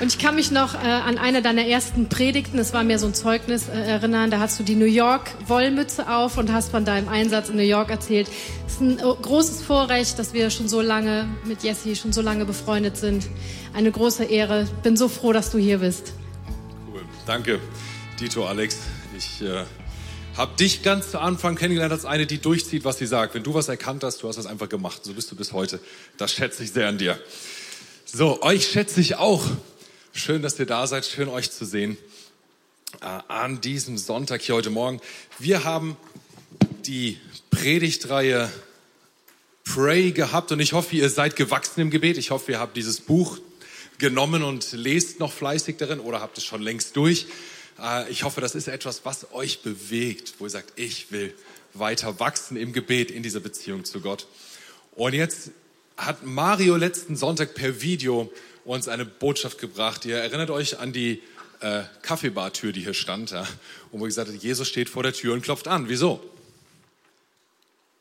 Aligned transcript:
Und 0.00 0.08
ich 0.08 0.18
kann 0.18 0.34
mich 0.34 0.50
noch 0.50 0.74
äh, 0.74 0.78
an 0.78 1.18
eine 1.18 1.40
deiner 1.40 1.66
ersten 1.66 2.08
Predigten, 2.08 2.56
das 2.56 2.72
war 2.72 2.82
mir 2.82 2.98
so 2.98 3.06
ein 3.06 3.14
Zeugnis, 3.14 3.68
äh, 3.68 3.74
erinnern. 3.74 4.28
Da 4.30 4.40
hast 4.40 4.58
du 4.58 4.64
die 4.64 4.74
New 4.74 4.86
York 4.86 5.30
Wollmütze 5.46 6.10
auf 6.10 6.36
und 6.36 6.52
hast 6.52 6.72
von 6.72 6.84
deinem 6.84 7.08
Einsatz 7.08 7.48
in 7.48 7.56
New 7.56 7.62
York 7.62 7.90
erzählt. 7.90 8.28
Es 8.66 8.74
ist 8.74 8.80
ein 8.80 8.98
äh, 8.98 9.02
großes 9.02 9.62
Vorrecht, 9.62 10.18
dass 10.18 10.34
wir 10.34 10.50
schon 10.50 10.68
so 10.68 10.80
lange 10.80 11.28
mit 11.44 11.62
Jessie 11.62 11.94
schon 11.94 12.12
so 12.12 12.22
lange 12.22 12.44
befreundet 12.44 12.96
sind. 12.96 13.28
Eine 13.72 13.92
große 13.92 14.24
Ehre. 14.24 14.66
Bin 14.82 14.96
so 14.96 15.08
froh, 15.08 15.32
dass 15.32 15.52
du 15.52 15.58
hier 15.58 15.78
bist. 15.78 16.12
Cool. 16.92 17.02
Danke, 17.24 17.60
Dito, 18.18 18.46
Alex. 18.46 18.78
Ich 19.16 19.42
äh, 19.42 19.64
habe 20.36 20.56
dich 20.56 20.82
ganz 20.82 21.12
zu 21.12 21.20
Anfang 21.20 21.54
kennengelernt 21.54 21.92
als 21.92 22.04
eine, 22.04 22.26
die 22.26 22.38
durchzieht, 22.38 22.84
was 22.84 22.98
sie 22.98 23.06
sagt. 23.06 23.36
Wenn 23.36 23.44
du 23.44 23.54
was 23.54 23.68
erkannt 23.68 24.02
hast, 24.02 24.24
du 24.24 24.28
hast 24.28 24.36
das 24.36 24.46
einfach 24.46 24.68
gemacht. 24.68 25.04
So 25.04 25.12
bist 25.12 25.30
du 25.30 25.36
bis 25.36 25.52
heute. 25.52 25.78
Das 26.16 26.32
schätze 26.32 26.64
ich 26.64 26.72
sehr 26.72 26.88
an 26.88 26.98
dir. 26.98 27.16
So, 28.06 28.42
euch 28.42 28.66
schätze 28.66 29.00
ich 29.00 29.16
auch. 29.16 29.44
Schön, 30.16 30.42
dass 30.42 30.56
ihr 30.60 30.66
da 30.66 30.86
seid. 30.86 31.04
Schön, 31.04 31.28
euch 31.28 31.50
zu 31.50 31.64
sehen 31.64 31.96
äh, 33.00 33.06
an 33.26 33.60
diesem 33.60 33.98
Sonntag 33.98 34.42
hier 34.42 34.54
heute 34.54 34.70
Morgen. 34.70 35.00
Wir 35.40 35.64
haben 35.64 35.96
die 36.86 37.18
Predigtreihe 37.50 38.48
Pray 39.64 40.12
gehabt 40.12 40.52
und 40.52 40.60
ich 40.60 40.72
hoffe, 40.72 40.94
ihr 40.94 41.10
seid 41.10 41.34
gewachsen 41.34 41.80
im 41.80 41.90
Gebet. 41.90 42.16
Ich 42.16 42.30
hoffe, 42.30 42.52
ihr 42.52 42.60
habt 42.60 42.76
dieses 42.76 43.00
Buch 43.00 43.40
genommen 43.98 44.44
und 44.44 44.70
lest 44.70 45.18
noch 45.18 45.32
fleißig 45.32 45.78
darin 45.78 45.98
oder 45.98 46.20
habt 46.20 46.38
es 46.38 46.44
schon 46.44 46.62
längst 46.62 46.94
durch. 46.94 47.26
Äh, 47.82 48.08
ich 48.08 48.22
hoffe, 48.22 48.40
das 48.40 48.54
ist 48.54 48.68
etwas, 48.68 49.04
was 49.04 49.32
euch 49.32 49.62
bewegt, 49.62 50.34
wo 50.38 50.46
ihr 50.46 50.50
sagt, 50.50 50.78
ich 50.78 51.10
will 51.10 51.34
weiter 51.72 52.20
wachsen 52.20 52.56
im 52.56 52.72
Gebet, 52.72 53.10
in 53.10 53.24
dieser 53.24 53.40
Beziehung 53.40 53.84
zu 53.84 54.00
Gott. 54.00 54.28
Und 54.92 55.12
jetzt 55.12 55.50
hat 55.96 56.24
Mario 56.24 56.76
letzten 56.76 57.16
Sonntag 57.16 57.54
per 57.54 57.82
Video 57.82 58.32
uns 58.64 58.88
eine 58.88 59.04
Botschaft 59.04 59.58
gebracht. 59.58 60.04
Ihr 60.04 60.18
erinnert 60.18 60.50
euch 60.50 60.78
an 60.78 60.92
die 60.92 61.22
äh, 61.60 61.82
Kaffeebartür, 62.02 62.72
die 62.72 62.82
hier 62.82 62.94
stand, 62.94 63.30
ja, 63.30 63.46
und 63.90 64.00
wo 64.00 64.04
gesagt 64.04 64.28
hat, 64.28 64.36
Jesus 64.36 64.68
steht 64.68 64.88
vor 64.88 65.02
der 65.02 65.12
Tür 65.12 65.34
und 65.34 65.42
klopft 65.42 65.68
an. 65.68 65.88
Wieso? 65.88 66.20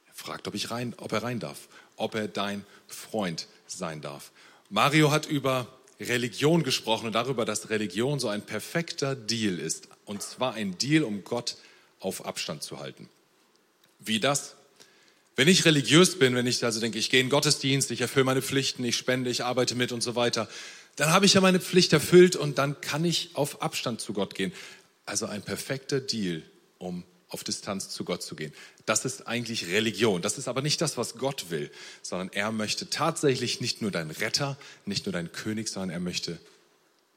Er 0.08 0.14
fragt, 0.14 0.48
ob, 0.48 0.56
ich 0.56 0.72
rein, 0.72 0.94
ob 0.98 1.12
er 1.12 1.24
rein 1.24 1.40
darf, 1.40 1.68
ob 1.96 2.16
er 2.16 2.28
dein 2.28 2.66
Freund 2.88 3.48
sein 3.68 4.02
darf. 4.02 4.32
Mario 4.70 5.12
hat 5.12 5.26
über 5.26 5.68
Religion 6.00 6.64
gesprochen 6.64 7.08
und 7.08 7.14
darüber, 7.14 7.46
dass 7.46 7.70
Religion 7.70 8.20
so 8.20 8.28
ein 8.28 8.42
perfekter 8.42 9.16
Deal 9.16 9.60
ist. 9.60 9.88
Und 10.06 10.22
zwar 10.22 10.54
ein 10.54 10.78
Deal, 10.78 11.04
um 11.04 11.24
Gott 11.24 11.58
auf 12.00 12.26
Abstand 12.26 12.64
zu 12.64 12.80
halten. 12.80 13.10
Wie 14.00 14.20
das? 14.20 14.56
Wenn 15.36 15.48
ich 15.48 15.66
religiös 15.66 16.20
bin, 16.20 16.36
wenn 16.36 16.46
ich 16.46 16.64
also 16.64 16.80
denke, 16.80 17.00
ich 17.00 17.10
gehe 17.10 17.22
in 17.22 17.30
Gottesdienst, 17.30 17.90
ich 17.92 18.02
erfülle 18.02 18.26
meine 18.26 18.42
Pflichten, 18.42 18.84
ich 18.84 18.98
spende, 18.98 19.30
ich 19.30 19.44
arbeite 19.44 19.76
mit 19.76 19.92
und 19.92 20.02
so 20.02 20.16
weiter, 20.16 20.48
dann 20.96 21.10
habe 21.10 21.26
ich 21.26 21.34
ja 21.34 21.42
meine 21.42 21.60
Pflicht 21.60 21.92
erfüllt 21.92 22.36
und 22.36 22.60
dann 22.60 22.80
kann 22.82 23.04
ich 23.04 23.32
auf 23.34 23.62
Abstand 23.62 24.00
zu 24.00 24.14
Gott 24.14 24.36
gehen. 24.36 24.54
Also 25.06 25.26
ein 25.26 25.42
perfekter 25.42 26.00
Deal, 26.00 26.44
um 26.78 27.04
auf 27.30 27.44
Distanz 27.44 27.90
zu 27.90 28.06
Gott 28.06 28.22
zu 28.22 28.36
gehen. 28.36 28.54
Das 28.86 29.06
ist 29.06 29.28
eigentlich 29.28 29.68
Religion. 29.68 30.22
Das 30.22 30.38
ist 30.38 30.48
aber 30.48 30.62
nicht 30.62 30.80
das, 30.82 30.98
was 30.98 31.16
Gott 31.16 31.50
will, 31.50 31.72
sondern 32.04 32.30
er 32.32 32.52
möchte 32.52 32.92
tatsächlich 32.92 33.60
nicht 33.60 33.82
nur 33.82 33.90
dein 33.90 34.12
Retter, 34.12 34.58
nicht 34.86 35.08
nur 35.08 35.14
dein 35.14 35.32
König, 35.32 35.68
sondern 35.68 35.90
er 35.90 36.00
möchte 36.00 36.38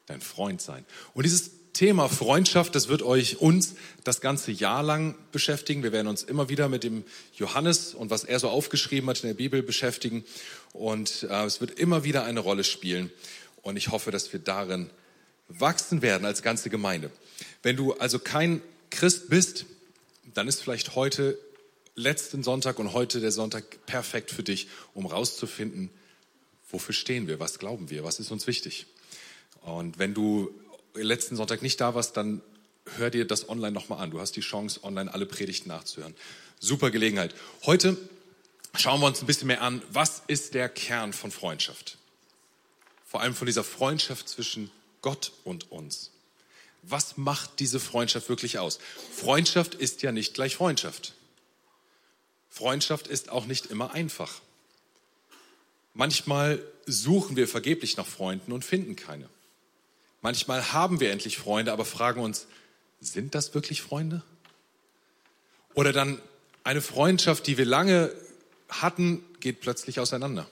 dein 0.06 0.22
Freund 0.22 0.62
sein. 0.62 0.86
Und 1.12 1.24
dieses 1.24 1.50
Thema 1.76 2.08
Freundschaft, 2.08 2.74
das 2.74 2.88
wird 2.88 3.02
euch 3.02 3.38
uns 3.42 3.74
das 4.02 4.22
ganze 4.22 4.50
Jahr 4.50 4.82
lang 4.82 5.14
beschäftigen. 5.30 5.82
Wir 5.82 5.92
werden 5.92 6.06
uns 6.06 6.22
immer 6.22 6.48
wieder 6.48 6.70
mit 6.70 6.84
dem 6.84 7.04
Johannes 7.34 7.92
und 7.92 8.08
was 8.08 8.24
er 8.24 8.40
so 8.40 8.48
aufgeschrieben 8.48 9.10
hat 9.10 9.22
in 9.22 9.28
der 9.28 9.34
Bibel 9.34 9.62
beschäftigen. 9.62 10.24
Und 10.72 11.26
äh, 11.28 11.44
es 11.44 11.60
wird 11.60 11.78
immer 11.78 12.02
wieder 12.02 12.24
eine 12.24 12.40
Rolle 12.40 12.64
spielen. 12.64 13.12
Und 13.60 13.76
ich 13.76 13.90
hoffe, 13.90 14.10
dass 14.10 14.32
wir 14.32 14.40
darin 14.40 14.88
wachsen 15.48 16.00
werden 16.00 16.24
als 16.24 16.42
ganze 16.42 16.70
Gemeinde. 16.70 17.10
Wenn 17.62 17.76
du 17.76 17.92
also 17.92 18.18
kein 18.20 18.62
Christ 18.88 19.28
bist, 19.28 19.66
dann 20.32 20.48
ist 20.48 20.62
vielleicht 20.62 20.94
heute 20.94 21.38
letzten 21.94 22.42
Sonntag 22.42 22.78
und 22.78 22.94
heute 22.94 23.20
der 23.20 23.32
Sonntag 23.32 23.84
perfekt 23.84 24.30
für 24.30 24.42
dich, 24.42 24.68
um 24.94 25.04
rauszufinden, 25.04 25.90
wofür 26.70 26.94
stehen 26.94 27.28
wir, 27.28 27.38
was 27.38 27.58
glauben 27.58 27.90
wir, 27.90 28.02
was 28.02 28.18
ist 28.18 28.30
uns 28.30 28.46
wichtig. 28.46 28.86
Und 29.60 29.98
wenn 29.98 30.14
du 30.14 30.54
letzten 31.02 31.36
Sonntag 31.36 31.62
nicht 31.62 31.80
da 31.80 31.94
warst, 31.94 32.16
dann 32.16 32.42
hör 32.96 33.10
dir 33.10 33.26
das 33.26 33.48
online 33.48 33.72
nochmal 33.72 34.00
an. 34.00 34.10
Du 34.10 34.20
hast 34.20 34.36
die 34.36 34.40
Chance, 34.40 34.82
online 34.84 35.12
alle 35.12 35.26
Predigten 35.26 35.68
nachzuhören. 35.68 36.14
Super 36.60 36.90
Gelegenheit. 36.90 37.34
Heute 37.64 37.96
schauen 38.76 39.00
wir 39.00 39.06
uns 39.06 39.20
ein 39.20 39.26
bisschen 39.26 39.48
mehr 39.48 39.62
an, 39.62 39.82
was 39.90 40.22
ist 40.26 40.54
der 40.54 40.68
Kern 40.68 41.12
von 41.12 41.30
Freundschaft? 41.30 41.98
Vor 43.06 43.20
allem 43.20 43.34
von 43.34 43.46
dieser 43.46 43.64
Freundschaft 43.64 44.28
zwischen 44.28 44.70
Gott 45.02 45.32
und 45.44 45.70
uns. 45.70 46.10
Was 46.82 47.16
macht 47.16 47.58
diese 47.58 47.80
Freundschaft 47.80 48.28
wirklich 48.28 48.58
aus? 48.58 48.78
Freundschaft 49.12 49.74
ist 49.74 50.02
ja 50.02 50.12
nicht 50.12 50.34
gleich 50.34 50.56
Freundschaft. 50.56 51.14
Freundschaft 52.48 53.08
ist 53.08 53.28
auch 53.28 53.46
nicht 53.46 53.66
immer 53.66 53.92
einfach. 53.92 54.40
Manchmal 55.94 56.62
suchen 56.86 57.36
wir 57.36 57.48
vergeblich 57.48 57.96
nach 57.96 58.06
Freunden 58.06 58.52
und 58.52 58.64
finden 58.64 58.96
keine. 58.96 59.28
Manchmal 60.26 60.72
haben 60.72 60.98
wir 60.98 61.12
endlich 61.12 61.38
Freunde, 61.38 61.70
aber 61.70 61.84
fragen 61.84 62.20
uns, 62.20 62.48
sind 63.00 63.36
das 63.36 63.54
wirklich 63.54 63.80
Freunde? 63.80 64.24
Oder 65.74 65.92
dann 65.92 66.20
eine 66.64 66.82
Freundschaft, 66.82 67.46
die 67.46 67.56
wir 67.58 67.64
lange 67.64 68.12
hatten, 68.68 69.22
geht 69.38 69.60
plötzlich 69.60 70.00
auseinander. 70.00 70.48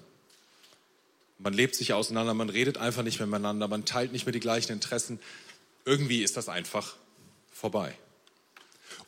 Man 1.40 1.54
lebt 1.54 1.74
sich 1.74 1.92
auseinander, 1.92 2.34
man 2.34 2.50
redet 2.50 2.78
einfach 2.78 3.02
nicht 3.02 3.18
mehr 3.18 3.26
miteinander, 3.26 3.66
man 3.66 3.84
teilt 3.84 4.12
nicht 4.12 4.26
mehr 4.26 4.32
die 4.32 4.38
gleichen 4.38 4.70
Interessen. 4.70 5.18
Irgendwie 5.84 6.22
ist 6.22 6.36
das 6.36 6.48
einfach 6.48 6.94
vorbei. 7.52 7.98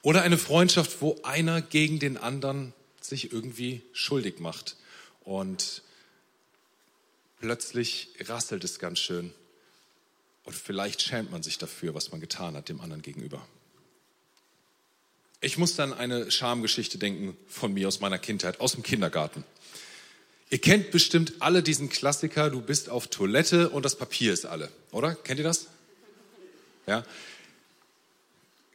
Oder 0.02 0.22
eine 0.22 0.36
Freundschaft, 0.36 1.00
wo 1.00 1.16
einer 1.22 1.62
gegen 1.62 2.00
den 2.00 2.16
anderen 2.16 2.72
sich 3.00 3.32
irgendwie 3.32 3.82
schuldig 3.92 4.40
macht 4.40 4.74
und 5.20 5.82
plötzlich 7.38 8.08
rasselt 8.26 8.64
es 8.64 8.80
ganz 8.80 8.98
schön 8.98 9.32
und 10.46 10.54
vielleicht 10.54 11.02
schämt 11.02 11.30
man 11.30 11.42
sich 11.42 11.58
dafür, 11.58 11.94
was 11.94 12.10
man 12.12 12.20
getan 12.20 12.56
hat 12.56 12.68
dem 12.68 12.80
anderen 12.80 13.02
gegenüber. 13.02 13.46
Ich 15.40 15.58
muss 15.58 15.76
dann 15.76 15.92
eine 15.92 16.30
Schamgeschichte 16.30 16.98
denken 16.98 17.36
von 17.46 17.74
mir 17.74 17.88
aus 17.88 18.00
meiner 18.00 18.18
Kindheit, 18.18 18.60
aus 18.60 18.72
dem 18.72 18.82
Kindergarten. 18.82 19.44
Ihr 20.48 20.58
kennt 20.58 20.92
bestimmt 20.92 21.34
alle 21.40 21.62
diesen 21.62 21.88
Klassiker, 21.88 22.50
du 22.50 22.62
bist 22.62 22.88
auf 22.88 23.08
Toilette 23.08 23.68
und 23.68 23.84
das 23.84 23.96
Papier 23.96 24.32
ist 24.32 24.46
alle, 24.46 24.70
oder? 24.92 25.14
Kennt 25.14 25.38
ihr 25.38 25.44
das? 25.44 25.66
Ja. 26.86 27.04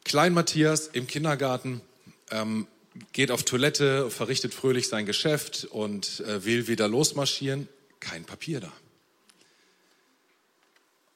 Klein 0.04 0.34
Matthias 0.34 0.88
im 0.88 1.08
Kindergarten 1.08 1.82
ähm, 2.30 2.68
geht 3.14 3.32
auf 3.32 3.44
Toilette, 3.44 4.12
verrichtet 4.12 4.54
fröhlich 4.54 4.90
sein 4.90 5.06
Geschäft 5.06 5.66
und 5.66 6.20
äh, 6.22 6.44
will 6.44 6.68
wieder 6.68 6.90
losmarschieren. 6.90 7.70
Kein 8.02 8.26
Papier 8.26 8.60
da. 8.60 8.74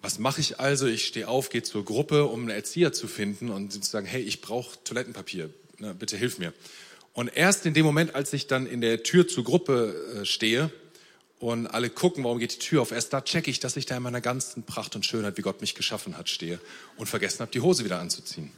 Was 0.06 0.20
mache 0.20 0.40
ich 0.40 0.60
also? 0.60 0.86
Ich 0.86 1.08
stehe 1.08 1.28
auf, 1.28 1.50
gehe 1.50 1.64
zur 1.64 1.84
Gruppe, 1.84 2.26
um 2.26 2.42
einen 2.42 2.52
Erzieher 2.52 2.94
zu 2.94 3.08
finden 3.08 3.50
und 3.50 3.74
zu 3.74 3.82
sagen, 3.82 4.06
hey, 4.06 4.22
ich 4.22 4.40
brauche 4.40 4.78
Toilettenpapier, 4.84 5.50
ne, 5.80 5.96
bitte 5.96 6.16
hilf 6.16 6.38
mir. 6.38 6.54
Und 7.14 7.36
erst 7.36 7.66
in 7.66 7.74
dem 7.74 7.88
Moment, 7.88 8.14
als 8.14 8.32
ich 8.32 8.46
dann 8.46 8.68
in 8.68 8.82
der 8.82 9.02
Tür 9.02 9.28
zur 9.28 9.44
Gruppe 9.44 10.20
äh, 10.22 10.26
stehe 10.26 10.70
und 11.40 11.66
alle 11.66 11.90
gucken, 11.90 12.24
warum 12.24 12.38
geht 12.38 12.54
die 12.54 12.60
Tür 12.60 12.84
auf, 12.84 12.92
erst 12.92 13.14
da 13.14 13.22
checke 13.22 13.50
ich, 13.50 13.60
dass 13.60 13.78
ich 13.78 13.88
da 13.88 13.98
in 13.98 14.04
meiner 14.04 14.22
ganzen 14.22 14.62
Pracht 14.62 14.96
und 14.96 15.08
Schönheit, 15.08 15.40
wie 15.40 15.42
Gott 15.42 15.60
mich 15.60 15.74
geschaffen 15.74 16.16
hat, 16.20 16.30
stehe 16.30 16.60
und 16.98 17.08
vergessen 17.08 17.40
habe, 17.40 17.52
die 17.52 17.62
Hose 17.62 17.84
wieder 17.84 18.00
anzuziehen. 18.00 18.52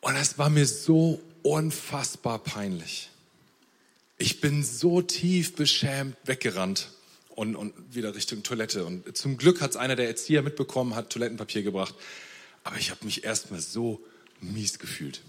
Und 0.00 0.16
es 0.16 0.38
war 0.38 0.50
mir 0.50 0.66
so 0.66 1.22
unfassbar 1.44 2.40
peinlich. 2.40 3.10
Ich 4.16 4.40
bin 4.40 4.64
so 4.64 5.02
tief 5.02 5.54
beschämt 5.54 6.16
weggerannt 6.24 6.88
und, 7.38 7.54
und 7.54 7.94
wieder 7.94 8.16
Richtung 8.16 8.42
Toilette. 8.42 8.84
Und 8.84 9.16
zum 9.16 9.36
Glück 9.36 9.60
hat 9.60 9.70
es 9.70 9.76
einer 9.76 9.94
der 9.94 10.08
Erzieher 10.08 10.42
mitbekommen, 10.42 10.96
hat 10.96 11.10
Toilettenpapier 11.10 11.62
gebracht. 11.62 11.94
Aber 12.64 12.76
ich 12.78 12.90
habe 12.90 13.04
mich 13.04 13.22
erstmal 13.22 13.60
so 13.60 14.04
mies 14.40 14.80
gefühlt. 14.80 15.20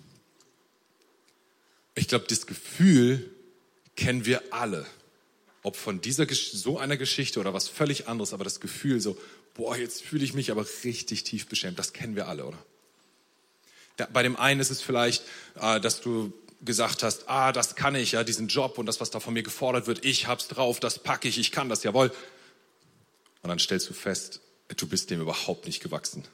Ich 1.94 2.08
glaube, 2.08 2.26
das 2.28 2.48
Gefühl 2.48 3.30
kennen 3.96 4.26
wir 4.26 4.42
alle. 4.50 4.88
Ob 5.62 5.76
von 5.76 6.02
dieser 6.02 6.26
so 6.34 6.80
einer 6.80 6.98
Geschichte 6.98 7.40
oder 7.40 7.54
was 7.54 7.68
völlig 7.68 8.08
anderes, 8.08 8.34
aber 8.34 8.44
das 8.44 8.60
Gefühl 8.60 9.00
so, 9.02 9.16
boah, 9.54 9.78
jetzt 9.78 10.02
fühle 10.02 10.24
ich 10.24 10.34
mich 10.34 10.50
aber 10.50 10.66
richtig 10.84 11.24
tief 11.26 11.46
beschämt. 11.46 11.78
Das 11.78 11.94
kennen 11.94 12.16
wir 12.16 12.28
alle, 12.28 12.46
oder? 12.46 12.66
bei 14.14 14.24
dem 14.24 14.38
einen 14.38 14.62
ist 14.62 14.72
es 14.72 14.82
vielleicht, 14.82 15.26
äh, 15.60 15.82
dass 15.82 16.00
du 16.00 16.32
gesagt 16.62 17.04
hast, 17.04 17.30
ah, 17.30 17.52
das 17.52 17.76
kann 17.76 17.96
ich, 17.96 18.14
ja, 18.14 18.24
diesen 18.24 18.48
Job 18.48 18.78
und 18.78 18.86
das, 18.86 19.00
was 19.00 19.10
da 19.10 19.20
von 19.20 19.34
mir 19.34 19.44
gefordert 19.44 19.88
wird, 19.88 20.04
ich 20.04 20.28
hab's 20.28 20.48
drauf, 20.48 20.80
das 20.80 21.00
packe 21.00 21.28
ich, 21.28 21.38
ich 21.38 21.52
kann 21.52 21.70
das, 21.70 21.84
jawohl. 21.84 22.12
Und 23.42 23.50
dann 23.50 23.60
stellst 23.60 23.90
du 23.90 23.94
fest, 23.94 24.42
du 24.76 24.88
bist 24.88 25.10
dem 25.10 25.22
überhaupt 25.22 25.66
nicht 25.66 25.82
gewachsen 25.82 26.26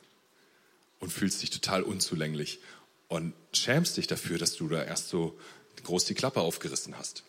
und 0.99 1.11
fühlst 1.13 1.41
dich 1.41 1.51
total 1.51 1.83
unzulänglich 1.83 2.59
und 3.07 3.33
schämst 3.53 3.97
dich 3.97 4.07
dafür, 4.07 4.37
dass 4.37 4.55
du 4.55 4.67
da 4.67 4.83
erst 4.83 5.09
so 5.09 5.37
groß 5.83 6.05
die 6.05 6.15
Klappe 6.15 6.41
aufgerissen 6.41 6.97
hast. 6.97 7.23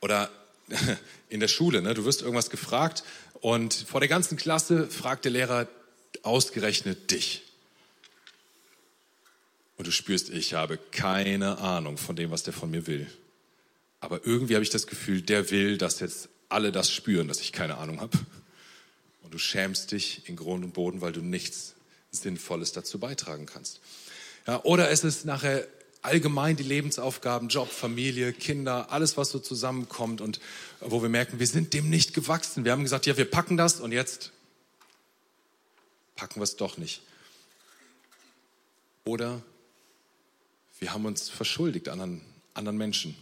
Oder 0.00 0.30
in 1.28 1.40
der 1.40 1.48
Schule, 1.48 1.80
ne, 1.80 1.94
du 1.94 2.04
wirst 2.04 2.22
irgendwas 2.22 2.50
gefragt 2.50 3.04
Und 3.44 3.74
vor 3.74 4.00
der 4.00 4.08
ganzen 4.08 4.38
Klasse 4.38 4.88
fragt 4.88 5.26
der 5.26 5.32
Lehrer 5.32 5.68
ausgerechnet 6.22 7.10
dich. 7.10 7.42
Und 9.76 9.86
du 9.86 9.90
spürst, 9.90 10.30
ich 10.30 10.54
habe 10.54 10.78
keine 10.92 11.58
Ahnung 11.58 11.98
von 11.98 12.16
dem, 12.16 12.30
was 12.30 12.42
der 12.42 12.52
von 12.52 12.70
mir 12.70 12.86
will. 12.86 13.10
Aber 14.00 14.24
irgendwie 14.24 14.54
habe 14.54 14.62
ich 14.62 14.70
das 14.70 14.86
Gefühl, 14.86 15.22
der 15.22 15.50
will, 15.50 15.78
dass 15.78 16.00
jetzt 16.00 16.28
alle 16.48 16.72
das 16.72 16.92
spüren, 16.92 17.26
dass 17.26 17.40
ich 17.40 17.52
keine 17.52 17.78
Ahnung 17.78 18.00
habe. 18.00 18.18
Und 19.22 19.34
du 19.34 19.38
schämst 19.38 19.92
dich 19.92 20.28
in 20.28 20.36
Grund 20.36 20.64
und 20.64 20.74
Boden, 20.74 21.00
weil 21.00 21.12
du 21.12 21.22
nichts 21.22 21.74
Sinnvolles 22.10 22.72
dazu 22.72 22.98
beitragen 22.98 23.46
kannst. 23.46 23.80
Ja, 24.46 24.62
oder 24.62 24.90
es 24.90 25.02
ist 25.02 25.24
nachher 25.24 25.66
allgemein 26.02 26.56
die 26.56 26.62
Lebensaufgaben, 26.62 27.48
Job, 27.48 27.70
Familie, 27.70 28.32
Kinder, 28.32 28.92
alles, 28.92 29.16
was 29.16 29.30
so 29.30 29.38
zusammenkommt 29.38 30.20
und 30.20 30.38
wo 30.80 31.02
wir 31.02 31.08
merken, 31.08 31.40
wir 31.40 31.46
sind 31.46 31.72
dem 31.72 31.88
nicht 31.88 32.12
gewachsen. 32.12 32.64
Wir 32.64 32.72
haben 32.72 32.82
gesagt, 32.82 33.06
ja, 33.06 33.16
wir 33.16 33.24
packen 33.24 33.56
das 33.56 33.80
und 33.80 33.90
jetzt 33.90 34.30
packen 36.14 36.40
wir 36.40 36.44
es 36.44 36.56
doch 36.56 36.76
nicht. 36.76 37.00
Oder 39.04 39.42
wir 40.78 40.92
haben 40.92 41.06
uns 41.06 41.28
verschuldigt 41.28 41.88
anderen, 41.88 42.20
anderen 42.54 42.76
Menschen, 42.76 43.16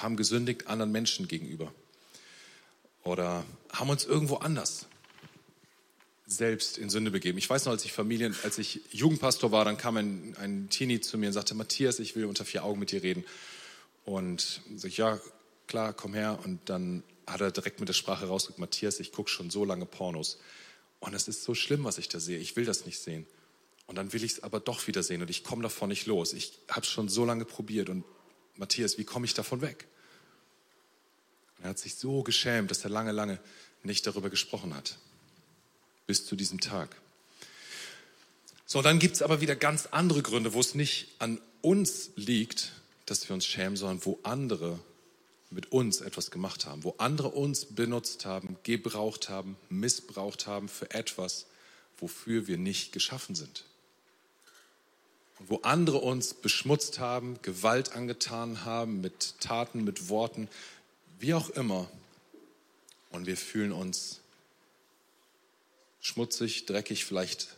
haben 0.00 0.16
gesündigt 0.16 0.66
anderen 0.66 0.92
Menschen 0.92 1.28
gegenüber 1.28 1.72
oder 3.02 3.44
haben 3.72 3.90
uns 3.90 4.04
irgendwo 4.04 4.36
anders 4.36 4.86
selbst 6.26 6.78
in 6.78 6.90
Sünde 6.90 7.10
begeben. 7.10 7.38
Ich 7.38 7.50
weiß 7.50 7.64
noch, 7.64 7.72
als 7.72 7.84
ich 7.84 7.92
Familien, 7.92 8.34
als 8.44 8.58
ich 8.58 8.80
Jugendpastor 8.92 9.50
war, 9.50 9.64
dann 9.64 9.76
kam 9.76 9.96
ein, 9.96 10.36
ein 10.38 10.68
Teenie 10.70 11.00
zu 11.00 11.18
mir 11.18 11.26
und 11.26 11.32
sagte, 11.32 11.54
Matthias, 11.54 11.98
ich 11.98 12.14
will 12.14 12.24
unter 12.24 12.44
vier 12.44 12.64
Augen 12.64 12.78
mit 12.78 12.92
dir 12.92 13.02
reden. 13.02 13.24
Und 14.04 14.62
sag 14.76 14.90
ich, 14.90 14.96
ja, 14.98 15.20
klar, 15.66 15.92
komm 15.92 16.14
her. 16.14 16.38
Und 16.44 16.60
dann 16.68 17.02
hat 17.26 17.40
er 17.40 17.50
direkt 17.50 17.80
mit 17.80 17.88
der 17.88 17.94
Sprache 17.94 18.26
rausgekriegt, 18.26 18.60
Matthias, 18.60 19.00
ich 19.00 19.12
gucke 19.12 19.28
schon 19.28 19.50
so 19.50 19.64
lange 19.64 19.86
Pornos. 19.86 20.38
Und 21.00 21.14
es 21.14 21.26
ist 21.26 21.42
so 21.42 21.54
schlimm, 21.54 21.84
was 21.84 21.98
ich 21.98 22.08
da 22.08 22.20
sehe. 22.20 22.38
Ich 22.38 22.54
will 22.54 22.64
das 22.64 22.86
nicht 22.86 23.00
sehen. 23.00 23.26
Und 23.90 23.96
dann 23.96 24.12
will 24.12 24.22
ich 24.22 24.34
es 24.34 24.42
aber 24.44 24.60
doch 24.60 24.86
wieder 24.86 25.02
sehen 25.02 25.20
und 25.20 25.30
ich 25.30 25.42
komme 25.42 25.64
davon 25.64 25.88
nicht 25.88 26.06
los. 26.06 26.32
Ich 26.32 26.52
habe 26.68 26.82
es 26.82 26.86
schon 26.86 27.08
so 27.08 27.24
lange 27.24 27.44
probiert 27.44 27.88
und 27.88 28.04
Matthias, 28.54 28.98
wie 28.98 29.04
komme 29.04 29.26
ich 29.26 29.34
davon 29.34 29.62
weg? 29.62 29.88
Und 31.58 31.64
er 31.64 31.70
hat 31.70 31.80
sich 31.80 31.96
so 31.96 32.22
geschämt, 32.22 32.70
dass 32.70 32.84
er 32.84 32.90
lange, 32.90 33.10
lange 33.10 33.40
nicht 33.82 34.06
darüber 34.06 34.30
gesprochen 34.30 34.76
hat 34.76 34.96
bis 36.06 36.24
zu 36.24 36.36
diesem 36.36 36.60
Tag. 36.60 36.94
So, 38.64 38.80
dann 38.80 39.00
gibt 39.00 39.16
es 39.16 39.22
aber 39.22 39.40
wieder 39.40 39.56
ganz 39.56 39.86
andere 39.86 40.22
Gründe, 40.22 40.54
wo 40.54 40.60
es 40.60 40.76
nicht 40.76 41.08
an 41.18 41.40
uns 41.60 42.10
liegt, 42.14 42.70
dass 43.06 43.28
wir 43.28 43.34
uns 43.34 43.44
schämen, 43.44 43.76
sondern 43.76 44.04
wo 44.04 44.20
andere 44.22 44.78
mit 45.50 45.72
uns 45.72 46.00
etwas 46.00 46.30
gemacht 46.30 46.64
haben, 46.64 46.84
wo 46.84 46.94
andere 46.98 47.30
uns 47.30 47.64
benutzt 47.64 48.24
haben, 48.24 48.56
gebraucht 48.62 49.28
haben, 49.28 49.56
missbraucht 49.68 50.46
haben 50.46 50.68
für 50.68 50.92
etwas, 50.92 51.46
wofür 51.98 52.46
wir 52.46 52.56
nicht 52.56 52.92
geschaffen 52.92 53.34
sind. 53.34 53.64
Und 55.40 55.50
wo 55.50 55.56
andere 55.62 55.98
uns 55.98 56.34
beschmutzt 56.34 56.98
haben, 56.98 57.40
Gewalt 57.42 57.92
angetan 57.92 58.64
haben, 58.64 59.00
mit 59.00 59.40
Taten, 59.40 59.82
mit 59.82 60.08
Worten, 60.08 60.48
wie 61.18 61.34
auch 61.34 61.50
immer. 61.50 61.90
Und 63.10 63.26
wir 63.26 63.36
fühlen 63.36 63.72
uns 63.72 64.20
schmutzig, 66.00 66.66
dreckig, 66.66 67.04
vielleicht 67.04 67.48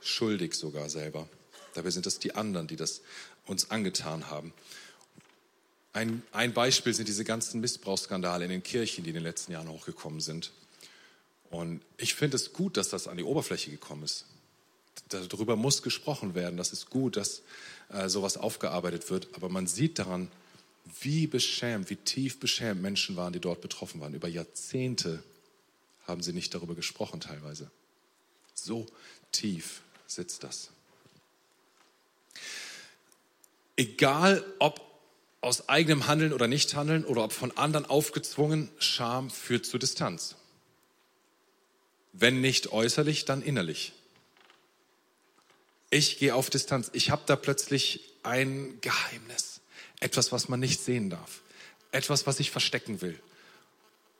schuldig 0.00 0.54
sogar 0.54 0.88
selber. 0.88 1.28
Dabei 1.74 1.90
sind 1.90 2.06
es 2.06 2.18
die 2.18 2.34
anderen, 2.34 2.66
die 2.66 2.76
das 2.76 3.00
uns 3.46 3.70
angetan 3.70 4.30
haben. 4.30 4.52
Ein, 5.92 6.22
ein 6.32 6.54
Beispiel 6.54 6.94
sind 6.94 7.08
diese 7.08 7.24
ganzen 7.24 7.60
Missbrauchsskandale 7.60 8.44
in 8.44 8.50
den 8.50 8.62
Kirchen, 8.62 9.04
die 9.04 9.10
in 9.10 9.14
den 9.14 9.22
letzten 9.22 9.52
Jahren 9.52 9.68
hochgekommen 9.68 10.20
sind. 10.20 10.52
Und 11.50 11.82
ich 11.98 12.14
finde 12.14 12.36
es 12.36 12.52
gut, 12.54 12.78
dass 12.78 12.88
das 12.88 13.08
an 13.08 13.18
die 13.18 13.24
Oberfläche 13.24 13.70
gekommen 13.70 14.04
ist. 14.04 14.24
Darüber 15.08 15.56
muss 15.56 15.82
gesprochen 15.82 16.34
werden. 16.34 16.56
Das 16.56 16.72
ist 16.72 16.90
gut, 16.90 17.16
dass 17.16 17.42
äh, 17.90 18.08
sowas 18.08 18.36
aufgearbeitet 18.36 19.10
wird. 19.10 19.28
Aber 19.34 19.48
man 19.48 19.66
sieht 19.66 19.98
daran, 19.98 20.30
wie 21.00 21.26
beschämt, 21.26 21.90
wie 21.90 21.96
tief 21.96 22.40
beschämt 22.40 22.82
Menschen 22.82 23.16
waren, 23.16 23.32
die 23.32 23.40
dort 23.40 23.60
betroffen 23.60 24.00
waren. 24.00 24.14
Über 24.14 24.28
Jahrzehnte 24.28 25.22
haben 26.06 26.22
sie 26.22 26.32
nicht 26.32 26.54
darüber 26.54 26.74
gesprochen 26.74 27.20
teilweise. 27.20 27.70
So 28.54 28.86
tief 29.30 29.82
sitzt 30.06 30.44
das. 30.44 30.70
Egal 33.76 34.44
ob 34.58 34.80
aus 35.40 35.68
eigenem 35.68 36.06
Handeln 36.06 36.32
oder 36.32 36.46
Nichthandeln 36.46 37.04
oder 37.04 37.24
ob 37.24 37.32
von 37.32 37.56
anderen 37.56 37.84
aufgezwungen, 37.86 38.70
Scham 38.78 39.30
führt 39.30 39.66
zu 39.66 39.78
Distanz. 39.78 40.36
Wenn 42.12 42.40
nicht 42.40 42.72
äußerlich, 42.72 43.24
dann 43.24 43.42
innerlich. 43.42 43.92
Ich 45.94 46.18
gehe 46.18 46.34
auf 46.34 46.48
Distanz. 46.48 46.88
Ich 46.94 47.10
habe 47.10 47.20
da 47.26 47.36
plötzlich 47.36 48.00
ein 48.22 48.78
Geheimnis. 48.80 49.60
Etwas, 50.00 50.32
was 50.32 50.48
man 50.48 50.58
nicht 50.58 50.80
sehen 50.80 51.10
darf. 51.10 51.42
Etwas, 51.90 52.26
was 52.26 52.40
ich 52.40 52.50
verstecken 52.50 53.02
will. 53.02 53.20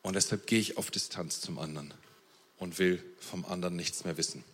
Und 0.02 0.14
deshalb 0.14 0.46
gehe 0.46 0.58
ich 0.58 0.76
auf 0.76 0.90
Distanz 0.90 1.40
zum 1.40 1.58
anderen 1.58 1.94
und 2.58 2.78
will 2.78 3.02
vom 3.20 3.46
anderen 3.46 3.74
nichts 3.74 4.04
mehr 4.04 4.19
wissen. 4.19 4.44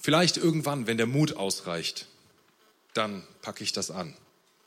Vielleicht 0.00 0.36
irgendwann, 0.36 0.86
wenn 0.86 0.96
der 0.96 1.06
Mut 1.06 1.32
ausreicht, 1.32 2.06
dann 2.94 3.26
packe 3.40 3.64
ich 3.64 3.72
das 3.72 3.90
an, 3.90 4.16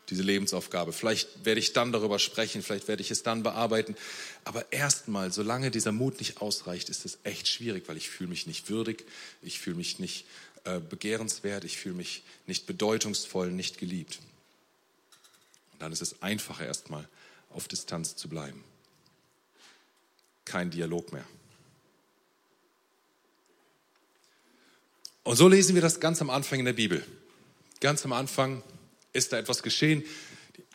diese 0.09 0.23
Lebensaufgabe. 0.23 0.93
Vielleicht 0.93 1.45
werde 1.45 1.59
ich 1.59 1.73
dann 1.73 1.91
darüber 1.91 2.19
sprechen, 2.19 2.61
vielleicht 2.61 2.87
werde 2.87 3.01
ich 3.01 3.11
es 3.11 3.23
dann 3.23 3.43
bearbeiten. 3.43 3.95
Aber 4.43 4.71
erstmal, 4.71 5.31
solange 5.31 5.71
dieser 5.71 5.91
Mut 5.91 6.19
nicht 6.19 6.41
ausreicht, 6.41 6.89
ist 6.89 7.05
es 7.05 7.17
echt 7.23 7.47
schwierig, 7.47 7.87
weil 7.87 7.97
ich 7.97 8.09
fühle 8.09 8.29
mich 8.29 8.47
nicht 8.47 8.69
würdig, 8.69 9.05
ich 9.41 9.59
fühle 9.59 9.77
mich 9.77 9.99
nicht 9.99 10.25
äh, 10.63 10.79
begehrenswert, 10.79 11.63
ich 11.63 11.77
fühle 11.77 11.95
mich 11.95 12.23
nicht 12.47 12.65
bedeutungsvoll, 12.67 13.51
nicht 13.51 13.77
geliebt. 13.77 14.19
Und 15.73 15.81
dann 15.81 15.91
ist 15.91 16.01
es 16.01 16.21
einfacher 16.21 16.65
erstmal 16.65 17.07
auf 17.49 17.67
Distanz 17.67 18.15
zu 18.15 18.29
bleiben 18.29 18.63
kein 20.45 20.69
Dialog 20.69 21.11
mehr. 21.11 21.25
Und 25.23 25.35
so 25.35 25.47
lesen 25.47 25.73
wir 25.73 25.81
das 25.81 25.99
ganz 25.99 26.21
am 26.21 26.29
Anfang 26.29 26.59
in 26.59 26.65
der 26.65 26.73
Bibel. 26.73 27.03
Ganz 27.81 28.05
am 28.05 28.13
Anfang 28.13 28.61
ist 29.15 29.33
da 29.33 29.37
etwas 29.37 29.63
geschehen. 29.63 30.03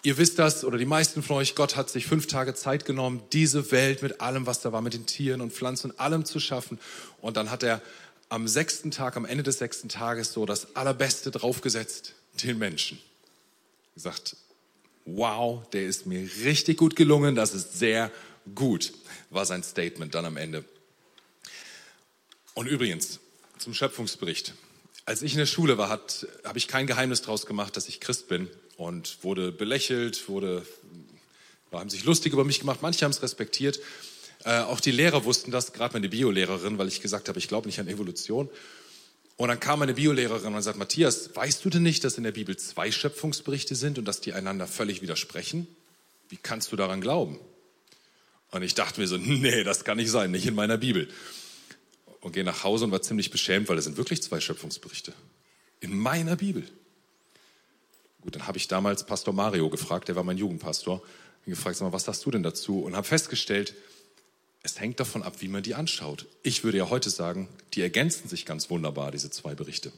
Ihr 0.03 0.17
wisst 0.17 0.39
das, 0.39 0.65
oder 0.65 0.79
die 0.79 0.87
meisten 0.87 1.23
von 1.23 1.37
euch, 1.37 1.55
Gott 1.55 1.77
hat 1.77 1.91
sich 1.91 2.07
fünf 2.07 2.27
Tage 2.27 2.55
Zeit 2.55 2.87
genommen, 2.87 3.23
diese 3.33 3.71
Welt 3.71 4.03
mit 4.03 4.21
allem, 4.21 4.47
was 4.47 4.61
da 4.61 4.73
war, 4.73 4.81
mit 4.81 4.95
den 4.95 5.05
Tieren 5.05 5.43
und 5.43 5.53
Pflanzen 5.53 5.91
und 5.91 6.01
allem 6.01 6.25
zu 6.25 6.41
schaffen. 6.41 6.79
Und 7.20 7.37
dann 7.37 7.51
hat 7.51 7.63
er 7.63 7.82
am 8.31 8.49
sechsten 8.49 8.91
Tag, 8.91 9.17
am 9.17 9.27
Ende 9.27 9.43
des 9.43 9.59
sechsten 9.59 9.89
Tages 9.89 10.32
so 10.32 10.47
das 10.47 10.75
Allerbeste 10.75 11.31
draufgesetzt, 11.31 12.15
den 12.43 12.59
Menschen. 12.59 12.99
Gesagt, 13.94 14.37
wow, 15.05 15.69
der 15.70 15.85
ist 15.85 16.06
mir 16.06 16.29
richtig 16.44 16.79
gut 16.79 16.97
gelungen, 16.97 17.35
das 17.35 17.55
ist 17.55 17.79
sehr 17.79 18.11
gut, 18.55 18.94
war 19.29 19.44
sein 19.44 19.63
Statement 19.63 20.15
dann 20.15 20.25
am 20.25 20.37
Ende. 20.39 20.65
Und 22.55 22.67
übrigens, 22.67 23.20
zum 23.59 23.75
Schöpfungsbericht. 23.75 24.55
Als 25.05 25.23
ich 25.23 25.33
in 25.33 25.39
der 25.39 25.47
Schule 25.47 25.79
war, 25.79 25.89
habe 25.89 26.59
ich 26.59 26.69
kein 26.69 26.87
Geheimnis 26.87 27.23
daraus 27.23 27.47
gemacht, 27.47 27.77
dass 27.77 27.89
ich 27.89 28.01
Christ 28.01 28.29
bin 28.29 28.49
und 28.77 29.19
wurde 29.23 29.53
belächelt, 29.53 30.29
wurde, 30.29 30.65
haben 31.73 31.91
sich 31.91 32.05
lustig 32.05 32.33
über 32.33 32.45
mich 32.45 32.61
gemacht, 32.61 32.81
manche 32.83 33.05
haben 33.05 33.13
es 33.13 33.23
respektiert. 33.23 33.81
Äh, 34.45 34.61
auch 34.61 34.81
die 34.81 34.91
Lehrer 34.91 35.25
wussten 35.25 35.51
das, 35.51 35.73
gerade 35.73 35.95
meine 35.95 36.09
Biolehrerin, 36.09 36.79
weil 36.79 36.89
ich 36.89 37.01
gesagt 37.01 37.29
habe, 37.29 37.39
ich 37.39 37.49
glaube 37.49 37.67
nicht 37.67 37.81
an 37.81 37.89
Evolution. 37.89 38.49
Und 39.37 39.49
dann 39.49 39.59
kam 39.59 39.79
meine 39.79 39.95
Biolehrerin 39.95 40.55
und 40.55 40.63
sagt, 40.63 40.79
Matthias, 40.79 41.35
weißt 41.35 41.65
du 41.65 41.71
denn 41.71 41.83
nicht, 41.83 42.05
dass 42.05 42.19
in 42.19 42.25
der 42.25 42.33
Bibel 42.33 42.57
zwei 42.57 42.93
Schöpfungsberichte 42.93 43.75
sind 43.75 43.99
und 43.99 44.05
dass 44.05 44.21
die 44.21 44.35
einander 44.35 44.67
völlig 44.67 45.01
widersprechen? 45.03 45.67
Wie 46.29 46.37
kannst 46.37 46.73
du 46.73 46.77
daran 46.77 47.01
glauben? 47.01 47.39
Und 48.51 48.63
ich 48.63 48.75
dachte 48.75 49.01
mir 49.01 49.07
so, 49.07 49.17
nee, 49.19 49.65
das 49.65 49.85
kann 49.85 49.97
nicht 49.97 50.11
sein, 50.11 50.31
nicht 50.31 50.47
in 50.47 50.55
meiner 50.55 50.77
Bibel. 50.77 51.09
Und 52.20 52.32
gehe 52.32 52.44
nach 52.44 52.65
Hause 52.65 52.84
und 52.84 52.93
war 52.93 53.03
ziemlich 53.03 53.31
beschämt, 53.31 53.69
weil 53.69 53.79
es 53.79 53.84
sind 53.84 53.96
wirklich 53.96 54.22
zwei 54.22 54.41
Schöpfungsberichte. 54.41 55.15
In 55.81 55.98
meiner 55.98 56.36
Bibel. 56.36 56.65
Gut, 58.20 58.34
dann 58.34 58.46
habe 58.46 58.58
ich 58.58 58.69
damals 58.69 59.06
Pastor 59.06 59.32
Mario 59.32 59.70
gefragt, 59.70 60.08
der 60.08 60.17
war 60.17 60.24
mein 60.24 60.36
Jugendpastor. 60.36 61.03
Ich 61.46 61.50
gefragt, 61.50 61.77
sag 61.77 61.86
mal, 61.86 61.93
was 61.93 62.05
sagst 62.05 62.27
du 62.27 62.31
denn 62.31 62.43
dazu? 62.43 62.82
Und 62.82 62.94
habe 62.94 63.06
festgestellt, 63.06 63.74
es 64.62 64.79
hängt 64.79 65.00
davon 65.00 65.22
ab, 65.22 65.36
wie 65.41 65.48
man 65.48 65.62
die 65.62 65.74
anschaut. 65.74 66.27
Ich 66.43 66.65
würde 66.65 66.79
ja 66.79 66.91
heute 66.91 67.08
sagen, 67.08 67.48
die 67.72 67.81
ergänzen 67.81 68.29
sich 68.29 68.44
ganz 68.44 68.69
wunderbar, 68.69 69.10
diese 69.10 69.31
zwei 69.31 69.55
Berichte. 69.55 69.91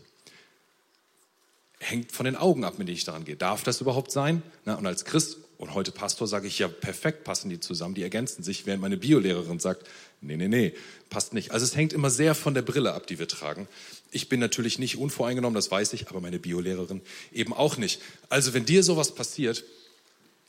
Hängt 1.81 2.13
von 2.13 2.25
den 2.25 2.37
Augen 2.37 2.63
ab, 2.63 2.79
mit 2.79 2.87
denen 2.87 2.97
ich 2.97 3.05
daran 3.05 3.25
gehe. 3.25 3.35
Darf 3.35 3.65
das 3.65 3.81
überhaupt 3.81 4.13
sein? 4.13 4.43
Na, 4.65 4.77
und 4.77 4.87
als 4.87 5.05
Christ 5.05 5.39
und 5.63 5.75
heute 5.75 5.93
Pastor 5.93 6.27
sage 6.27 6.49
ich, 6.49 6.59
ja, 6.59 6.67
perfekt 6.67 7.23
passen 7.23 7.49
die 7.49 7.61
zusammen, 7.61 7.95
die 7.95 8.03
ergänzen 8.03 8.43
sich, 8.43 8.67
während 8.67 8.83
meine 8.83 8.97
Biolehrerin 8.97 9.61
sagt, 9.61 9.87
nee, 10.21 10.37
nee, 10.37 10.49
nee, 10.49 10.75
passt 11.09 11.35
nicht. 11.35 11.53
Also 11.53 11.63
es 11.63 11.77
hängt 11.77 11.93
immer 11.93 12.11
sehr 12.11 12.35
von 12.35 12.53
der 12.53 12.63
Brille 12.63 12.95
ab, 12.95 13.07
die 13.07 13.21
wir 13.21 13.29
tragen. 13.29 13.69
Ich 14.11 14.29
bin 14.29 14.41
natürlich 14.41 14.81
nicht 14.81 14.99
unvoreingenommen, 14.99 15.55
das 15.55 15.71
weiß 15.71 15.93
ich, 15.93 16.09
aber 16.09 16.21
meine 16.21 16.41
Biolehrerin 16.41 17.01
eben 17.31 17.53
auch 17.53 17.77
nicht. 17.77 18.03
Also 18.29 18.55
wenn 18.55 18.65
dir 18.65 18.83
sowas 18.83 19.15
passiert, 19.15 19.63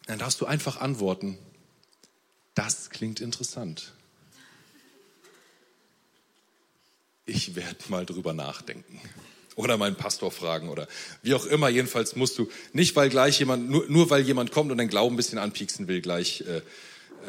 dann 0.07 0.17
darfst 0.17 0.41
du 0.41 0.47
einfach 0.47 0.77
antworten, 0.77 1.37
Das 2.55 2.89
klingt 2.89 3.19
interessant. 3.19 3.93
Ich 7.27 7.55
werde 7.55 7.77
mal 7.89 8.07
drüber 8.07 8.33
nachdenken. 8.33 8.99
Oder 9.55 9.77
meinen 9.77 9.95
Pastor 9.95 10.31
fragen 10.31 10.69
oder 10.69 10.87
wie 11.21 11.33
auch 11.35 11.45
immer. 11.45 11.69
Jedenfalls 11.69 12.15
musst 12.15 12.37
du 12.39 12.49
nicht, 12.71 12.95
weil 12.95 13.09
gleich 13.09 13.39
jemand, 13.39 13.69
nur, 13.69 13.85
nur 13.87 14.09
weil 14.09 14.23
jemand 14.23 14.51
kommt 14.51 14.71
und 14.71 14.77
dein 14.77 14.89
Glauben 14.89 15.13
ein 15.13 15.17
bisschen 15.17 15.37
anpieksen 15.37 15.87
will, 15.87 16.01
gleich 16.01 16.43
äh, 16.47 16.61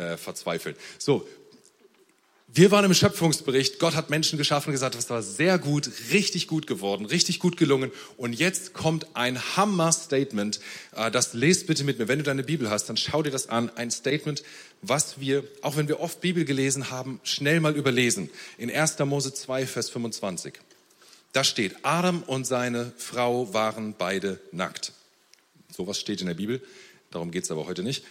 äh, 0.03 0.17
verzweifeln. 0.17 0.75
So, 0.99 1.27
wir 2.57 2.71
waren 2.71 2.85
im 2.85 2.95
Schöpfungsbericht. 2.95 3.81
Gott 3.81 3.97
hat 3.97 4.11
Menschen 4.11 4.39
geschaffen 4.39 4.69
und 4.69 4.75
gesagt, 4.75 4.95
das 4.95 5.11
war 5.11 5.23
sehr 5.23 5.59
gut, 5.59 5.91
richtig 6.13 6.47
gut 6.47 6.69
geworden, 6.69 7.05
richtig 7.05 7.41
gut 7.41 7.57
gelungen. 7.57 7.91
Und 8.17 8.33
jetzt 8.33 8.75
kommt 8.75 9.09
ein 9.15 9.41
Hammer-Statement. 9.57 10.61
Äh, 10.95 11.11
das 11.11 11.35
lest 11.35 11.67
bitte 11.67 11.83
mit 11.83 11.99
mir. 11.99 12.07
Wenn 12.07 12.19
du 12.19 12.25
deine 12.25 12.45
Bibel 12.45 12.71
hast, 12.71 12.89
dann 12.89 12.97
schau 12.97 13.25
dir 13.25 13.33
das 13.33 13.49
an. 13.49 13.71
Ein 13.75 13.91
Statement, 13.91 14.45
was 14.83 15.19
wir, 15.19 15.43
auch 15.63 15.77
wenn 15.77 15.89
wir 15.89 15.99
oft 15.99 16.21
Bibel 16.21 16.45
gelesen 16.45 16.91
haben, 16.91 17.19
schnell 17.25 17.59
mal 17.59 17.75
überlesen. 17.75 18.31
In 18.57 18.71
1. 18.71 19.01
Mose 19.01 19.35
2, 19.35 19.67
Vers 19.67 19.91
25. 19.91 20.55
Da 21.35 21.43
steht, 21.43 21.77
Adam 21.83 22.23
und 22.23 22.47
seine 22.47 22.93
Frau 22.97 23.53
waren 23.53 23.95
beide 23.99 24.41
nackt. 24.53 24.93
Sowas 25.77 25.99
steht 25.99 26.21
in 26.21 26.29
der 26.29 26.35
Bibel. 26.35 26.63
Darum 27.11 27.33
geht 27.33 27.43
es 27.43 27.51
aber 27.51 27.67
heute 27.67 27.83
nicht. 27.83 28.05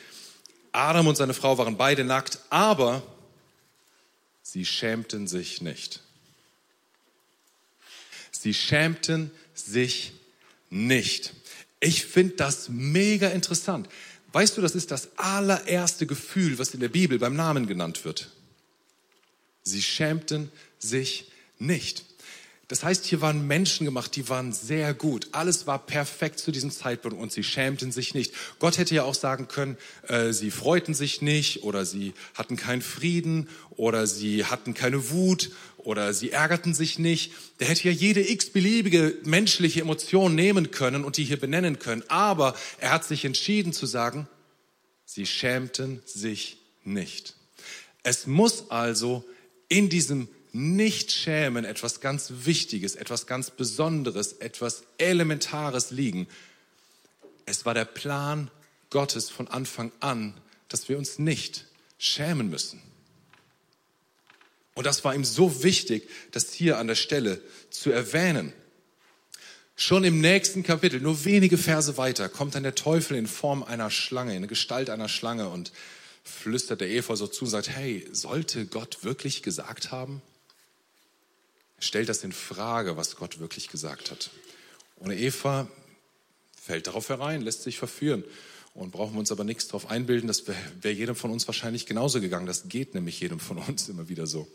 Adam 0.73 1.07
und 1.07 1.15
seine 1.15 1.33
Frau 1.33 1.57
waren 1.57 1.77
beide 1.77 2.03
nackt, 2.03 2.39
aber 2.49 3.01
Sie 4.45 4.65
schämten 4.65 5.25
sich 5.25 5.61
nicht. 5.61 6.01
Sie 8.29 8.53
schämten 8.53 9.31
sich 9.53 10.11
nicht. 10.69 11.33
Ich 11.79 12.05
finde 12.05 12.35
das 12.35 12.67
mega 12.67 13.29
interessant. 13.29 13.87
Weißt 14.33 14.57
du, 14.57 14.61
das 14.61 14.75
ist 14.75 14.91
das 14.91 15.17
allererste 15.17 16.05
Gefühl, 16.05 16.59
was 16.59 16.73
in 16.73 16.81
der 16.81 16.89
Bibel 16.89 17.19
beim 17.19 17.37
Namen 17.37 17.67
genannt 17.67 18.03
wird. 18.03 18.31
Sie 19.63 19.81
schämten 19.81 20.51
sich 20.77 21.31
nicht. 21.57 22.03
Das 22.69 22.83
heißt, 22.83 23.05
hier 23.05 23.19
waren 23.19 23.45
Menschen 23.45 23.85
gemacht, 23.85 24.15
die 24.15 24.29
waren 24.29 24.53
sehr 24.53 24.93
gut. 24.93 25.27
Alles 25.33 25.67
war 25.67 25.85
perfekt 25.85 26.39
zu 26.39 26.51
diesem 26.51 26.71
Zeitpunkt 26.71 27.19
und 27.19 27.31
sie 27.31 27.43
schämten 27.43 27.91
sich 27.91 28.13
nicht. 28.13 28.33
Gott 28.59 28.77
hätte 28.77 28.95
ja 28.95 29.03
auch 29.03 29.15
sagen 29.15 29.49
können, 29.49 29.77
äh, 30.07 30.31
sie 30.31 30.49
freuten 30.49 30.93
sich 30.93 31.21
nicht 31.21 31.63
oder 31.63 31.85
sie 31.85 32.13
hatten 32.33 32.55
keinen 32.55 32.81
Frieden 32.81 33.49
oder 33.71 34.07
sie 34.07 34.45
hatten 34.45 34.73
keine 34.73 35.09
Wut 35.09 35.51
oder 35.77 36.13
sie 36.13 36.31
ärgerten 36.31 36.73
sich 36.73 36.99
nicht. 36.99 37.33
Der 37.59 37.67
hätte 37.67 37.89
ja 37.89 37.93
jede 37.93 38.27
x-beliebige 38.31 39.17
menschliche 39.25 39.81
Emotion 39.81 40.33
nehmen 40.33 40.71
können 40.71 41.03
und 41.03 41.17
die 41.17 41.25
hier 41.25 41.39
benennen 41.39 41.79
können. 41.79 42.03
Aber 42.07 42.55
er 42.79 42.91
hat 42.91 43.03
sich 43.03 43.25
entschieden 43.25 43.73
zu 43.73 43.85
sagen, 43.85 44.27
sie 45.03 45.25
schämten 45.25 46.01
sich 46.05 46.57
nicht. 46.85 47.35
Es 48.03 48.25
muss 48.25 48.71
also 48.71 49.25
in 49.67 49.89
diesem 49.89 50.29
nicht 50.53 51.11
schämen 51.11 51.65
etwas 51.65 51.99
ganz 51.99 52.31
Wichtiges, 52.45 52.95
etwas 52.95 53.25
ganz 53.25 53.49
Besonderes, 53.49 54.33
etwas 54.33 54.83
Elementares 54.99 55.89
liegen. 55.89 56.27
Es 57.45 57.65
war 57.65 57.73
der 57.73 57.85
Plan 57.85 58.51
Gottes 58.91 59.31
von 59.31 59.47
Anfang 59.47 59.91
an, 59.99 60.39
dass 60.69 60.87
wir 60.87 60.97
uns 60.99 61.17
nicht 61.17 61.65
schämen 61.97 62.49
müssen. 62.49 62.81
Und 64.75 64.85
das 64.85 65.03
war 65.03 65.15
ihm 65.15 65.25
so 65.25 65.63
wichtig, 65.63 66.07
das 66.31 66.53
hier 66.53 66.77
an 66.77 66.87
der 66.87 66.95
Stelle 66.95 67.41
zu 67.71 67.91
erwähnen. 67.91 68.53
Schon 69.75 70.03
im 70.03 70.21
nächsten 70.21 70.61
Kapitel, 70.61 71.01
nur 71.01 71.25
wenige 71.25 71.57
Verse 71.57 71.97
weiter, 71.97 72.29
kommt 72.29 72.53
dann 72.53 72.63
der 72.63 72.75
Teufel 72.75 73.17
in 73.17 73.25
Form 73.25 73.63
einer 73.63 73.89
Schlange, 73.89 74.35
in 74.35 74.47
Gestalt 74.47 74.91
einer 74.91 75.09
Schlange 75.09 75.49
und 75.49 75.71
flüstert 76.23 76.81
der 76.81 76.89
Eva 76.89 77.15
so 77.15 77.25
zu, 77.25 77.47
sagt, 77.47 77.69
hey, 77.69 78.07
sollte 78.11 78.67
Gott 78.67 79.03
wirklich 79.03 79.41
gesagt 79.41 79.91
haben? 79.91 80.21
Stellt 81.83 82.09
das 82.09 82.23
in 82.23 82.31
Frage, 82.31 82.97
was 82.97 83.15
Gott 83.15 83.39
wirklich 83.39 83.69
gesagt 83.69 84.11
hat. 84.11 84.31
Und 84.95 85.11
Eva 85.11 85.67
fällt 86.59 86.87
darauf 86.87 87.09
herein, 87.09 87.41
lässt 87.41 87.63
sich 87.63 87.77
verführen. 87.77 88.23
Und 88.73 88.91
brauchen 88.91 89.13
wir 89.13 89.19
uns 89.19 89.31
aber 89.31 89.43
nichts 89.43 89.67
darauf 89.67 89.91
einbilden, 89.91 90.27
das 90.27 90.47
wäre 90.47 90.57
wär 90.81 90.93
jedem 90.93 91.15
von 91.15 91.29
uns 91.29 91.45
wahrscheinlich 91.47 91.85
genauso 91.85 92.21
gegangen. 92.21 92.47
Das 92.47 92.69
geht 92.69 92.95
nämlich 92.95 93.19
jedem 93.19 93.39
von 93.39 93.57
uns 93.59 93.87
immer 93.89 94.09
wieder 94.09 94.25
so. 94.25 94.47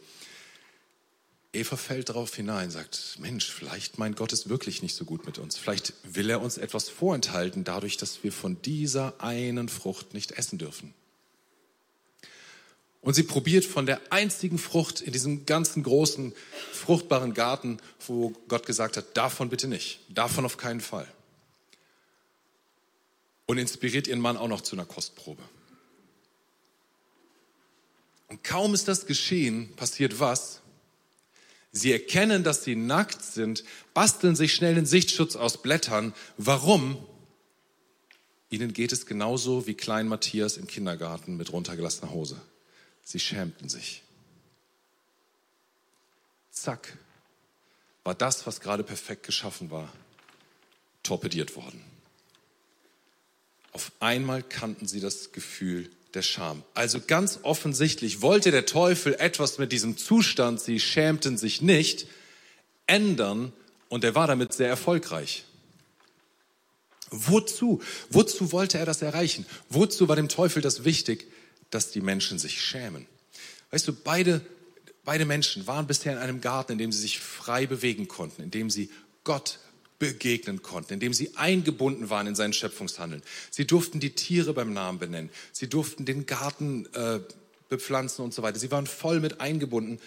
Eva 1.52 1.76
fällt 1.76 2.08
darauf 2.08 2.34
hinein, 2.34 2.70
sagt, 2.70 3.16
Mensch, 3.20 3.50
vielleicht 3.50 3.98
meint 3.98 4.16
Gott 4.16 4.32
es 4.32 4.48
wirklich 4.48 4.82
nicht 4.82 4.94
so 4.94 5.04
gut 5.04 5.24
mit 5.24 5.38
uns. 5.38 5.56
Vielleicht 5.56 5.94
will 6.02 6.28
er 6.28 6.42
uns 6.42 6.58
etwas 6.58 6.88
vorenthalten, 6.88 7.64
dadurch, 7.64 7.96
dass 7.96 8.22
wir 8.22 8.32
von 8.32 8.60
dieser 8.60 9.20
einen 9.22 9.68
Frucht 9.68 10.14
nicht 10.14 10.32
essen 10.32 10.58
dürfen. 10.58 10.94
Und 13.00 13.14
sie 13.14 13.22
probiert 13.22 13.64
von 13.64 13.86
der 13.86 14.00
einzigen 14.10 14.58
Frucht 14.58 15.00
in 15.00 15.12
diesem 15.12 15.46
ganzen 15.46 15.82
großen, 15.82 16.34
fruchtbaren 16.72 17.32
Garten, 17.32 17.78
wo 18.06 18.30
Gott 18.48 18.66
gesagt 18.66 18.96
hat, 18.96 19.16
davon 19.16 19.48
bitte 19.48 19.68
nicht, 19.68 20.00
davon 20.08 20.44
auf 20.44 20.56
keinen 20.56 20.80
Fall. 20.80 21.06
Und 23.46 23.58
inspiriert 23.58 24.08
ihren 24.08 24.20
Mann 24.20 24.36
auch 24.36 24.48
noch 24.48 24.60
zu 24.60 24.76
einer 24.76 24.84
Kostprobe. 24.84 25.42
Und 28.26 28.44
kaum 28.44 28.74
ist 28.74 28.88
das 28.88 29.06
geschehen, 29.06 29.74
passiert 29.76 30.20
was? 30.20 30.60
Sie 31.72 31.92
erkennen, 31.92 32.44
dass 32.44 32.64
sie 32.64 32.76
nackt 32.76 33.22
sind, 33.22 33.64
basteln 33.94 34.36
sich 34.36 34.54
schnell 34.54 34.76
einen 34.76 34.86
Sichtschutz 34.86 35.36
aus 35.36 35.62
Blättern. 35.62 36.14
Warum? 36.36 36.98
Ihnen 38.50 38.72
geht 38.72 38.92
es 38.92 39.06
genauso 39.06 39.66
wie 39.66 39.74
Klein 39.74 40.08
Matthias 40.08 40.56
im 40.56 40.66
Kindergarten 40.66 41.36
mit 41.36 41.52
runtergelassener 41.52 42.10
Hose. 42.10 42.40
Sie 43.08 43.18
schämten 43.18 43.70
sich. 43.70 44.02
Zack, 46.50 46.98
war 48.04 48.14
das, 48.14 48.46
was 48.46 48.60
gerade 48.60 48.84
perfekt 48.84 49.22
geschaffen 49.22 49.70
war, 49.70 49.90
torpediert 51.02 51.56
worden. 51.56 51.82
Auf 53.72 53.92
einmal 53.98 54.42
kannten 54.42 54.86
sie 54.86 55.00
das 55.00 55.32
Gefühl 55.32 55.90
der 56.12 56.20
Scham. 56.20 56.62
Also 56.74 57.00
ganz 57.00 57.38
offensichtlich 57.44 58.20
wollte 58.20 58.50
der 58.50 58.66
Teufel 58.66 59.14
etwas 59.14 59.56
mit 59.56 59.72
diesem 59.72 59.96
Zustand, 59.96 60.60
sie 60.60 60.78
schämten 60.78 61.38
sich 61.38 61.62
nicht, 61.62 62.08
ändern 62.86 63.54
und 63.88 64.04
er 64.04 64.16
war 64.16 64.26
damit 64.26 64.52
sehr 64.52 64.68
erfolgreich. 64.68 65.46
Wozu? 67.08 67.80
Wozu 68.10 68.52
wollte 68.52 68.76
er 68.76 68.84
das 68.84 69.00
erreichen? 69.00 69.46
Wozu 69.70 70.08
war 70.08 70.16
dem 70.16 70.28
Teufel 70.28 70.60
das 70.60 70.84
wichtig? 70.84 71.26
Dass 71.70 71.90
die 71.90 72.00
Menschen 72.00 72.38
sich 72.38 72.62
schämen. 72.62 73.06
Weißt 73.70 73.86
du, 73.86 73.92
beide, 73.92 74.40
beide 75.04 75.24
Menschen 75.24 75.66
waren 75.66 75.86
bisher 75.86 76.12
in 76.12 76.18
einem 76.18 76.40
Garten, 76.40 76.72
in 76.72 76.78
dem 76.78 76.92
sie 76.92 77.00
sich 77.00 77.20
frei 77.20 77.66
bewegen 77.66 78.08
konnten, 78.08 78.42
in 78.42 78.50
dem 78.50 78.70
sie 78.70 78.90
Gott 79.24 79.58
begegnen 79.98 80.62
konnten, 80.62 80.94
in 80.94 81.00
dem 81.00 81.12
sie 81.12 81.36
eingebunden 81.36 82.08
waren 82.08 82.26
in 82.26 82.34
sein 82.34 82.52
Schöpfungshandeln. 82.52 83.22
Sie 83.50 83.66
durften 83.66 84.00
die 84.00 84.14
Tiere 84.14 84.54
beim 84.54 84.72
Namen 84.72 84.98
benennen. 84.98 85.30
Sie 85.52 85.68
durften 85.68 86.04
den 86.04 86.26
Garten 86.26 86.86
äh, 86.94 87.20
bepflanzen 87.68 88.24
und 88.24 88.32
so 88.32 88.42
weiter. 88.42 88.58
Sie 88.58 88.70
waren 88.70 88.86
voll 88.86 89.20
mit 89.20 89.40
eingebunden, 89.40 90.00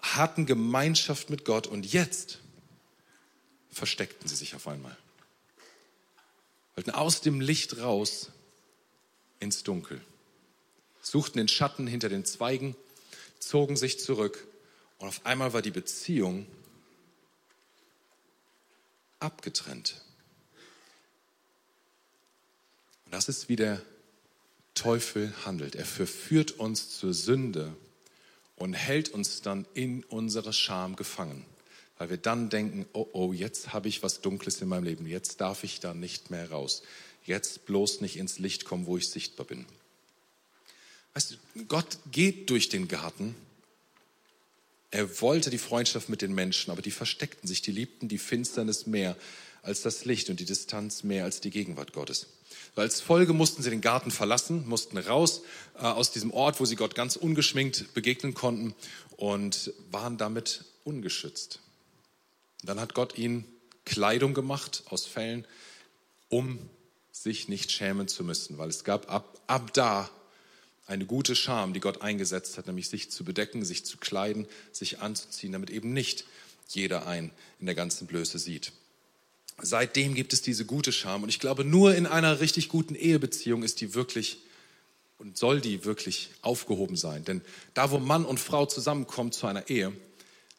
hatten 0.00 0.44
Gemeinschaft 0.46 1.30
mit 1.30 1.44
Gott 1.44 1.66
und 1.66 1.90
jetzt 1.92 2.40
versteckten 3.70 4.28
sie 4.28 4.36
sich 4.36 4.54
auf 4.54 4.66
einmal. 4.66 4.96
Wollten 6.74 6.90
aus 6.90 7.20
dem 7.20 7.40
Licht 7.40 7.78
raus 7.78 8.30
ins 9.38 9.62
Dunkel 9.62 10.00
suchten 11.02 11.38
den 11.38 11.48
Schatten 11.48 11.86
hinter 11.86 12.08
den 12.08 12.24
Zweigen, 12.24 12.76
zogen 13.38 13.76
sich 13.76 14.00
zurück 14.00 14.46
und 14.98 15.08
auf 15.08 15.26
einmal 15.26 15.52
war 15.52 15.62
die 15.62 15.72
Beziehung 15.72 16.46
abgetrennt. 19.18 20.00
Und 23.04 23.12
das 23.12 23.28
ist, 23.28 23.48
wie 23.48 23.56
der 23.56 23.82
Teufel 24.74 25.32
handelt. 25.44 25.74
Er 25.74 25.84
verführt 25.84 26.52
uns 26.52 26.98
zur 26.98 27.12
Sünde 27.12 27.76
und 28.56 28.74
hält 28.74 29.10
uns 29.10 29.42
dann 29.42 29.66
in 29.74 30.04
unserer 30.04 30.52
Scham 30.52 30.96
gefangen, 30.96 31.44
weil 31.98 32.10
wir 32.10 32.16
dann 32.16 32.48
denken, 32.48 32.86
oh 32.92 33.08
oh, 33.12 33.32
jetzt 33.32 33.72
habe 33.72 33.88
ich 33.88 34.02
was 34.02 34.20
Dunkles 34.20 34.60
in 34.62 34.68
meinem 34.68 34.84
Leben, 34.84 35.06
jetzt 35.06 35.40
darf 35.40 35.64
ich 35.64 35.80
da 35.80 35.94
nicht 35.94 36.30
mehr 36.30 36.50
raus, 36.50 36.82
jetzt 37.24 37.66
bloß 37.66 38.00
nicht 38.00 38.16
ins 38.16 38.38
Licht 38.38 38.64
kommen, 38.64 38.86
wo 38.86 38.96
ich 38.96 39.10
sichtbar 39.10 39.46
bin. 39.46 39.66
Weißt 41.14 41.32
du, 41.54 41.64
Gott 41.64 41.98
geht 42.10 42.50
durch 42.50 42.68
den 42.68 42.88
Garten. 42.88 43.34
Er 44.90 45.20
wollte 45.20 45.50
die 45.50 45.58
Freundschaft 45.58 46.08
mit 46.08 46.22
den 46.22 46.34
Menschen, 46.34 46.70
aber 46.70 46.82
die 46.82 46.90
versteckten 46.90 47.48
sich, 47.48 47.62
die 47.62 47.72
liebten 47.72 48.08
die 48.08 48.18
Finsternis 48.18 48.86
mehr 48.86 49.16
als 49.62 49.82
das 49.82 50.04
Licht 50.04 50.28
und 50.28 50.40
die 50.40 50.44
Distanz 50.44 51.02
mehr 51.02 51.24
als 51.24 51.40
die 51.40 51.50
Gegenwart 51.50 51.92
Gottes. 51.92 52.26
Als 52.74 53.00
Folge 53.00 53.32
mussten 53.32 53.62
sie 53.62 53.70
den 53.70 53.80
Garten 53.80 54.10
verlassen, 54.10 54.66
mussten 54.66 54.98
raus 54.98 55.42
äh, 55.76 55.82
aus 55.82 56.10
diesem 56.10 56.30
Ort, 56.32 56.60
wo 56.60 56.64
sie 56.64 56.76
Gott 56.76 56.94
ganz 56.94 57.16
ungeschminkt 57.16 57.94
begegnen 57.94 58.34
konnten 58.34 58.74
und 59.16 59.72
waren 59.90 60.18
damit 60.18 60.64
ungeschützt. 60.84 61.60
Dann 62.62 62.80
hat 62.80 62.94
Gott 62.94 63.18
ihnen 63.18 63.44
Kleidung 63.84 64.34
gemacht 64.34 64.84
aus 64.88 65.06
Fellen, 65.06 65.46
um 66.28 66.58
sich 67.10 67.48
nicht 67.48 67.70
schämen 67.70 68.08
zu 68.08 68.24
müssen, 68.24 68.58
weil 68.58 68.68
es 68.68 68.84
gab 68.84 69.10
ab, 69.10 69.40
ab 69.46 69.72
da 69.74 70.10
eine 70.92 71.06
gute 71.06 71.34
Scham, 71.34 71.72
die 71.72 71.80
Gott 71.80 72.02
eingesetzt 72.02 72.58
hat, 72.58 72.66
nämlich 72.66 72.88
sich 72.88 73.10
zu 73.10 73.24
bedecken, 73.24 73.64
sich 73.64 73.84
zu 73.84 73.96
kleiden, 73.96 74.46
sich 74.72 75.00
anzuziehen, 75.00 75.52
damit 75.52 75.70
eben 75.70 75.92
nicht 75.92 76.26
jeder 76.68 77.06
einen 77.06 77.30
in 77.60 77.66
der 77.66 77.74
ganzen 77.74 78.06
Blöße 78.06 78.38
sieht. 78.38 78.72
Seitdem 79.60 80.14
gibt 80.14 80.32
es 80.32 80.42
diese 80.42 80.64
gute 80.64 80.92
Scham 80.92 81.22
und 81.22 81.28
ich 81.28 81.40
glaube, 81.40 81.64
nur 81.64 81.94
in 81.94 82.06
einer 82.06 82.40
richtig 82.40 82.68
guten 82.68 82.94
Ehebeziehung 82.94 83.62
ist 83.62 83.80
die 83.80 83.94
wirklich 83.94 84.38
und 85.18 85.38
soll 85.38 85.60
die 85.60 85.84
wirklich 85.84 86.30
aufgehoben 86.42 86.96
sein. 86.96 87.24
Denn 87.24 87.42
da, 87.74 87.90
wo 87.90 87.98
Mann 87.98 88.24
und 88.24 88.40
Frau 88.40 88.66
zusammenkommen 88.66 89.32
zu 89.32 89.46
einer 89.46 89.70
Ehe, 89.70 89.92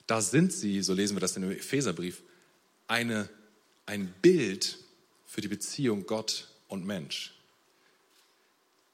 da 0.07 0.21
sind 0.21 0.51
sie, 0.51 0.81
so 0.81 0.93
lesen 0.93 1.15
wir 1.15 1.21
das 1.21 1.35
in 1.35 1.43
dem 1.43 1.51
Epheserbrief, 1.51 2.21
eine, 2.87 3.29
ein 3.85 4.13
Bild 4.21 4.79
für 5.25 5.41
die 5.41 5.47
Beziehung 5.47 6.05
Gott 6.05 6.47
und 6.67 6.85
Mensch. 6.85 7.33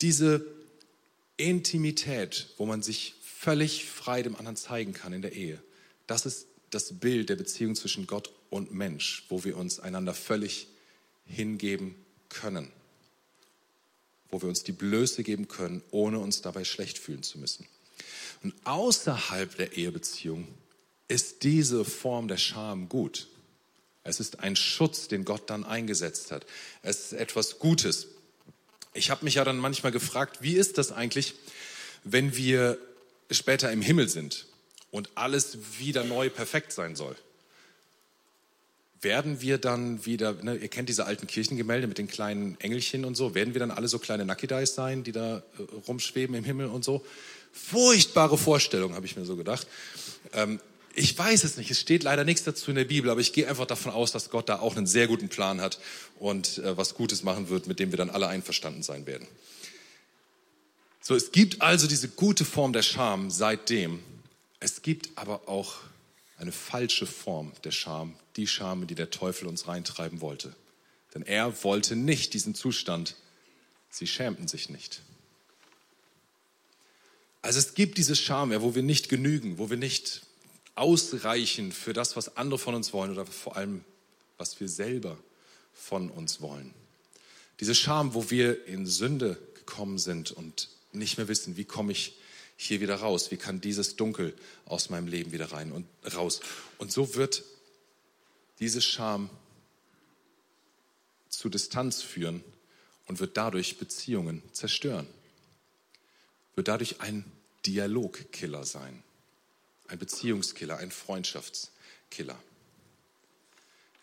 Diese 0.01 0.58
Intimität, 1.39 2.47
wo 2.57 2.65
man 2.65 2.81
sich 2.81 3.15
völlig 3.23 3.85
frei 3.85 4.21
dem 4.21 4.35
anderen 4.35 4.57
zeigen 4.57 4.93
kann 4.93 5.13
in 5.13 5.21
der 5.21 5.33
Ehe, 5.33 5.61
das 6.07 6.25
ist 6.25 6.47
das 6.69 6.99
Bild 6.99 7.29
der 7.29 7.35
Beziehung 7.35 7.75
zwischen 7.75 8.05
Gott 8.05 8.31
und 8.49 8.73
Mensch, 8.73 9.25
wo 9.29 9.43
wir 9.43 9.57
uns 9.57 9.79
einander 9.79 10.13
völlig 10.13 10.67
hingeben 11.25 11.95
können, 12.27 12.71
wo 14.29 14.41
wir 14.41 14.49
uns 14.49 14.63
die 14.63 14.71
Blöße 14.71 15.23
geben 15.23 15.47
können, 15.47 15.81
ohne 15.91 16.19
uns 16.19 16.41
dabei 16.41 16.63
schlecht 16.63 16.97
fühlen 16.97 17.23
zu 17.23 17.39
müssen. 17.39 17.65
Und 18.43 18.53
außerhalb 18.65 19.55
der 19.55 19.77
Ehebeziehung 19.77 20.47
ist 21.07 21.43
diese 21.43 21.85
Form 21.85 22.27
der 22.27 22.37
Scham 22.37 22.89
gut. 22.89 23.27
Es 24.03 24.19
ist 24.19 24.39
ein 24.39 24.55
Schutz, 24.55 25.07
den 25.07 25.25
Gott 25.25 25.49
dann 25.49 25.63
eingesetzt 25.63 26.31
hat. 26.31 26.45
Es 26.81 27.11
ist 27.11 27.13
etwas 27.13 27.59
Gutes. 27.59 28.07
Ich 28.99 29.09
habe 29.09 29.23
mich 29.23 29.35
ja 29.35 29.45
dann 29.45 29.57
manchmal 29.57 29.93
gefragt, 29.93 30.39
wie 30.41 30.55
ist 30.55 30.77
das 30.77 30.91
eigentlich, 30.91 31.33
wenn 32.03 32.35
wir 32.35 32.77
später 33.31 33.71
im 33.71 33.81
Himmel 33.81 34.09
sind 34.09 34.45
und 34.91 35.09
alles 35.15 35.57
wieder 35.79 36.03
neu 36.03 36.29
perfekt 36.29 36.73
sein 36.73 36.97
soll? 36.97 37.15
Werden 39.01 39.39
wir 39.39 39.57
dann 39.57 40.05
wieder, 40.05 40.33
ne, 40.33 40.57
ihr 40.57 40.67
kennt 40.67 40.89
diese 40.89 41.05
alten 41.05 41.27
Kirchengemälde 41.27 41.87
mit 41.87 41.97
den 41.97 42.09
kleinen 42.09 42.59
Engelchen 42.59 43.05
und 43.05 43.15
so, 43.15 43.33
werden 43.35 43.53
wir 43.53 43.59
dann 43.59 43.71
alle 43.71 43.87
so 43.87 43.99
kleine 43.99 44.25
Nakidais 44.25 44.75
sein, 44.75 45.05
die 45.05 45.13
da 45.13 45.37
äh, 45.37 45.41
rumschweben 45.87 46.35
im 46.35 46.43
Himmel 46.43 46.67
und 46.67 46.83
so? 46.83 47.05
Furchtbare 47.53 48.37
Vorstellung, 48.37 48.95
habe 48.95 49.05
ich 49.05 49.15
mir 49.15 49.23
so 49.23 49.37
gedacht. 49.37 49.65
Ähm, 50.33 50.59
ich 50.99 51.17
weiß 51.17 51.45
es 51.45 51.55
nicht, 51.55 51.71
es 51.71 51.79
steht 51.79 52.03
leider 52.03 52.25
nichts 52.25 52.43
dazu 52.43 52.71
in 52.71 52.75
der 52.75 52.83
Bibel, 52.83 53.09
aber 53.09 53.21
ich 53.21 53.31
gehe 53.31 53.47
einfach 53.47 53.65
davon 53.65 53.93
aus, 53.93 54.11
dass 54.11 54.29
Gott 54.29 54.49
da 54.49 54.59
auch 54.59 54.75
einen 54.75 54.85
sehr 54.85 55.07
guten 55.07 55.29
Plan 55.29 55.61
hat 55.61 55.79
und 56.19 56.57
äh, 56.57 56.75
was 56.75 56.93
Gutes 56.93 57.23
machen 57.23 57.47
wird, 57.47 57.67
mit 57.67 57.79
dem 57.79 57.91
wir 57.91 57.97
dann 57.97 58.09
alle 58.09 58.27
einverstanden 58.27 58.83
sein 58.83 59.05
werden. 59.05 59.25
So, 60.99 61.15
es 61.15 61.31
gibt 61.31 61.61
also 61.61 61.87
diese 61.87 62.09
gute 62.09 62.43
Form 62.43 62.73
der 62.73 62.81
Scham 62.81 63.31
seitdem. 63.31 64.03
Es 64.59 64.81
gibt 64.81 65.09
aber 65.15 65.47
auch 65.47 65.77
eine 66.37 66.51
falsche 66.51 67.05
Form 67.05 67.53
der 67.63 67.71
Scham, 67.71 68.15
die 68.35 68.45
Scham, 68.45 68.85
die 68.85 68.95
der 68.95 69.09
Teufel 69.09 69.47
uns 69.47 69.69
reintreiben 69.69 70.19
wollte. 70.19 70.53
Denn 71.15 71.23
er 71.23 71.63
wollte 71.63 71.95
nicht 71.95 72.33
diesen 72.33 72.55
Zustand. 72.55 73.15
Sie 73.89 74.05
schämten 74.05 74.49
sich 74.49 74.69
nicht. 74.69 75.01
Also 77.41 77.57
es 77.57 77.73
gibt 77.73 77.97
diese 77.97 78.17
Scham, 78.17 78.51
wo 78.61 78.75
wir 78.75 78.83
nicht 78.83 79.07
genügen, 79.07 79.59
wo 79.59 79.69
wir 79.69 79.77
nicht 79.77 80.23
ausreichen 80.79 81.71
für 81.71 81.93
das, 81.93 82.15
was 82.15 82.37
andere 82.37 82.57
von 82.57 82.73
uns 82.73 82.93
wollen 82.93 83.11
oder 83.11 83.25
vor 83.25 83.57
allem, 83.57 83.83
was 84.37 84.59
wir 84.59 84.69
selber 84.69 85.17
von 85.73 86.09
uns 86.09 86.39
wollen. 86.39 86.73
Diese 87.59 87.75
Scham, 87.75 88.13
wo 88.13 88.29
wir 88.29 88.65
in 88.65 88.87
Sünde 88.87 89.37
gekommen 89.55 89.97
sind 89.99 90.31
und 90.31 90.69
nicht 90.93 91.17
mehr 91.17 91.27
wissen, 91.27 91.57
wie 91.57 91.65
komme 91.65 91.91
ich 91.91 92.15
hier 92.55 92.79
wieder 92.79 92.95
raus, 92.95 93.29
wie 93.31 93.37
kann 93.37 93.59
dieses 93.59 93.97
Dunkel 93.97 94.33
aus 94.65 94.89
meinem 94.89 95.07
Leben 95.07 95.33
wieder 95.33 95.51
rein 95.51 95.71
und 95.71 95.85
raus. 96.15 96.39
Und 96.77 96.91
so 96.91 97.15
wird 97.15 97.43
diese 98.59 98.81
Scham 98.81 99.29
zu 101.27 101.49
Distanz 101.49 102.01
führen 102.01 102.43
und 103.07 103.19
wird 103.19 103.35
dadurch 103.35 103.77
Beziehungen 103.77 104.41
zerstören, 104.53 105.07
wird 106.55 106.69
dadurch 106.69 107.01
ein 107.01 107.25
Dialogkiller 107.65 108.63
sein 108.63 109.03
ein 109.89 109.99
Beziehungskiller, 109.99 110.77
ein 110.77 110.91
Freundschaftskiller. 110.91 112.39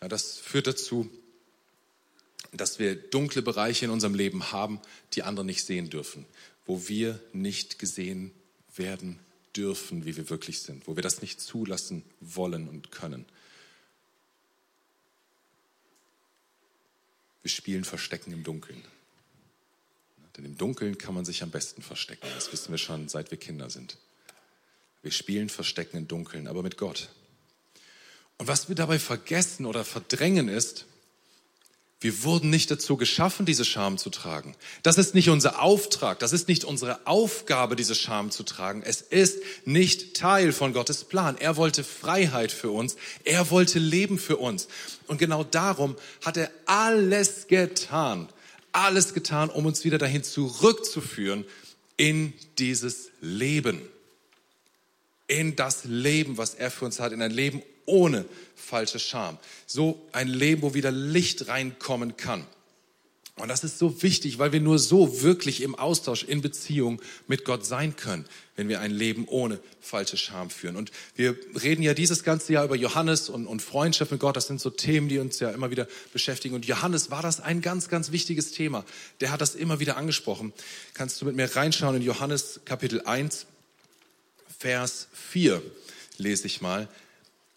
Ja, 0.00 0.08
das 0.08 0.36
führt 0.38 0.66
dazu, 0.66 1.10
dass 2.52 2.78
wir 2.78 2.94
dunkle 2.94 3.42
Bereiche 3.42 3.84
in 3.84 3.90
unserem 3.90 4.14
Leben 4.14 4.52
haben, 4.52 4.80
die 5.14 5.22
andere 5.22 5.44
nicht 5.44 5.64
sehen 5.64 5.88
dürfen, 5.90 6.26
wo 6.66 6.88
wir 6.88 7.20
nicht 7.32 7.78
gesehen 7.78 8.32
werden 8.74 9.18
dürfen, 9.54 10.04
wie 10.04 10.16
wir 10.16 10.28
wirklich 10.28 10.60
sind, 10.60 10.86
wo 10.86 10.96
wir 10.96 11.02
das 11.02 11.22
nicht 11.22 11.40
zulassen 11.40 12.02
wollen 12.20 12.68
und 12.68 12.90
können. 12.90 13.24
Wir 17.42 17.50
spielen 17.50 17.84
Verstecken 17.84 18.32
im 18.32 18.42
Dunkeln. 18.42 18.82
Denn 20.36 20.44
im 20.44 20.58
Dunkeln 20.58 20.98
kann 20.98 21.14
man 21.14 21.24
sich 21.24 21.42
am 21.42 21.50
besten 21.50 21.80
verstecken. 21.80 22.26
Das 22.34 22.52
wissen 22.52 22.72
wir 22.72 22.78
schon, 22.78 23.08
seit 23.08 23.30
wir 23.30 23.38
Kinder 23.38 23.70
sind. 23.70 23.96
Wir 25.06 25.12
spielen 25.12 25.48
Verstecken 25.48 25.98
im 25.98 26.08
Dunkeln, 26.08 26.48
aber 26.48 26.64
mit 26.64 26.76
Gott. 26.78 27.10
Und 28.38 28.48
was 28.48 28.68
wir 28.68 28.74
dabei 28.74 28.98
vergessen 28.98 29.64
oder 29.64 29.84
verdrängen 29.84 30.48
ist, 30.48 30.84
wir 32.00 32.24
wurden 32.24 32.50
nicht 32.50 32.72
dazu 32.72 32.96
geschaffen, 32.96 33.46
diese 33.46 33.64
Scham 33.64 33.98
zu 33.98 34.10
tragen. 34.10 34.56
Das 34.82 34.98
ist 34.98 35.14
nicht 35.14 35.28
unser 35.28 35.62
Auftrag, 35.62 36.18
das 36.18 36.32
ist 36.32 36.48
nicht 36.48 36.64
unsere 36.64 37.06
Aufgabe, 37.06 37.76
diese 37.76 37.94
Scham 37.94 38.32
zu 38.32 38.42
tragen. 38.42 38.82
Es 38.82 39.00
ist 39.00 39.38
nicht 39.64 40.16
Teil 40.16 40.50
von 40.50 40.72
Gottes 40.72 41.04
Plan. 41.04 41.38
Er 41.38 41.56
wollte 41.56 41.84
Freiheit 41.84 42.50
für 42.50 42.72
uns, 42.72 42.96
er 43.22 43.48
wollte 43.52 43.78
Leben 43.78 44.18
für 44.18 44.38
uns. 44.38 44.66
Und 45.06 45.18
genau 45.18 45.44
darum 45.44 45.94
hat 46.24 46.36
er 46.36 46.50
alles 46.64 47.46
getan, 47.46 48.28
alles 48.72 49.14
getan, 49.14 49.50
um 49.50 49.66
uns 49.66 49.84
wieder 49.84 49.98
dahin 49.98 50.24
zurückzuführen 50.24 51.44
in 51.96 52.32
dieses 52.58 53.10
Leben 53.20 53.80
in 55.28 55.56
das 55.56 55.84
Leben, 55.84 56.38
was 56.38 56.54
er 56.54 56.70
für 56.70 56.84
uns 56.84 57.00
hat, 57.00 57.12
in 57.12 57.22
ein 57.22 57.30
Leben 57.30 57.62
ohne 57.84 58.24
falsche 58.54 58.98
Scham. 58.98 59.38
So 59.66 60.06
ein 60.12 60.28
Leben, 60.28 60.62
wo 60.62 60.74
wieder 60.74 60.90
Licht 60.90 61.48
reinkommen 61.48 62.16
kann. 62.16 62.46
Und 63.38 63.48
das 63.48 63.64
ist 63.64 63.78
so 63.78 64.02
wichtig, 64.02 64.38
weil 64.38 64.52
wir 64.52 64.60
nur 64.60 64.78
so 64.78 65.20
wirklich 65.20 65.60
im 65.60 65.74
Austausch, 65.74 66.22
in 66.22 66.40
Beziehung 66.40 67.02
mit 67.28 67.44
Gott 67.44 67.66
sein 67.66 67.94
können, 67.94 68.24
wenn 68.56 68.70
wir 68.70 68.80
ein 68.80 68.90
Leben 68.90 69.28
ohne 69.28 69.60
falsche 69.78 70.16
Scham 70.16 70.48
führen. 70.48 70.74
Und 70.74 70.90
wir 71.16 71.36
reden 71.62 71.82
ja 71.82 71.92
dieses 71.92 72.24
ganze 72.24 72.54
Jahr 72.54 72.64
über 72.64 72.76
Johannes 72.76 73.28
und, 73.28 73.46
und 73.46 73.60
Freundschaft 73.60 74.10
mit 74.10 74.20
Gott. 74.20 74.36
Das 74.36 74.46
sind 74.46 74.58
so 74.58 74.70
Themen, 74.70 75.10
die 75.10 75.18
uns 75.18 75.38
ja 75.38 75.50
immer 75.50 75.70
wieder 75.70 75.86
beschäftigen. 76.14 76.54
Und 76.54 76.64
Johannes 76.64 77.10
war 77.10 77.20
das 77.20 77.40
ein 77.40 77.60
ganz, 77.60 77.90
ganz 77.90 78.10
wichtiges 78.10 78.52
Thema. 78.52 78.86
Der 79.20 79.30
hat 79.30 79.42
das 79.42 79.54
immer 79.54 79.80
wieder 79.80 79.98
angesprochen. 79.98 80.54
Kannst 80.94 81.20
du 81.20 81.26
mit 81.26 81.36
mir 81.36 81.54
reinschauen 81.54 81.96
in 81.96 82.02
Johannes 82.02 82.60
Kapitel 82.64 83.02
1? 83.02 83.46
Vers 84.58 85.08
4 85.12 85.62
lese 86.18 86.46
ich 86.46 86.60
mal. 86.60 86.88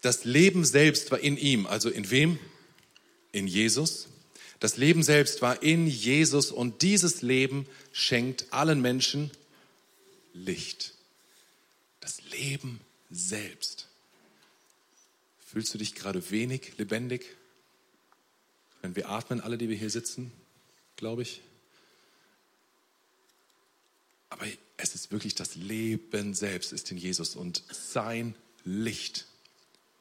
Das 0.00 0.24
Leben 0.24 0.64
selbst 0.64 1.10
war 1.10 1.20
in 1.20 1.36
ihm, 1.36 1.66
also 1.66 1.90
in 1.90 2.10
wem? 2.10 2.38
In 3.32 3.46
Jesus. 3.46 4.08
Das 4.58 4.76
Leben 4.76 5.02
selbst 5.02 5.40
war 5.40 5.62
in 5.62 5.86
Jesus 5.86 6.50
und 6.50 6.82
dieses 6.82 7.22
Leben 7.22 7.66
schenkt 7.92 8.52
allen 8.52 8.80
Menschen 8.80 9.30
Licht. 10.34 10.94
Das 12.00 12.22
Leben 12.30 12.80
selbst. 13.10 13.88
Fühlst 15.46 15.74
du 15.74 15.78
dich 15.78 15.94
gerade 15.94 16.30
wenig 16.30 16.76
lebendig? 16.78 17.24
Wenn 18.82 18.94
wir 18.96 19.08
atmen, 19.08 19.40
alle, 19.40 19.58
die 19.58 19.68
wir 19.68 19.76
hier 19.76 19.90
sitzen, 19.90 20.30
glaube 20.96 21.22
ich. 21.22 21.42
Aber 24.30 24.46
es 24.76 24.94
ist 24.94 25.12
wirklich 25.12 25.34
das 25.34 25.56
Leben 25.56 26.34
selbst, 26.34 26.72
ist 26.72 26.90
in 26.90 26.96
Jesus 26.96 27.36
und 27.36 27.62
sein 27.70 28.34
Licht 28.64 29.26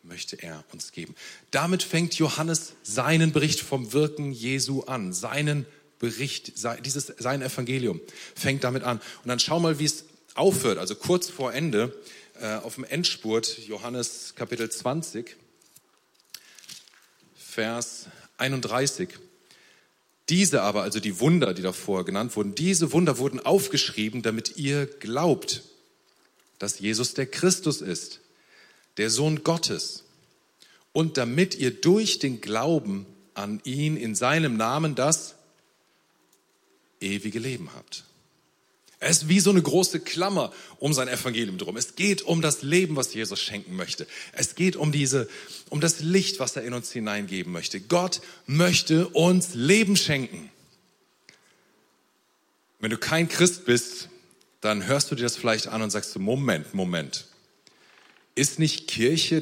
möchte 0.04 0.42
er 0.42 0.64
uns 0.72 0.92
geben. 0.92 1.16
Damit 1.52 1.84
fängt 1.84 2.16
Johannes 2.16 2.74
seinen 2.84 3.32
Bericht 3.32 3.60
vom 3.60 3.92
Wirken 3.92 4.32
Jesu 4.32 4.82
an, 4.84 5.14
seinen 5.14 5.66
Bericht, 6.00 6.54
dieses, 6.86 7.14
sein 7.18 7.42
Evangelium 7.42 8.00
fängt 8.36 8.64
damit 8.64 8.84
an. 8.84 9.00
Und 9.24 9.28
dann 9.28 9.40
schau 9.40 9.60
mal, 9.60 9.80
wie 9.80 9.86
es 9.86 10.06
aufhört, 10.36 10.78
also 10.78 10.96
kurz 10.96 11.30
vor 11.30 11.54
Ende, 11.54 11.94
äh, 12.40 12.56
auf 12.56 12.76
dem 12.76 12.86
Endspurt, 12.86 13.58
Johannes 13.68 14.34
Kapitel 14.36 14.70
20, 14.72 15.36
Vers 17.36 18.06
31. 18.38 19.10
Diese 20.30 20.62
aber, 20.62 20.84
also 20.84 21.00
die 21.00 21.20
Wunder, 21.20 21.54
die 21.54 21.64
davor 21.64 22.06
genannt 22.06 22.36
wurden, 22.36 22.54
diese 22.54 22.92
Wunder 22.92 23.18
wurden 23.18 23.40
aufgeschrieben, 23.40 24.22
damit 24.22 24.58
ihr 24.58 24.86
glaubt, 24.86 25.64
dass 26.60 26.80
Jesus 26.80 27.16
der 27.16 27.26
Christus 27.26 27.82
ist, 27.82 28.20
der 28.98 29.10
Sohn 29.10 29.44
Gottes. 29.44 30.04
Und 30.92 31.18
damit 31.18 31.56
ihr 31.56 31.72
durch 31.72 32.20
den 32.20 32.42
Glauben 32.42 33.06
an 33.34 33.62
ihn 33.64 33.96
in 33.98 34.16
seinem 34.16 34.58
Namen 34.58 34.96
das 34.96 35.36
ewige 37.00 37.40
Leben 37.40 37.70
habt. 37.76 38.04
Er 39.02 39.10
ist 39.10 39.30
wie 39.30 39.40
so 39.40 39.50
eine 39.50 39.62
große 39.62 40.02
Klammer 40.02 40.52
um 40.78 40.94
sein 40.94 41.08
Evangelium 41.08 41.58
drum. 41.58 41.78
Es 41.78 41.96
geht 41.96 42.22
um 42.22 42.42
das 42.42 42.64
Leben, 42.64 42.98
was 42.98 43.14
Jesus 43.14 43.40
schenken 43.40 43.76
möchte. 43.76 44.06
Es 44.34 44.56
geht 44.56 44.76
um 44.76 44.92
diese, 44.92 45.30
um 45.70 45.80
das 45.80 46.02
Licht, 46.02 46.40
was 46.40 46.56
er 46.58 46.64
in 46.64 46.74
uns 46.74 46.92
hineingeben 46.92 47.54
möchte. 47.54 47.80
Gott 47.80 48.22
möchte 48.46 49.08
uns 49.08 49.54
Leben 49.54 49.96
schenken. 49.96 50.52
Wenn 52.80 52.92
du 52.92 52.98
kein 52.98 53.30
Christ 53.30 53.66
bist, 53.66 54.10
dann 54.60 54.86
hörst 54.86 55.12
du 55.12 55.16
dir 55.16 55.24
das 55.24 55.38
vielleicht 55.38 55.68
an 55.68 55.82
und 55.82 55.92
sagst 55.92 56.14
du, 56.16 56.20
Moment, 56.20 56.74
Moment. 56.74 57.28
Ist 58.36 58.60
nicht 58.60 58.88
Kirche 58.88 59.42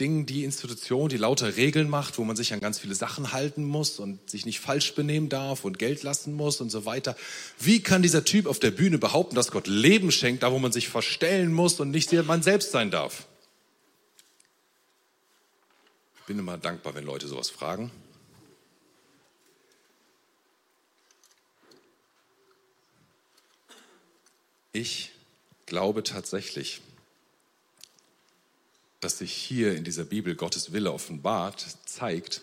Ding, 0.00 0.24
die 0.24 0.44
Institution, 0.44 1.08
die 1.08 1.18
lauter 1.18 1.56
Regeln 1.56 1.88
macht, 1.88 2.16
wo 2.16 2.24
man 2.24 2.34
sich 2.34 2.52
an 2.52 2.60
ganz 2.60 2.78
viele 2.78 2.94
Sachen 2.94 3.32
halten 3.32 3.64
muss 3.64 3.98
und 3.98 4.30
sich 4.30 4.46
nicht 4.46 4.58
falsch 4.58 4.94
benehmen 4.94 5.28
darf 5.28 5.64
und 5.64 5.78
Geld 5.78 6.02
lassen 6.02 6.32
muss 6.32 6.60
und 6.60 6.70
so 6.70 6.86
weiter. 6.86 7.14
Wie 7.58 7.82
kann 7.82 8.02
dieser 8.02 8.24
Typ 8.24 8.46
auf 8.46 8.58
der 8.58 8.70
Bühne 8.70 8.98
behaupten, 8.98 9.34
dass 9.34 9.50
Gott 9.50 9.66
Leben 9.66 10.10
schenkt, 10.10 10.42
da 10.42 10.50
wo 10.50 10.58
man 10.58 10.72
sich 10.72 10.88
verstellen 10.88 11.52
muss 11.52 11.78
und 11.78 11.90
nicht 11.90 12.12
man 12.12 12.42
selbst 12.42 12.72
sein 12.72 12.90
darf? 12.90 13.26
Ich 16.20 16.26
bin 16.26 16.38
immer 16.38 16.56
dankbar, 16.56 16.94
wenn 16.94 17.04
Leute 17.04 17.28
sowas 17.28 17.50
fragen. 17.50 17.90
Ich 24.72 25.10
glaube 25.66 26.02
tatsächlich, 26.02 26.80
dass 29.02 29.18
sich 29.18 29.32
hier 29.32 29.74
in 29.74 29.82
dieser 29.82 30.04
Bibel 30.04 30.36
Gottes 30.36 30.72
Wille 30.72 30.92
offenbart, 30.92 31.66
zeigt 31.84 32.40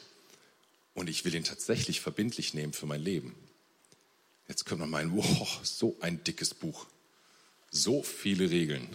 und 0.93 1.10
ich 1.10 1.24
will 1.24 1.34
ihn 1.34 1.45
tatsächlich 1.45 2.02
verbindlich 2.02 2.54
nehmen 2.54 2.74
für 2.74 2.86
mein 2.86 3.02
Leben. 3.02 3.34
Jetzt 4.50 4.65
könnte 4.65 4.82
man 4.82 4.89
meinen, 4.89 5.15
wow, 5.15 5.60
so 5.63 5.95
ein 6.02 6.22
dickes 6.26 6.54
Buch, 6.54 6.86
so 7.72 8.04
viele 8.04 8.50
Regeln. 8.50 8.89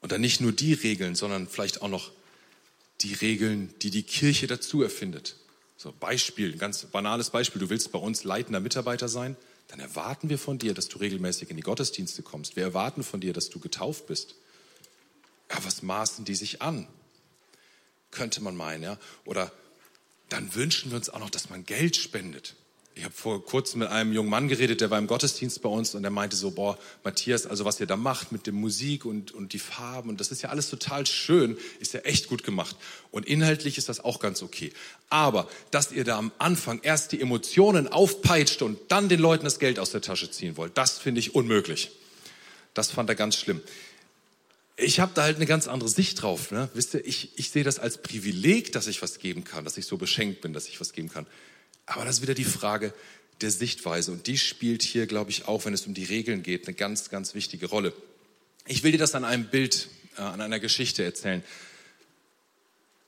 Und 0.00 0.12
dann 0.12 0.22
nicht 0.22 0.40
nur 0.40 0.52
die 0.52 0.72
Regeln, 0.72 1.14
sondern 1.14 1.46
vielleicht 1.46 1.82
auch 1.82 1.88
noch 1.88 2.10
die 3.02 3.12
Regeln, 3.12 3.74
die 3.82 3.90
die 3.90 4.04
Kirche 4.04 4.46
dazu 4.46 4.82
erfindet. 4.82 5.36
So 5.76 5.92
Beispiel, 5.92 6.52
ein 6.52 6.58
ganz 6.58 6.86
banales 6.86 7.28
Beispiel. 7.28 7.60
Du 7.60 7.68
willst 7.68 7.92
bei 7.92 7.98
uns 7.98 8.24
leitender 8.24 8.60
Mitarbeiter 8.60 9.08
sein, 9.08 9.36
dann 9.68 9.80
erwarten 9.80 10.30
wir 10.30 10.38
von 10.38 10.58
dir, 10.58 10.72
dass 10.72 10.88
du 10.88 10.98
regelmäßig 10.98 11.50
in 11.50 11.56
die 11.56 11.62
Gottesdienste 11.62 12.22
kommst. 12.22 12.56
Wir 12.56 12.62
erwarten 12.62 13.02
von 13.02 13.20
dir, 13.20 13.34
dass 13.34 13.50
du 13.50 13.60
getauft 13.60 14.06
bist. 14.06 14.36
Ja, 15.50 15.58
was 15.64 15.82
maßen 15.82 16.24
die 16.24 16.34
sich 16.34 16.62
an? 16.62 16.88
Könnte 18.10 18.42
man 18.42 18.56
meinen, 18.56 18.82
ja. 18.82 18.98
Oder 19.24 19.52
dann 20.28 20.54
wünschen 20.54 20.90
wir 20.90 20.96
uns 20.96 21.08
auch 21.08 21.20
noch, 21.20 21.30
dass 21.30 21.50
man 21.50 21.64
Geld 21.64 21.96
spendet. 21.96 22.56
Ich 22.98 23.04
habe 23.04 23.12
vor 23.12 23.44
kurzem 23.44 23.80
mit 23.80 23.90
einem 23.90 24.14
jungen 24.14 24.30
Mann 24.30 24.48
geredet, 24.48 24.80
der 24.80 24.90
war 24.90 24.98
im 24.98 25.06
Gottesdienst 25.06 25.60
bei 25.60 25.68
uns 25.68 25.94
und 25.94 26.00
der 26.00 26.10
meinte 26.10 26.34
so, 26.34 26.52
boah, 26.52 26.78
Matthias, 27.04 27.44
also 27.44 27.66
was 27.66 27.78
ihr 27.78 27.86
da 27.86 27.98
macht 27.98 28.32
mit 28.32 28.46
der 28.46 28.54
Musik 28.54 29.04
und, 29.04 29.32
und 29.32 29.52
die 29.52 29.58
Farben 29.58 30.08
und 30.08 30.18
das 30.18 30.32
ist 30.32 30.40
ja 30.40 30.48
alles 30.48 30.70
total 30.70 31.04
schön, 31.04 31.58
ist 31.78 31.92
ja 31.92 32.00
echt 32.00 32.26
gut 32.26 32.42
gemacht. 32.42 32.74
Und 33.10 33.26
inhaltlich 33.26 33.76
ist 33.76 33.90
das 33.90 34.02
auch 34.02 34.18
ganz 34.18 34.42
okay. 34.42 34.72
Aber, 35.10 35.46
dass 35.70 35.92
ihr 35.92 36.04
da 36.04 36.16
am 36.16 36.32
Anfang 36.38 36.80
erst 36.82 37.12
die 37.12 37.20
Emotionen 37.20 37.86
aufpeitscht 37.86 38.62
und 38.62 38.78
dann 38.88 39.10
den 39.10 39.20
Leuten 39.20 39.44
das 39.44 39.58
Geld 39.58 39.78
aus 39.78 39.90
der 39.90 40.00
Tasche 40.00 40.30
ziehen 40.30 40.56
wollt, 40.56 40.78
das 40.78 40.96
finde 40.96 41.20
ich 41.20 41.34
unmöglich. 41.34 41.90
Das 42.72 42.90
fand 42.90 43.10
er 43.10 43.14
ganz 43.14 43.36
schlimm 43.36 43.60
ich 44.76 45.00
habe 45.00 45.12
da 45.14 45.22
halt 45.22 45.36
eine 45.36 45.46
ganz 45.46 45.68
andere 45.68 45.88
Sicht 45.88 46.20
drauf. 46.20 46.50
Ne? 46.50 46.68
Wisst 46.74 46.94
ihr, 46.94 47.04
ich, 47.06 47.30
ich 47.38 47.50
sehe 47.50 47.64
das 47.64 47.78
als 47.78 47.98
Privileg, 47.98 48.72
dass 48.72 48.86
ich 48.86 49.00
was 49.00 49.18
geben 49.18 49.42
kann, 49.42 49.64
dass 49.64 49.78
ich 49.78 49.86
so 49.86 49.96
beschenkt 49.96 50.42
bin, 50.42 50.52
dass 50.52 50.68
ich 50.68 50.80
was 50.80 50.92
geben 50.92 51.08
kann. 51.08 51.26
Aber 51.86 52.04
das 52.04 52.16
ist 52.16 52.22
wieder 52.22 52.34
die 52.34 52.44
Frage 52.44 52.92
der 53.40 53.50
Sichtweise. 53.50 54.12
Und 54.12 54.26
die 54.26 54.36
spielt 54.36 54.82
hier, 54.82 55.06
glaube 55.06 55.30
ich, 55.30 55.48
auch, 55.48 55.64
wenn 55.64 55.72
es 55.72 55.86
um 55.86 55.94
die 55.94 56.04
Regeln 56.04 56.42
geht, 56.42 56.66
eine 56.66 56.74
ganz, 56.74 57.08
ganz 57.08 57.34
wichtige 57.34 57.66
Rolle. 57.66 57.94
Ich 58.66 58.82
will 58.82 58.92
dir 58.92 58.98
das 58.98 59.14
an 59.14 59.24
einem 59.24 59.46
Bild, 59.46 59.88
äh, 60.18 60.22
an 60.22 60.40
einer 60.40 60.60
Geschichte 60.60 61.04
erzählen. 61.04 61.42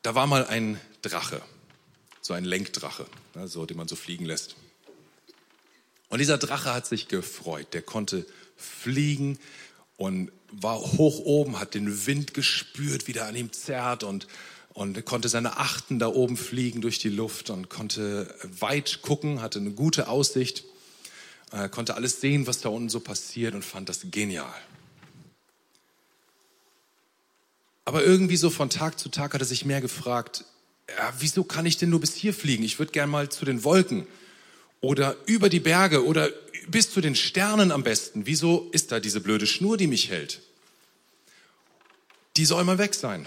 Da 0.03 0.15
war 0.15 0.27
mal 0.27 0.47
ein 0.47 0.81
Drache, 1.03 1.43
so 2.23 2.33
ein 2.33 2.45
Lenkdrache, 2.45 3.07
ne, 3.35 3.49
so, 3.49 3.67
den 3.67 3.77
man 3.77 3.89
so 3.89 3.97
fliegen 3.97 4.25
lässt. 4.25 4.57
Und 6.09 6.19
dieser 6.21 6.39
Drache 6.39 6.73
hat 6.73 6.87
sich 6.87 7.09
gefreut. 7.09 7.75
Der 7.75 7.83
konnte 7.83 8.25
fliegen, 8.57 9.39
und 9.99 10.31
war 10.51 10.81
hoch 10.81 11.19
oben, 11.19 11.61
hat 11.61 11.75
den 11.75 12.07
Wind 12.07 12.33
gespürt, 12.33 13.07
wie 13.07 13.13
der 13.13 13.27
an 13.27 13.37
ihm 13.37 13.53
zerrt 13.53 14.05
und, 14.05 14.27
und 14.73 15.05
konnte 15.05 15.29
seine 15.29 15.59
Achten 15.59 15.99
da 15.99 16.07
oben 16.07 16.39
fliegen 16.39 16.81
durch 16.81 16.99
die 16.99 17.11
Luft 17.11 17.51
und 17.51 17.69
konnte 17.69 18.35
weit 18.59 19.03
gucken, 19.03 19.43
hatte 19.43 19.59
eine 19.59 19.73
gute 19.73 20.09
Aussicht, 20.09 20.65
äh, 21.53 21.69
konnte 21.69 21.97
alles 21.97 22.23
sehen, 22.23 22.47
was 22.47 22.61
da 22.61 22.71
unten 22.71 22.89
so 22.89 23.01
passiert 23.01 23.55
und 23.55 23.65
fand 23.65 23.91
das 23.91 24.07
genial. 24.11 24.55
Aber 27.85 28.05
irgendwie 28.05 28.37
so 28.37 28.51
von 28.51 28.71
Tag 28.71 28.99
zu 28.99 29.09
Tag 29.09 29.35
hat 29.35 29.41
er 29.41 29.47
sich 29.47 29.65
mehr 29.65 29.81
gefragt, 29.81 30.45
ja, 30.89 31.13
wieso 31.19 31.43
kann 31.43 31.67
ich 31.67 31.77
denn 31.77 31.91
nur 31.91 32.01
bis 32.01 32.15
hier 32.15 32.33
fliegen? 32.33 32.63
Ich 32.63 32.79
würde 32.79 32.93
gern 32.93 33.11
mal 33.11 33.29
zu 33.29 33.45
den 33.45 33.65
Wolken 33.65 34.07
oder 34.81 35.17
über 35.27 35.49
die 35.49 35.61
Berge 35.61 36.05
oder 36.05 36.31
bis 36.69 36.91
zu 36.93 37.01
den 37.01 37.15
Sternen 37.15 37.73
am 37.73 37.83
besten. 37.83 38.27
Wieso 38.27 38.69
ist 38.73 38.93
da 38.93 39.01
diese 39.01 39.21
blöde 39.21 39.47
Schnur, 39.47 39.77
die 39.77 39.87
mich 39.87 40.11
hält? 40.11 40.43
Die 42.37 42.45
soll 42.45 42.63
mal 42.65 42.79
weg 42.79 42.95
sein. 42.95 43.27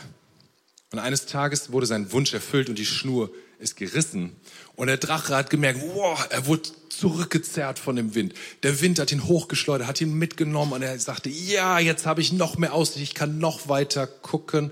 Und 0.92 1.00
eines 1.00 1.26
Tages 1.26 1.72
wurde 1.72 1.86
sein 1.86 2.12
Wunsch 2.12 2.34
erfüllt 2.34 2.70
und 2.70 2.78
die 2.78 2.86
Schnur 2.86 3.32
ist 3.60 3.78
gerissen. 3.78 4.36
Und 4.76 4.88
der 4.88 4.98
Drache 4.98 5.36
hat 5.36 5.50
gemerkt, 5.50 5.82
wow, 5.94 6.28
er 6.30 6.48
wurde 6.48 6.70
zurückgezerrt 6.90 7.80
von 7.80 7.96
dem 7.96 8.16
Wind. 8.16 8.34
Der 8.64 8.82
Wind 8.82 9.00
hat 9.00 9.12
ihn 9.12 9.26
hochgeschleudert, 9.26 9.88
hat 9.88 10.02
ihn 10.02 10.14
mitgenommen 10.14 10.74
und 10.74 10.82
er 10.82 10.98
sagte, 11.00 11.30
ja, 11.30 11.80
jetzt 11.80 12.06
habe 12.06 12.22
ich 12.22 12.34
noch 12.34 12.58
mehr 12.58 12.74
Aussicht, 12.74 13.04
ich 13.04 13.14
kann 13.14 13.38
noch 13.38 13.70
weiter 13.70 14.08
gucken. 14.08 14.72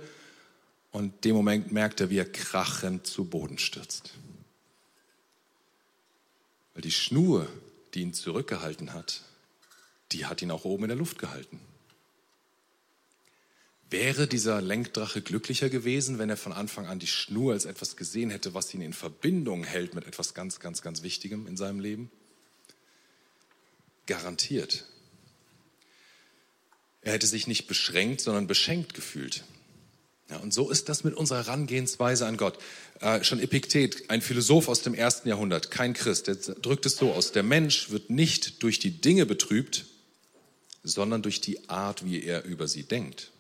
Und 0.91 1.23
dem 1.23 1.35
Moment 1.35 1.71
merkt 1.71 2.01
er, 2.01 2.09
wie 2.09 2.17
er 2.17 2.25
krachend 2.25 3.05
zu 3.05 3.25
Boden 3.25 3.57
stürzt. 3.57 4.13
Weil 6.79 6.83
die 6.83 6.91
Schnur, 6.91 7.45
die 7.93 7.99
ihn 7.99 8.13
zurückgehalten 8.13 8.93
hat, 8.93 9.23
die 10.13 10.27
hat 10.27 10.41
ihn 10.41 10.49
auch 10.49 10.63
oben 10.63 10.85
in 10.85 10.87
der 10.87 10.97
Luft 10.97 11.19
gehalten. 11.19 11.59
Wäre 13.89 14.27
dieser 14.27 14.61
Lenkdrache 14.61 15.21
glücklicher 15.21 15.69
gewesen, 15.69 16.19
wenn 16.19 16.29
er 16.29 16.37
von 16.37 16.53
Anfang 16.53 16.87
an 16.87 16.97
die 16.97 17.05
Schnur 17.05 17.51
als 17.51 17.65
etwas 17.65 17.97
gesehen 17.97 18.29
hätte, 18.29 18.53
was 18.53 18.73
ihn 18.73 18.79
in 18.79 18.93
Verbindung 18.93 19.65
hält 19.65 19.93
mit 19.93 20.05
etwas 20.05 20.33
ganz, 20.33 20.61
ganz, 20.61 20.81
ganz 20.81 21.03
Wichtigem 21.03 21.47
in 21.47 21.57
seinem 21.57 21.81
Leben? 21.81 22.09
Garantiert. 24.05 24.85
Er 27.01 27.11
hätte 27.11 27.27
sich 27.27 27.45
nicht 27.45 27.67
beschränkt, 27.67 28.21
sondern 28.21 28.47
beschenkt 28.47 28.93
gefühlt. 28.93 29.43
Ja, 30.29 30.37
und 30.37 30.53
so 30.53 30.69
ist 30.69 30.89
das 30.89 31.03
mit 31.03 31.15
unserer 31.15 31.45
Herangehensweise 31.45 32.27
an 32.27 32.37
Gott. 32.37 32.59
Äh, 32.99 33.23
schon 33.23 33.39
Epiktet, 33.39 34.09
ein 34.09 34.21
Philosoph 34.21 34.67
aus 34.67 34.83
dem 34.83 34.93
ersten 34.93 35.27
Jahrhundert, 35.27 35.71
kein 35.71 35.93
Christ, 35.93 36.27
der 36.27 36.35
drückt 36.35 36.85
es 36.85 36.97
so 36.97 37.13
aus. 37.13 37.31
Der 37.31 37.43
Mensch 37.43 37.89
wird 37.89 38.11
nicht 38.11 38.61
durch 38.61 38.77
die 38.77 39.01
Dinge 39.01 39.25
betrübt, 39.25 39.85
sondern 40.83 41.23
durch 41.23 41.41
die 41.41 41.67
Art, 41.69 42.05
wie 42.05 42.23
er 42.23 42.45
über 42.45 42.67
sie 42.67 42.83
denkt. 42.83 43.31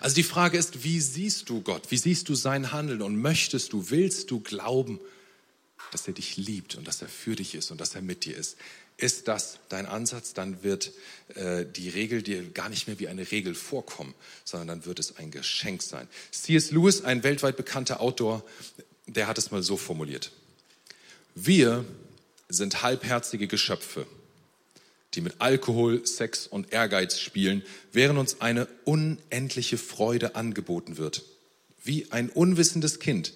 Also 0.00 0.16
die 0.16 0.22
Frage 0.22 0.58
ist, 0.58 0.84
wie 0.84 1.00
siehst 1.00 1.48
du 1.48 1.62
Gott? 1.62 1.90
Wie 1.90 1.96
siehst 1.96 2.28
du 2.28 2.34
sein 2.34 2.72
Handeln? 2.72 3.00
Und 3.00 3.16
möchtest 3.16 3.72
du, 3.72 3.90
willst 3.90 4.30
du 4.30 4.40
glauben, 4.40 5.00
dass 5.92 6.06
er 6.06 6.12
dich 6.12 6.36
liebt 6.36 6.74
und 6.74 6.86
dass 6.86 7.00
er 7.00 7.08
für 7.08 7.36
dich 7.36 7.54
ist 7.54 7.70
und 7.70 7.80
dass 7.80 7.94
er 7.94 8.02
mit 8.02 8.26
dir 8.26 8.36
ist? 8.36 8.56
Ist 8.96 9.26
das 9.26 9.58
dein 9.68 9.86
Ansatz, 9.86 10.34
dann 10.34 10.62
wird 10.62 10.92
äh, 11.34 11.64
die 11.66 11.88
Regel 11.88 12.22
dir 12.22 12.42
gar 12.50 12.68
nicht 12.68 12.86
mehr 12.86 13.00
wie 13.00 13.08
eine 13.08 13.30
Regel 13.30 13.54
vorkommen, 13.54 14.14
sondern 14.44 14.68
dann 14.68 14.86
wird 14.86 15.00
es 15.00 15.16
ein 15.16 15.32
Geschenk 15.32 15.82
sein. 15.82 16.06
C.S. 16.30 16.70
Lewis, 16.70 17.02
ein 17.02 17.24
weltweit 17.24 17.56
bekannter 17.56 18.00
Autor, 18.00 18.44
der 19.06 19.26
hat 19.26 19.36
es 19.38 19.50
mal 19.50 19.62
so 19.62 19.76
formuliert. 19.76 20.30
Wir 21.34 21.84
sind 22.48 22.82
halbherzige 22.82 23.48
Geschöpfe, 23.48 24.06
die 25.14 25.20
mit 25.20 25.40
Alkohol, 25.40 26.06
Sex 26.06 26.46
und 26.46 26.72
Ehrgeiz 26.72 27.18
spielen, 27.18 27.64
während 27.92 28.18
uns 28.18 28.40
eine 28.40 28.68
unendliche 28.84 29.78
Freude 29.78 30.36
angeboten 30.36 30.96
wird. 30.96 31.24
Wie 31.82 32.10
ein 32.12 32.30
unwissendes 32.30 33.00
Kind, 33.00 33.32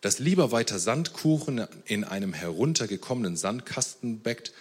das 0.00 0.18
lieber 0.18 0.52
weiter 0.52 0.78
Sandkuchen 0.78 1.66
in 1.84 2.04
einem 2.04 2.32
heruntergekommenen 2.32 3.36
Sandkasten 3.36 4.20
bäckt, 4.20 4.52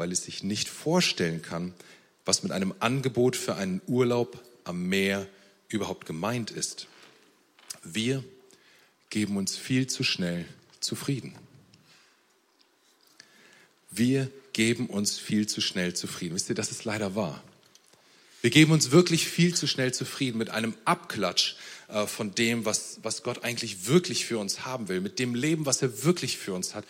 weil 0.00 0.12
es 0.12 0.24
sich 0.24 0.42
nicht 0.42 0.70
vorstellen 0.70 1.42
kann, 1.42 1.74
was 2.24 2.42
mit 2.42 2.52
einem 2.52 2.74
Angebot 2.80 3.36
für 3.36 3.56
einen 3.56 3.82
Urlaub 3.86 4.42
am 4.64 4.88
Meer 4.88 5.28
überhaupt 5.68 6.06
gemeint 6.06 6.50
ist. 6.50 6.86
Wir 7.84 8.24
geben 9.10 9.36
uns 9.36 9.58
viel 9.58 9.88
zu 9.88 10.02
schnell 10.02 10.46
zufrieden. 10.80 11.34
Wir 13.90 14.30
geben 14.54 14.86
uns 14.86 15.18
viel 15.18 15.46
zu 15.46 15.60
schnell 15.60 15.92
zufrieden. 15.94 16.34
Wisst 16.34 16.48
ihr, 16.48 16.54
das 16.54 16.70
ist 16.70 16.86
leider 16.86 17.14
wahr. 17.14 17.44
Wir 18.40 18.48
geben 18.48 18.72
uns 18.72 18.92
wirklich 18.92 19.28
viel 19.28 19.54
zu 19.54 19.66
schnell 19.66 19.92
zufrieden 19.92 20.38
mit 20.38 20.48
einem 20.48 20.74
Abklatsch 20.86 21.56
äh, 21.88 22.06
von 22.06 22.34
dem, 22.34 22.64
was, 22.64 23.00
was 23.02 23.22
Gott 23.22 23.44
eigentlich 23.44 23.86
wirklich 23.86 24.24
für 24.24 24.38
uns 24.38 24.64
haben 24.64 24.88
will, 24.88 25.02
mit 25.02 25.18
dem 25.18 25.34
Leben, 25.34 25.66
was 25.66 25.82
er 25.82 26.04
wirklich 26.04 26.38
für 26.38 26.54
uns 26.54 26.74
hat, 26.74 26.86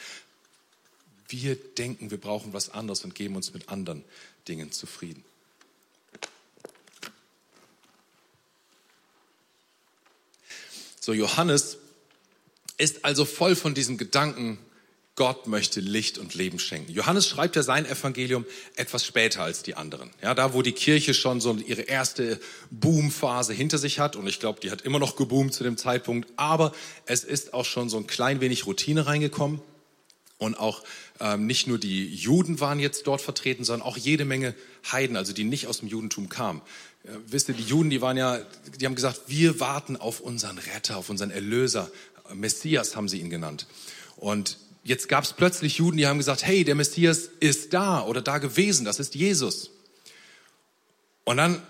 Wir 1.31 1.55
denken, 1.55 2.11
wir 2.11 2.19
brauchen 2.19 2.53
was 2.53 2.71
anderes 2.71 3.05
und 3.05 3.15
geben 3.15 3.37
uns 3.37 3.55
mit 3.55 3.69
anderen 3.69 4.05
Dingen 4.49 4.73
zufrieden. 4.73 5.25
So, 11.01 11.13
Johannes 11.13 11.79
ist 12.79 13.05
also 13.05 13.25
voll 13.25 13.55
von 13.55 13.75
diesem 13.75 13.97
Gedanken, 13.97 14.59
Gott 15.17 15.47
möchte 15.47 15.81
Licht 15.81 16.19
und 16.19 16.35
Leben 16.35 16.59
schenken. 16.59 16.93
Johannes 16.93 17.29
schreibt 17.29 17.55
ja 17.55 17.63
sein 17.63 17.85
Evangelium 17.85 18.47
etwas 18.77 19.05
später 19.05 19.43
als 19.43 19.63
die 19.63 19.75
anderen. 19.75 20.11
Ja, 20.23 20.35
da 20.35 20.55
wo 20.55 20.63
die 20.63 20.73
Kirche 20.73 21.15
schon 21.15 21.41
so 21.41 21.55
ihre 21.57 21.83
erste 21.83 22.41
Boomphase 22.71 23.53
hinter 23.53 23.77
sich 23.79 23.99
hat 23.99 24.17
und 24.17 24.27
ich 24.27 24.41
glaube, 24.41 24.61
die 24.61 24.71
hat 24.71 24.83
immer 24.83 24.99
noch 24.99 25.17
geboomt 25.17 25.53
zu 25.53 25.63
dem 25.63 25.77
Zeitpunkt, 25.77 26.31
aber 26.37 26.73
es 27.07 27.23
ist 27.23 27.53
auch 27.53 27.67
schon 27.67 27.91
so 27.91 27.99
ein 27.99 28.07
klein 28.07 28.41
wenig 28.41 28.67
Routine 28.67 29.07
reingekommen 29.07 29.61
und 30.41 30.55
auch 30.59 30.83
ähm, 31.21 31.47
nicht 31.47 31.69
nur 31.69 31.79
die 31.79 32.13
Juden 32.13 32.61
waren 32.61 32.81
jetzt 32.81 33.07
dort 33.07 33.21
vertreten, 33.21 33.63
sondern 33.63 33.87
auch 33.87 33.97
jede 33.97 34.25
Menge 34.25 34.55
Heiden, 34.91 35.17
also 35.17 35.33
die 35.33 35.45
nicht 35.45 35.67
aus 35.67 35.81
dem 35.81 35.89
Judentum 35.89 36.29
kamen. 36.31 36.63
Ja, 37.05 37.13
wisst 37.27 37.49
ihr, 37.51 37.55
die 37.55 37.63
Juden, 37.63 37.91
die 37.91 38.01
waren 38.01 38.17
ja, 38.17 38.41
die 38.79 38.87
haben 38.87 38.95
gesagt, 38.95 39.21
wir 39.29 39.61
warten 39.61 39.97
auf 39.97 40.21
unseren 40.21 40.59
Retter, 40.59 40.97
auf 40.97 41.11
unseren 41.11 41.31
Erlöser. 41.31 41.91
Messias 42.33 42.97
haben 42.97 43.09
sie 43.09 43.21
ihn 43.21 43.29
genannt. 43.29 43.67
Und 44.17 44.59
jetzt 44.83 45.09
gab 45.09 45.25
es 45.25 45.35
plötzlich 45.35 45.77
Juden, 45.77 45.99
die 45.99 46.07
haben 46.07 46.19
gesagt, 46.19 46.45
hey, 46.45 46.65
der 46.65 46.75
Messias 46.75 47.29
ist 47.41 47.75
da 47.75 48.03
oder 48.03 48.23
da 48.23 48.39
gewesen, 48.39 48.87
das 48.87 48.99
ist 48.99 49.15
Jesus. 49.15 49.71
Und 51.25 51.37
dann, 51.37 51.63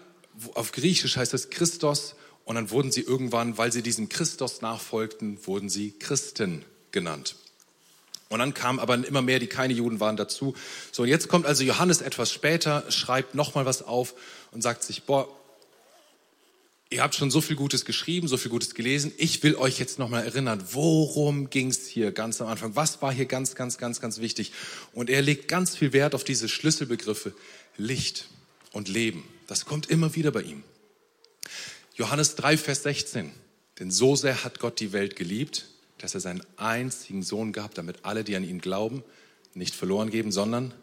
auf 0.54 0.70
Griechisch 0.70 1.16
heißt 1.16 1.34
es 1.34 1.50
Christos, 1.50 2.14
und 2.44 2.54
dann 2.54 2.70
wurden 2.70 2.90
sie 2.90 3.02
irgendwann, 3.02 3.58
weil 3.58 3.72
sie 3.72 3.82
diesem 3.82 4.08
Christos 4.08 4.60
nachfolgten, 4.60 5.44
wurden 5.46 5.68
sie 5.68 5.92
Christen 5.98 6.64
genannt. 6.90 7.36
Und 8.30 8.38
dann 8.38 8.54
kamen 8.54 8.78
aber 8.78 8.94
immer 8.94 9.22
mehr, 9.22 9.40
die 9.40 9.48
keine 9.48 9.74
Juden 9.74 9.98
waren, 9.98 10.16
dazu. 10.16 10.54
So, 10.92 11.04
jetzt 11.04 11.28
kommt 11.28 11.46
also 11.46 11.64
Johannes 11.64 12.00
etwas 12.00 12.32
später, 12.32 12.84
schreibt 12.88 13.34
nochmal 13.34 13.66
was 13.66 13.82
auf 13.82 14.14
und 14.52 14.62
sagt 14.62 14.84
sich, 14.84 15.02
boah, 15.02 15.28
ihr 16.90 17.02
habt 17.02 17.16
schon 17.16 17.32
so 17.32 17.40
viel 17.40 17.56
Gutes 17.56 17.84
geschrieben, 17.84 18.28
so 18.28 18.36
viel 18.36 18.52
Gutes 18.52 18.74
gelesen. 18.74 19.12
Ich 19.16 19.42
will 19.42 19.56
euch 19.56 19.80
jetzt 19.80 19.98
nochmal 19.98 20.24
erinnern, 20.24 20.62
worum 20.70 21.50
ging 21.50 21.70
es 21.70 21.88
hier 21.88 22.12
ganz 22.12 22.40
am 22.40 22.46
Anfang? 22.46 22.76
Was 22.76 23.02
war 23.02 23.12
hier 23.12 23.26
ganz, 23.26 23.56
ganz, 23.56 23.78
ganz, 23.78 24.00
ganz 24.00 24.20
wichtig? 24.20 24.52
Und 24.92 25.10
er 25.10 25.22
legt 25.22 25.48
ganz 25.48 25.76
viel 25.76 25.92
Wert 25.92 26.14
auf 26.14 26.22
diese 26.22 26.48
Schlüsselbegriffe 26.48 27.34
Licht 27.76 28.28
und 28.70 28.86
Leben. 28.86 29.24
Das 29.48 29.64
kommt 29.64 29.90
immer 29.90 30.14
wieder 30.14 30.30
bei 30.30 30.42
ihm. 30.42 30.62
Johannes 31.96 32.36
3, 32.36 32.56
Vers 32.56 32.84
16. 32.84 33.32
Denn 33.80 33.90
so 33.90 34.14
sehr 34.14 34.44
hat 34.44 34.60
Gott 34.60 34.78
die 34.78 34.92
Welt 34.92 35.16
geliebt, 35.16 35.66
dass 36.00 36.14
er 36.14 36.20
seinen 36.20 36.42
einzigen 36.56 37.22
Sohn 37.22 37.52
gab, 37.52 37.74
damit 37.74 38.04
alle, 38.04 38.24
die 38.24 38.36
an 38.36 38.44
ihn 38.44 38.60
glauben, 38.60 39.04
nicht 39.54 39.74
verloren 39.74 40.10
geben, 40.10 40.32
sondern 40.32 40.74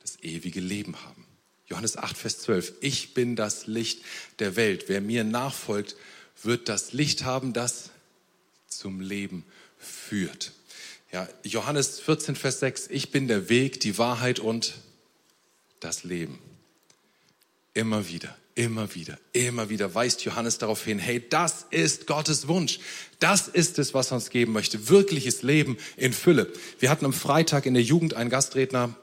das 0.00 0.22
ewige 0.22 0.60
Leben 0.60 1.02
haben. 1.02 1.26
Johannes 1.66 1.96
8, 1.96 2.16
Vers 2.16 2.40
12. 2.40 2.74
Ich 2.80 3.14
bin 3.14 3.36
das 3.36 3.66
Licht 3.66 4.02
der 4.38 4.56
Welt. 4.56 4.84
Wer 4.88 5.00
mir 5.00 5.24
nachfolgt, 5.24 5.96
wird 6.42 6.68
das 6.68 6.92
Licht 6.92 7.24
haben, 7.24 7.52
das 7.52 7.90
zum 8.68 9.00
Leben 9.00 9.44
führt. 9.78 10.52
Ja, 11.12 11.28
Johannes 11.44 12.00
14, 12.00 12.36
Vers 12.36 12.60
6. 12.60 12.88
Ich 12.88 13.10
bin 13.10 13.28
der 13.28 13.48
Weg, 13.48 13.80
die 13.80 13.98
Wahrheit 13.98 14.40
und 14.40 14.74
das 15.80 16.04
Leben. 16.04 16.38
Immer 17.72 18.08
wieder. 18.08 18.36
Immer 18.56 18.94
wieder, 18.94 19.18
immer 19.32 19.68
wieder 19.68 19.96
weist 19.96 20.24
Johannes 20.24 20.58
darauf 20.58 20.84
hin, 20.84 21.00
hey, 21.00 21.24
das 21.28 21.66
ist 21.70 22.06
Gottes 22.06 22.46
Wunsch. 22.46 22.78
Das 23.18 23.48
ist 23.48 23.80
es, 23.80 23.94
was 23.94 24.12
er 24.12 24.16
uns 24.16 24.30
geben 24.30 24.52
möchte. 24.52 24.88
Wirkliches 24.88 25.42
Leben 25.42 25.76
in 25.96 26.12
Fülle. 26.12 26.52
Wir 26.78 26.88
hatten 26.88 27.04
am 27.04 27.12
Freitag 27.12 27.66
in 27.66 27.74
der 27.74 27.82
Jugend 27.82 28.14
einen 28.14 28.30
Gastredner 28.30 28.94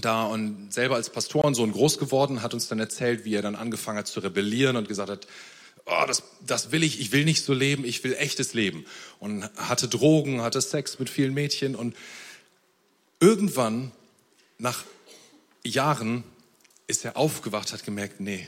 da 0.00 0.24
und 0.24 0.72
selber 0.72 0.94
als 0.94 1.10
Pastorensohn 1.10 1.72
groß 1.72 1.98
geworden, 1.98 2.42
hat 2.42 2.54
uns 2.54 2.68
dann 2.68 2.78
erzählt, 2.78 3.24
wie 3.24 3.34
er 3.34 3.42
dann 3.42 3.56
angefangen 3.56 3.98
hat 3.98 4.06
zu 4.06 4.20
rebellieren 4.20 4.76
und 4.76 4.86
gesagt 4.86 5.10
hat, 5.10 5.26
oh, 5.86 6.04
das, 6.06 6.22
das 6.46 6.70
will 6.70 6.84
ich, 6.84 7.00
ich 7.00 7.10
will 7.10 7.24
nicht 7.24 7.44
so 7.44 7.52
leben, 7.52 7.84
ich 7.84 8.04
will 8.04 8.14
echtes 8.14 8.54
Leben. 8.54 8.84
Und 9.18 9.50
hatte 9.56 9.88
Drogen, 9.88 10.42
hatte 10.42 10.60
Sex 10.60 11.00
mit 11.00 11.10
vielen 11.10 11.34
Mädchen 11.34 11.74
und 11.74 11.96
irgendwann 13.18 13.90
nach 14.58 14.84
Jahren 15.64 16.22
ist 16.86 17.04
er 17.04 17.16
aufgewacht, 17.16 17.72
hat 17.72 17.84
gemerkt, 17.84 18.20
nee, 18.20 18.46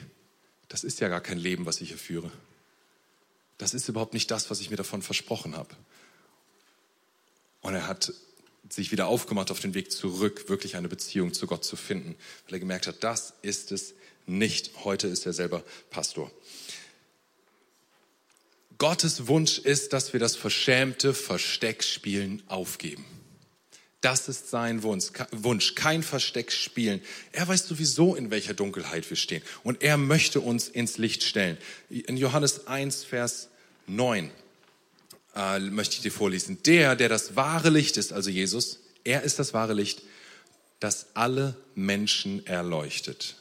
das 0.72 0.84
ist 0.84 1.00
ja 1.00 1.08
gar 1.08 1.20
kein 1.20 1.36
Leben, 1.36 1.66
was 1.66 1.82
ich 1.82 1.90
hier 1.90 1.98
führe. 1.98 2.32
Das 3.58 3.74
ist 3.74 3.90
überhaupt 3.90 4.14
nicht 4.14 4.30
das, 4.30 4.50
was 4.50 4.60
ich 4.60 4.70
mir 4.70 4.76
davon 4.76 5.02
versprochen 5.02 5.54
habe. 5.54 5.76
Und 7.60 7.74
er 7.74 7.86
hat 7.86 8.14
sich 8.70 8.90
wieder 8.90 9.06
aufgemacht 9.06 9.50
auf 9.50 9.60
den 9.60 9.74
Weg 9.74 9.92
zurück, 9.92 10.48
wirklich 10.48 10.76
eine 10.76 10.88
Beziehung 10.88 11.34
zu 11.34 11.46
Gott 11.46 11.62
zu 11.62 11.76
finden, 11.76 12.16
weil 12.46 12.54
er 12.54 12.60
gemerkt 12.60 12.86
hat, 12.86 13.04
das 13.04 13.34
ist 13.42 13.70
es 13.70 13.92
nicht. 14.24 14.70
Heute 14.82 15.08
ist 15.08 15.26
er 15.26 15.34
selber 15.34 15.62
Pastor. 15.90 16.30
Gottes 18.78 19.26
Wunsch 19.26 19.58
ist, 19.58 19.92
dass 19.92 20.14
wir 20.14 20.20
das 20.20 20.36
verschämte 20.36 21.12
Versteckspielen 21.12 22.42
aufgeben. 22.48 23.04
Das 24.02 24.28
ist 24.28 24.50
sein 24.50 24.82
Wunsch. 24.82 25.74
Kein 25.74 26.02
Versteck 26.02 26.52
spielen. 26.52 27.00
Er 27.30 27.46
weiß 27.48 27.66
sowieso, 27.66 28.14
in 28.14 28.30
welcher 28.30 28.52
Dunkelheit 28.52 29.08
wir 29.08 29.16
stehen. 29.16 29.42
Und 29.62 29.82
er 29.82 29.96
möchte 29.96 30.40
uns 30.40 30.68
ins 30.68 30.98
Licht 30.98 31.22
stellen. 31.22 31.56
In 31.88 32.16
Johannes 32.16 32.66
1, 32.66 33.04
Vers 33.04 33.48
9 33.86 34.30
äh, 35.34 35.60
möchte 35.60 35.96
ich 35.96 36.02
dir 36.02 36.12
vorlesen. 36.12 36.58
Der, 36.64 36.96
der 36.96 37.08
das 37.08 37.36
wahre 37.36 37.70
Licht 37.70 37.96
ist, 37.96 38.12
also 38.12 38.28
Jesus, 38.28 38.80
er 39.04 39.22
ist 39.22 39.38
das 39.38 39.54
wahre 39.54 39.72
Licht, 39.72 40.02
das 40.80 41.06
alle 41.14 41.56
Menschen 41.74 42.44
erleuchtet 42.46 43.36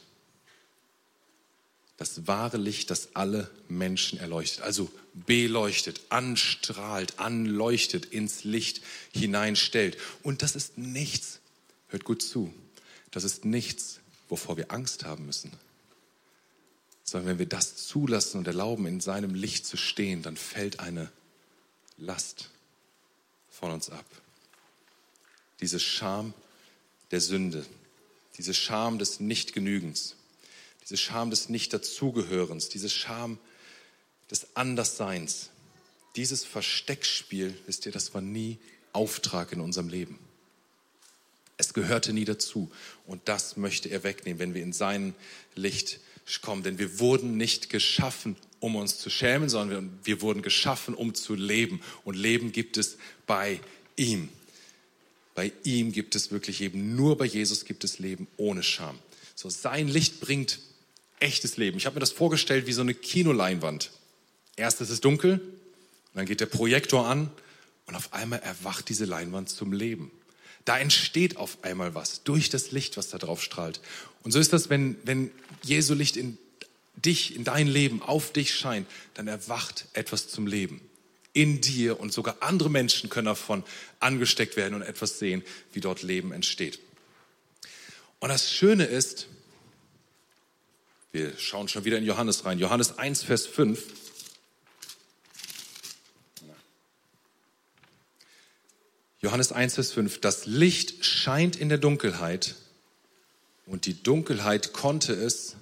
das 1.96 2.26
wahre 2.26 2.56
Licht, 2.56 2.90
das 2.90 3.14
alle 3.14 3.50
Menschen 3.68 4.18
erleuchtet. 4.18 4.62
Also 4.62 4.90
beleuchtet, 5.14 6.00
anstrahlt, 6.08 7.18
anleuchtet, 7.18 8.06
ins 8.06 8.44
Licht 8.44 8.82
hineinstellt. 9.12 9.98
Und 10.22 10.42
das 10.42 10.56
ist 10.56 10.78
nichts, 10.78 11.40
hört 11.88 12.04
gut 12.04 12.22
zu, 12.22 12.52
das 13.10 13.24
ist 13.24 13.44
nichts, 13.44 14.00
wovor 14.28 14.56
wir 14.56 14.72
Angst 14.72 15.04
haben 15.04 15.26
müssen. 15.26 15.52
Sondern 17.04 17.30
wenn 17.30 17.38
wir 17.38 17.46
das 17.46 17.76
zulassen 17.76 18.38
und 18.38 18.46
erlauben, 18.46 18.86
in 18.86 19.00
seinem 19.00 19.34
Licht 19.34 19.66
zu 19.66 19.76
stehen, 19.76 20.22
dann 20.22 20.36
fällt 20.36 20.80
eine 20.80 21.10
Last 21.98 22.48
von 23.50 23.70
uns 23.70 23.90
ab. 23.90 24.06
Diese 25.60 25.78
Scham 25.78 26.32
der 27.10 27.20
Sünde, 27.20 27.66
diese 28.38 28.54
Scham 28.54 28.98
des 28.98 29.20
Nichtgenügens 29.20 30.16
diese 30.82 30.96
Scham 30.96 31.30
des 31.30 31.48
Nicht-Dazugehörens, 31.48 32.68
diese 32.68 32.90
Scham 32.90 33.38
des 34.30 34.56
Andersseins, 34.56 35.50
dieses 36.16 36.44
Versteckspiel, 36.44 37.56
wisst 37.66 37.86
ihr, 37.86 37.92
das 37.92 38.14
war 38.14 38.20
nie 38.20 38.58
Auftrag 38.92 39.52
in 39.52 39.60
unserem 39.60 39.88
Leben. 39.88 40.18
Es 41.56 41.74
gehörte 41.74 42.12
nie 42.12 42.24
dazu. 42.24 42.70
Und 43.06 43.22
das 43.26 43.56
möchte 43.56 43.88
er 43.88 44.02
wegnehmen, 44.04 44.38
wenn 44.38 44.54
wir 44.54 44.62
in 44.62 44.72
sein 44.72 45.14
Licht 45.54 46.00
kommen. 46.40 46.62
Denn 46.62 46.78
wir 46.78 46.98
wurden 46.98 47.36
nicht 47.36 47.70
geschaffen, 47.70 48.36
um 48.60 48.76
uns 48.76 48.98
zu 48.98 49.10
schämen, 49.10 49.48
sondern 49.48 49.98
wir 50.04 50.20
wurden 50.22 50.42
geschaffen, 50.42 50.94
um 50.94 51.14
zu 51.14 51.34
leben. 51.34 51.80
Und 52.04 52.16
Leben 52.16 52.52
gibt 52.52 52.76
es 52.76 52.96
bei 53.26 53.60
ihm. 53.96 54.28
Bei 55.34 55.52
ihm 55.64 55.92
gibt 55.92 56.14
es 56.14 56.30
wirklich 56.30 56.60
eben, 56.60 56.94
nur 56.94 57.16
bei 57.16 57.24
Jesus 57.24 57.64
gibt 57.64 57.84
es 57.84 57.98
Leben 57.98 58.26
ohne 58.36 58.62
Scham. 58.62 58.98
So, 59.34 59.48
sein 59.48 59.88
Licht 59.88 60.20
bringt 60.20 60.58
echtes 61.22 61.56
Leben. 61.56 61.78
Ich 61.78 61.86
habe 61.86 61.94
mir 61.94 62.00
das 62.00 62.12
vorgestellt 62.12 62.66
wie 62.66 62.72
so 62.72 62.82
eine 62.82 62.94
Kinoleinwand. 62.94 63.90
Erst 64.56 64.80
ist 64.80 64.90
es 64.90 65.00
dunkel, 65.00 65.40
dann 66.14 66.26
geht 66.26 66.40
der 66.40 66.46
Projektor 66.46 67.06
an 67.06 67.30
und 67.86 67.94
auf 67.94 68.12
einmal 68.12 68.40
erwacht 68.40 68.88
diese 68.88 69.04
Leinwand 69.04 69.48
zum 69.48 69.72
Leben. 69.72 70.10
Da 70.64 70.78
entsteht 70.78 71.36
auf 71.36 71.58
einmal 71.62 71.94
was 71.94 72.22
durch 72.22 72.50
das 72.50 72.70
Licht, 72.70 72.96
was 72.96 73.08
da 73.08 73.18
drauf 73.18 73.42
strahlt. 73.42 73.80
Und 74.22 74.32
so 74.32 74.38
ist 74.38 74.52
das, 74.52 74.70
wenn, 74.70 74.96
wenn 75.04 75.30
Jesu 75.62 75.94
Licht 75.94 76.16
in 76.16 76.38
dich, 76.94 77.34
in 77.34 77.44
dein 77.44 77.66
Leben, 77.66 78.02
auf 78.02 78.32
dich 78.32 78.54
scheint, 78.54 78.86
dann 79.14 79.26
erwacht 79.26 79.86
etwas 79.94 80.28
zum 80.28 80.46
Leben 80.46 80.80
in 81.32 81.60
dir 81.60 81.98
und 81.98 82.12
sogar 82.12 82.36
andere 82.40 82.70
Menschen 82.70 83.08
können 83.08 83.26
davon 83.26 83.64
angesteckt 84.00 84.56
werden 84.56 84.74
und 84.74 84.82
etwas 84.82 85.18
sehen, 85.18 85.42
wie 85.72 85.80
dort 85.80 86.02
Leben 86.02 86.32
entsteht. 86.32 86.78
Und 88.20 88.28
das 88.28 88.52
Schöne 88.52 88.84
ist, 88.84 89.28
wir 91.12 91.36
schauen 91.38 91.68
schon 91.68 91.84
wieder 91.84 91.98
in 91.98 92.04
Johannes 92.04 92.46
rein. 92.46 92.58
Johannes 92.58 92.98
1, 92.98 93.22
Vers 93.22 93.46
5. 93.46 93.84
Johannes 99.20 99.52
1, 99.52 99.74
Vers 99.74 99.92
5. 99.92 100.20
Das 100.20 100.46
Licht 100.46 101.04
scheint 101.04 101.54
in 101.56 101.68
der 101.68 101.78
Dunkelheit 101.78 102.56
und 103.66 103.86
die 103.86 104.02
Dunkelheit 104.02 104.72
konnte 104.72 105.12
es 105.12 105.56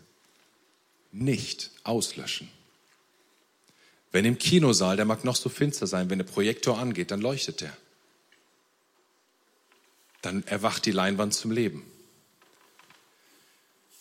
nicht 1.13 1.73
auslöschen. 1.83 2.49
Wenn 4.13 4.25
im 4.25 4.39
Kinosaal, 4.39 4.97
der 4.97 5.05
mag 5.05 5.25
noch 5.25 5.37
so 5.37 5.49
finster 5.49 5.87
sein, 5.87 6.11
wenn 6.11 6.19
der 6.19 6.27
Projektor 6.27 6.79
angeht, 6.79 7.11
dann 7.11 7.21
leuchtet 7.21 7.61
der. 7.61 7.77
dann 10.23 10.43
erwacht 10.45 10.85
die 10.87 10.93
Leinwand 10.93 11.35
zum 11.35 11.51
Leben. 11.51 11.83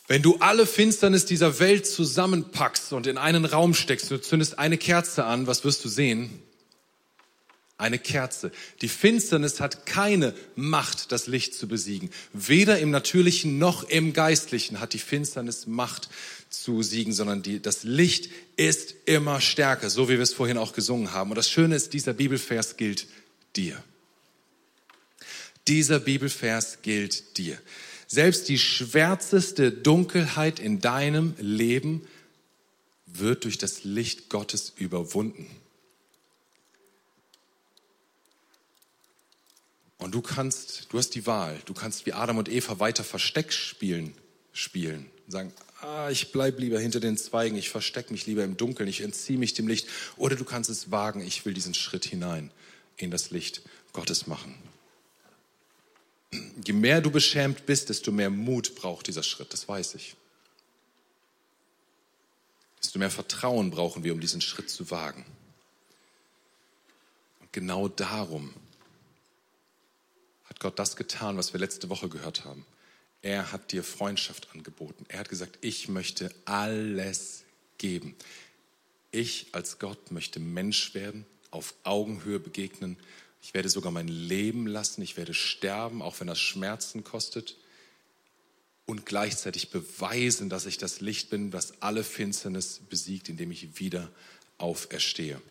Wenn 0.10 0.24
du 0.24 0.38
alle 0.38 0.65
Finsternis 0.65 1.26
dieser 1.26 1.60
Welt 1.60 1.86
zusammenpackst 1.86 2.93
und 2.93 3.06
in 3.06 3.19
einen 3.19 3.45
Raum 3.45 3.76
steckst, 3.76 4.10
du 4.10 4.19
zündest 4.19 4.58
eine 4.58 4.80
Kerze 4.80 5.24
an, 5.24 5.45
was 5.45 5.63
wirst 5.63 5.86
du 5.86 5.88
sehen? 5.88 6.41
Eine 7.78 8.00
Kerze. 8.00 8.52
Die 8.82 8.89
Finsternis 8.89 9.60
hat 9.60 9.86
keine 9.86 10.34
Macht, 10.56 11.12
das 11.12 11.28
Licht 11.28 11.54
zu 11.54 11.67
besiegen. 11.67 12.10
Weder 12.34 12.80
im 12.80 12.89
Natürlichen 12.89 13.60
noch 13.60 13.84
im 13.84 14.12
Geistlichen 14.12 14.80
hat 14.80 14.93
die 14.93 15.00
Finsternis 15.00 15.67
Macht 15.67 16.10
zu 16.50 16.82
siegen, 16.82 17.13
sondern 17.13 17.43
die, 17.43 17.62
das 17.62 17.84
Licht 17.84 18.32
ist 18.56 18.95
immer 19.06 19.39
stärker, 19.41 19.91
so 19.91 20.10
wie 20.10 20.13
wir 20.13 20.24
es 20.24 20.34
vorhin 20.34 20.58
auch 20.58 20.74
gesungen 20.74 21.13
haben. 21.13 21.30
Und 21.30 21.36
das 21.36 21.52
Schöne 21.52 21.76
ist, 21.76 21.93
dieser 21.93 22.13
Bibelvers 22.13 22.78
gilt 22.78 23.06
dir. 23.56 23.82
Dieser 25.67 26.00
Bibelvers 26.00 26.80
gilt 26.82 27.38
dir. 27.38 27.60
Selbst 28.12 28.50
die 28.50 28.58
schwärzeste 28.58 29.72
Dunkelheit 29.72 30.60
in 30.60 30.82
deinem 30.82 31.36
Leben 31.38 32.08
wird 33.06 33.43
durch 33.43 33.60
das 33.60 33.84
Licht 33.84 34.30
Gottes 34.30 34.74
überwunden. 34.76 35.45
Und 40.00 40.15
du 40.15 40.22
kannst, 40.22 40.88
du 40.89 40.98
hast 40.98 41.12
die 41.12 41.28
Wahl. 41.28 41.62
Du 41.65 41.76
kannst 41.76 42.08
wie 42.08 42.13
Adam 42.13 42.39
und 42.39 42.50
Eva 42.50 42.80
weiter 42.80 43.04
Versteck 43.04 43.54
spielen, 43.54 44.15
spielen. 44.54 45.06
Sagen, 45.28 45.54
ah, 45.82 46.10
ich 46.10 46.32
bleib 46.32 46.60
lieber 46.60 46.80
hinter 46.80 47.00
den 47.00 47.15
Zweigen, 47.15 47.58
ich 47.58 47.69
verstecke 47.69 48.12
mich 48.12 48.26
lieber 48.26 48.43
im 48.43 48.58
Dunkeln, 48.58 48.89
ich 48.89 49.02
entziehe 49.02 49.38
mich 49.38 49.54
dem 49.54 49.67
Licht. 49.67 49.88
Oder 50.17 50.36
du 50.36 50.45
kannst 50.45 50.72
es 50.72 50.89
wagen, 50.89 51.22
ich 51.22 51.45
will 51.45 51.54
diesen 51.54 51.76
Schritt 51.76 52.06
hinein 52.06 52.50
in 52.98 53.12
das 53.12 53.30
Licht 53.30 53.62
Gottes 53.93 54.26
machen. 54.26 54.56
Je 56.32 56.74
mehr 56.74 57.02
du 57.02 57.10
beschämt 57.10 57.65
bist, 57.65 57.89
desto 57.89 58.12
mehr 58.12 58.30
Mut 58.30 58.76
braucht 58.76 59.08
dieser 59.08 59.24
Schritt, 59.24 59.54
das 59.54 59.68
weiß 59.68 59.96
ich. 59.96 60.15
Desto 62.82 63.00
mehr 63.00 63.10
Vertrauen 63.10 63.72
brauchen 63.72 64.04
wir, 64.04 64.13
um 64.13 64.20
diesen 64.20 64.42
Schritt 64.42 64.70
zu 64.70 64.92
wagen. 64.92 65.26
Und 67.39 67.52
genau 67.52 67.88
darum 67.88 68.54
hat 70.46 70.60
Gott 70.60 70.80
das 70.80 70.96
getan, 70.96 71.38
was 71.38 71.54
wir 71.54 71.60
letzte 71.60 71.89
Woche 71.89 72.10
gehört 72.10 72.46
haben. 72.46 72.65
Er 73.22 73.52
hat 73.52 73.72
dir 73.72 73.84
Freundschaft 73.84 74.50
angeboten. 74.54 75.06
Er 75.10 75.20
hat 75.20 75.30
gesagt, 75.30 75.58
ich 75.62 75.89
möchte 75.89 76.34
alles 76.46 77.44
geben. 77.78 78.15
Ich 79.12 79.48
als 79.52 79.80
Gott 79.80 80.12
möchte 80.12 80.39
Mensch 80.39 80.94
werden, 80.94 81.26
auf 81.52 81.74
Augenhöhe 81.84 82.39
begegnen 82.39 82.98
ich 83.41 83.54
werde 83.54 83.69
sogar 83.69 83.91
mein 83.91 84.08
Leben 84.08 84.67
lassen. 84.67 85.02
Ich 85.02 85.17
werde 85.17 85.34
sterben, 85.34 86.02
auch 86.02 86.19
wenn 86.19 86.28
das 86.28 86.39
Schmerzen 86.39 87.04
kostet. 87.04 87.58
Und 88.86 89.06
gleichzeitig 89.06 89.69
beweisen, 89.69 90.49
dass 90.49 90.65
ich 90.65 90.78
das 90.78 90.99
Licht 90.99 91.30
bin, 91.30 91.52
das 91.52 91.82
alle 91.82 92.04
Finsternis 92.04 92.82
besiegt, 92.89 93.30
indem 93.30 93.52
ich 93.52 93.80
wieder 93.80 94.10
auferstehe. 94.58 95.41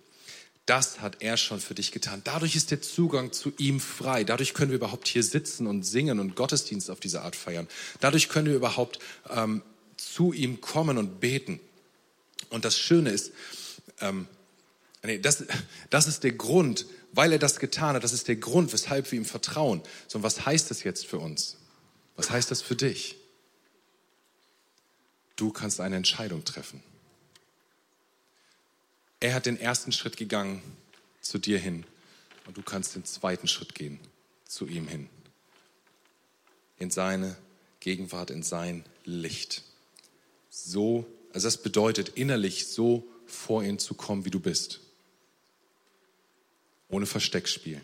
Das 0.66 1.00
hat 1.00 1.22
er 1.22 1.38
schon 1.38 1.60
für 1.60 1.74
dich 1.74 1.92
getan. 1.92 2.20
Dadurch 2.24 2.54
ist 2.54 2.70
der 2.70 2.82
Zugang 2.82 3.32
zu 3.32 3.52
ihm 3.56 3.80
frei. 3.80 4.22
Dadurch 4.22 4.52
können 4.52 4.70
wir 4.70 4.76
überhaupt 4.76 5.08
hier 5.08 5.22
sitzen 5.22 5.66
und 5.66 5.84
singen 5.84 6.20
und 6.20 6.36
Gottesdienst 6.36 6.90
auf 6.90 7.00
diese 7.00 7.22
Art 7.22 7.36
feiern. 7.36 7.68
Dadurch 8.00 8.28
können 8.28 8.48
wir 8.48 8.54
überhaupt 8.54 8.98
ähm, 9.30 9.62
zu 9.96 10.34
ihm 10.34 10.60
kommen 10.60 10.98
und 10.98 11.20
beten. 11.20 11.58
Und 12.50 12.66
das 12.66 12.78
Schöne 12.78 13.10
ist, 13.10 13.32
ähm, 14.00 14.28
nee, 15.02 15.18
das, 15.18 15.44
das 15.90 16.08
ist 16.08 16.24
der 16.24 16.32
Grund, 16.32 16.86
weil 17.12 17.32
er 17.32 17.38
das 17.38 17.58
getan 17.58 17.94
hat. 17.94 18.04
Das 18.04 18.12
ist 18.12 18.28
der 18.28 18.36
Grund, 18.36 18.72
weshalb 18.72 19.10
wir 19.10 19.18
ihm 19.18 19.24
vertrauen. 19.24 19.82
So, 20.06 20.22
was 20.22 20.44
heißt 20.44 20.70
das 20.70 20.82
jetzt 20.82 21.06
für 21.06 21.18
uns? 21.18 21.56
Was 22.16 22.30
heißt 22.30 22.50
das 22.50 22.62
für 22.62 22.76
dich? 22.76 23.16
Du 25.36 25.50
kannst 25.52 25.80
eine 25.80 25.96
Entscheidung 25.96 26.44
treffen. 26.44 26.82
Er 29.20 29.34
hat 29.34 29.46
den 29.46 29.58
ersten 29.58 29.92
Schritt 29.92 30.16
gegangen 30.16 30.62
zu 31.20 31.38
dir 31.38 31.58
hin 31.58 31.84
und 32.46 32.56
du 32.56 32.62
kannst 32.62 32.94
den 32.94 33.04
zweiten 33.04 33.48
Schritt 33.48 33.74
gehen 33.74 34.00
zu 34.46 34.66
ihm 34.66 34.88
hin. 34.88 35.08
In 36.78 36.90
seine 36.90 37.36
Gegenwart, 37.80 38.30
in 38.30 38.42
sein 38.42 38.84
Licht. 39.04 39.62
So, 40.50 41.06
also 41.32 41.46
das 41.46 41.62
bedeutet 41.62 42.10
innerlich 42.10 42.66
so 42.66 43.06
vor 43.26 43.62
ihn 43.62 43.78
zu 43.78 43.94
kommen, 43.94 44.24
wie 44.24 44.30
du 44.30 44.40
bist 44.40 44.80
ohne 46.88 47.06
Versteckspiel. 47.06 47.80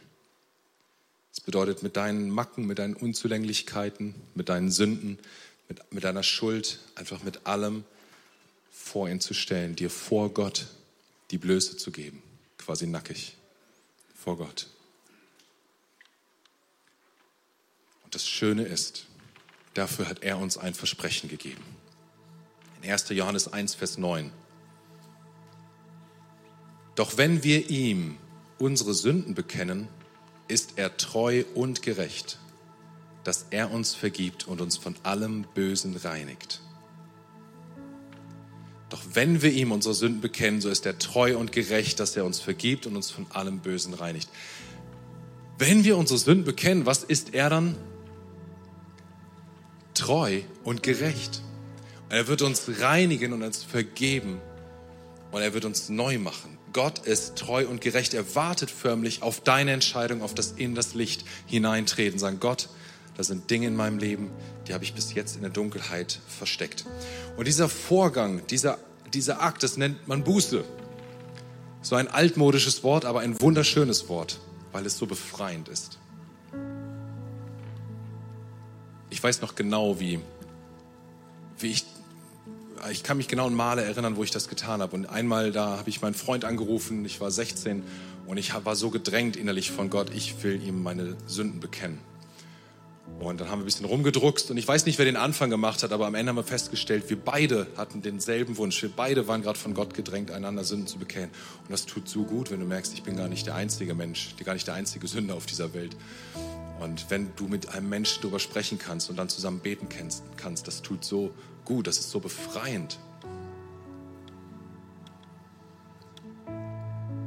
Das 1.31 1.41
bedeutet, 1.41 1.83
mit 1.83 1.97
deinen 1.97 2.31
Macken, 2.31 2.67
mit 2.67 2.79
deinen 2.79 2.95
Unzulänglichkeiten, 2.95 4.15
mit 4.35 4.49
deinen 4.49 4.71
Sünden, 4.71 5.19
mit, 5.69 5.93
mit 5.93 6.05
deiner 6.05 6.23
Schuld, 6.23 6.81
einfach 6.95 7.23
mit 7.23 7.47
allem 7.47 7.85
vor 8.71 9.09
ihn 9.09 9.21
zu 9.21 9.35
stellen, 9.35 9.77
dir 9.77 9.91
vor 9.91 10.33
Gott 10.33 10.67
die 11.31 11.39
Blöße 11.39 11.77
zu 11.77 11.91
geben, 11.91 12.23
quasi 12.59 12.87
nackig 12.87 13.37
vor 14.15 14.39
Gott. 14.39 14.69
Und 18.05 18.15
das 18.15 18.27
Schöne 18.29 18.65
ist, 18.65 19.07
dafür 19.75 20.09
hat 20.09 20.23
er 20.23 20.39
uns 20.39 20.57
ein 20.57 20.75
Versprechen 20.75 21.29
gegeben. 21.29 21.65
In 22.81 22.91
1. 22.91 23.09
Johannes 23.11 23.53
1, 23.53 23.75
Vers 23.75 23.99
9. 23.99 24.31
Doch 26.95 27.17
wenn 27.17 27.43
wir 27.43 27.71
ihm 27.71 28.19
unsere 28.59 28.95
Sünden 28.95 29.35
bekennen, 29.35 29.89
ist 30.49 30.75
er 30.77 30.97
treu 30.97 31.45
und 31.55 31.83
gerecht, 31.83 32.39
dass 33.25 33.47
er 33.51 33.71
uns 33.71 33.95
vergibt 33.95 34.47
und 34.47 34.61
uns 34.61 34.77
von 34.77 34.95
allem 35.03 35.47
Bösen 35.55 35.97
reinigt. 35.97 36.61
Doch 38.91 39.03
wenn 39.15 39.43
wir 39.43 39.51
ihm 39.51 39.73
unsere 39.73 39.95
Sünden 39.95 40.21
bekennen, 40.21 40.61
so 40.61 40.69
ist 40.69 40.87
er 40.87 40.99
treu 40.99 41.37
und 41.37 41.53
gerecht, 41.53 41.99
dass 42.01 42.17
er 42.17 42.25
uns 42.25 42.39
vergibt 42.39 42.87
und 42.87 42.95
uns 42.95 43.11
von 43.11 43.27
allem 43.31 43.61
Bösen 43.61 43.95
reinigt. 43.95 44.29
Wenn 45.59 45.85
wir 45.85 45.97
unsere 45.97 46.19
Sünden 46.19 46.45
bekennen, 46.45 46.87
was 46.87 47.03
ist 47.03 47.35
er 47.35 47.49
dann? 47.49 47.77
Treu 49.95 50.43
und 50.65 50.83
gerecht. 50.83 51.43
Er 52.09 52.29
wird 52.29 52.43
uns 52.43 52.69
reinigen 52.81 53.33
und 53.33 53.43
uns 53.43 53.65
vergeben 53.65 54.41
und 55.35 55.43
er 55.43 55.53
wird 55.53 55.65
uns 55.65 55.89
neu 55.89 56.19
machen. 56.19 56.57
Gott 56.73 57.01
ist 57.01 57.35
treu 57.35 57.67
und 57.67 57.81
gerecht. 57.81 58.15
Er 58.15 58.37
wartet 58.37 58.71
förmlich 58.71 59.23
auf 59.23 59.41
deine 59.41 59.73
Entscheidung, 59.73 60.23
auf 60.23 60.33
das 60.33 60.53
in 60.53 60.77
das 60.77 60.95
Licht 60.95 61.25
hineintreten. 61.47 62.21
Sagen, 62.21 62.39
Gott, 62.39 62.69
da 63.17 63.25
sind 63.25 63.51
Dinge 63.51 63.67
in 63.67 63.75
meinem 63.75 63.99
Leben, 63.99 64.31
die 64.69 64.75
habe 64.75 64.85
ich 64.85 64.95
bis 64.95 65.13
jetzt 65.13 65.35
in 65.35 65.43
der 65.43 65.51
Dunkelheit 65.51 66.21
versteckt. 66.29 66.85
Und 67.37 67.49
dieser 67.49 67.69
Vorgang, 67.69 68.47
dieser, 68.47 68.79
dieser 69.13 69.43
Akt, 69.43 69.65
das 69.65 69.77
nennt 69.77 70.07
man 70.07 70.23
Buße. 70.23 70.65
So 71.83 71.97
ein 71.97 72.07
altmodisches 72.07 72.85
Wort, 72.85 73.05
aber 73.05 73.19
ein 73.19 73.41
wunderschönes 73.41 74.09
Wort, 74.09 74.39
weil 74.71 74.87
es 74.87 74.97
so 74.97 75.07
befreiend 75.07 75.69
ist. 75.69 75.99
Ich 79.11 79.21
weiß 79.21 79.41
noch 79.41 79.57
genau, 79.57 79.99
wie, 79.99 80.21
wie 81.59 81.73
ich 81.73 81.85
ich 82.91 83.03
kann 83.03 83.17
mich 83.17 83.29
genau 83.29 83.47
an 83.47 83.55
Male 83.55 83.83
erinnern, 83.83 84.17
wo 84.17 84.25
ich 84.25 84.31
das 84.31 84.49
getan 84.49 84.83
habe. 84.83 84.95
Und 84.95 85.07
einmal 85.07 85.53
da 85.53 85.79
habe 85.79 85.89
ich 85.89 86.03
meinen 86.03 86.15
Freund 86.15 86.45
angerufen, 86.45 87.05
ich 87.05 87.21
war 87.21 87.31
16 87.31 87.83
und 88.27 88.37
ich 88.37 88.53
war 88.65 88.77
so 88.77 88.91
gedrängt 88.91 89.37
innerlich 89.37 89.71
von 89.71 89.91
Gott, 89.91 90.11
ich 90.15 90.43
will 90.43 90.63
ihm 90.63 90.83
meine 90.83 91.17
Sünden 91.27 91.61
bekennen. 91.61 91.99
Und 93.21 93.41
dann 93.41 93.49
haben 93.49 93.61
wir 93.61 93.65
ein 93.65 93.67
bisschen 93.67 93.87
rumgedruckst 93.87 94.51
und 94.51 94.57
ich 94.57 94.67
weiß 94.67 94.87
nicht, 94.87 94.99
wer 94.99 95.05
den 95.05 95.17
Anfang 95.17 95.51
gemacht 95.51 95.83
hat, 95.83 95.93
aber 95.93 96.07
am 96.07 96.15
Ende 96.15 96.31
haben 96.31 96.37
wir 96.37 96.43
festgestellt, 96.43 97.09
wir 97.09 97.19
beide 97.19 97.67
hatten 97.77 98.03
denselben 98.03 98.57
Wunsch. 98.57 98.81
Wir 98.83 98.91
beide 98.91 99.29
waren 99.29 99.43
gerade 99.43 99.59
von 99.59 99.75
Gott 99.75 99.95
gedrängt, 99.95 100.31
einander 100.31 100.65
Sünden 100.65 100.87
zu 100.87 100.99
bekennen. 100.99 101.31
Und 101.63 101.71
das 101.71 101.87
tut 101.87 102.09
so 102.09 102.25
gut, 102.25 102.51
wenn 102.51 102.61
du 102.61 102.67
merkst, 102.67 102.93
ich 102.95 103.03
bin 103.03 103.17
gar 103.17 103.29
nicht 103.29 103.47
der 103.47 103.55
einzige 103.55 103.95
Mensch, 103.95 104.35
gar 104.43 104.55
nicht 104.55 104.67
der 104.67 104.75
einzige 104.75 105.07
Sünder 105.07 105.35
auf 105.35 105.47
dieser 105.47 105.75
Welt. 105.75 105.97
Und 106.81 107.09
wenn 107.09 107.31
du 107.37 107.47
mit 107.47 107.69
einem 107.69 107.89
Menschen 107.89 108.23
darüber 108.23 108.41
sprechen 108.41 108.79
kannst 108.79 109.09
und 109.11 109.17
dann 109.17 109.29
zusammen 109.29 109.61
beten 109.61 109.89
kannst, 110.37 110.67
das 110.67 110.83
tut 110.83 111.05
so 111.05 111.33
gut, 111.65 111.87
das 111.87 111.99
ist 111.99 112.11
so 112.11 112.21
befreiend. 112.21 112.99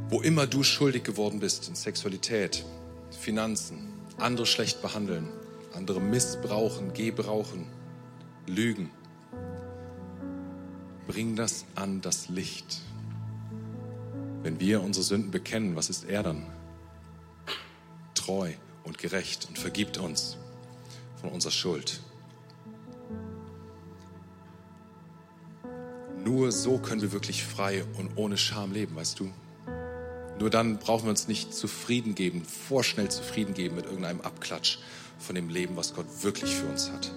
Wo 0.09 0.21
immer 0.21 0.47
du 0.47 0.63
schuldig 0.63 1.03
geworden 1.03 1.39
bist 1.39 1.67
in 1.67 1.75
Sexualität, 1.75 2.65
Finanzen, 3.11 3.93
andere 4.17 4.45
schlecht 4.45 4.81
behandeln, 4.81 5.27
andere 5.73 5.99
missbrauchen, 5.99 6.93
gebrauchen, 6.93 7.67
lügen, 8.45 8.89
bring 11.07 11.35
das 11.35 11.65
an 11.75 12.01
das 12.01 12.29
Licht. 12.29 12.81
Wenn 14.43 14.59
wir 14.59 14.81
unsere 14.81 15.03
Sünden 15.03 15.31
bekennen, 15.31 15.75
was 15.75 15.89
ist 15.89 16.05
er 16.05 16.23
dann? 16.23 16.45
Treu 18.13 18.53
und 18.83 18.97
gerecht 18.97 19.47
und 19.49 19.59
vergibt 19.59 19.97
uns 19.97 20.38
von 21.19 21.31
unserer 21.31 21.51
Schuld. 21.51 22.01
Nur 26.28 26.51
so 26.51 26.78
können 26.78 27.01
wir 27.01 27.13
wirklich 27.13 27.45
frei 27.45 27.86
und 27.97 28.17
ohne 28.17 28.36
Scham 28.36 28.73
leben, 28.73 28.97
weißt 28.97 29.17
du? 29.17 29.32
Nur 30.38 30.49
dann 30.49 30.78
brauchen 30.78 31.05
wir 31.05 31.11
uns 31.11 31.30
nicht 31.30 31.53
zufrieden 31.53 32.15
geben, 32.15 32.43
vorschnell 32.43 33.09
zufrieden 33.09 33.53
geben 33.53 33.78
mit 33.78 33.86
irgendeinem 33.86 34.19
Abklatsch 34.19 34.80
von 35.19 35.36
dem 35.36 35.47
Leben, 35.47 35.78
was 35.78 35.93
Gott 35.93 36.05
wirklich 36.23 36.53
für 36.53 36.65
uns 36.65 36.91
hat. 36.91 37.13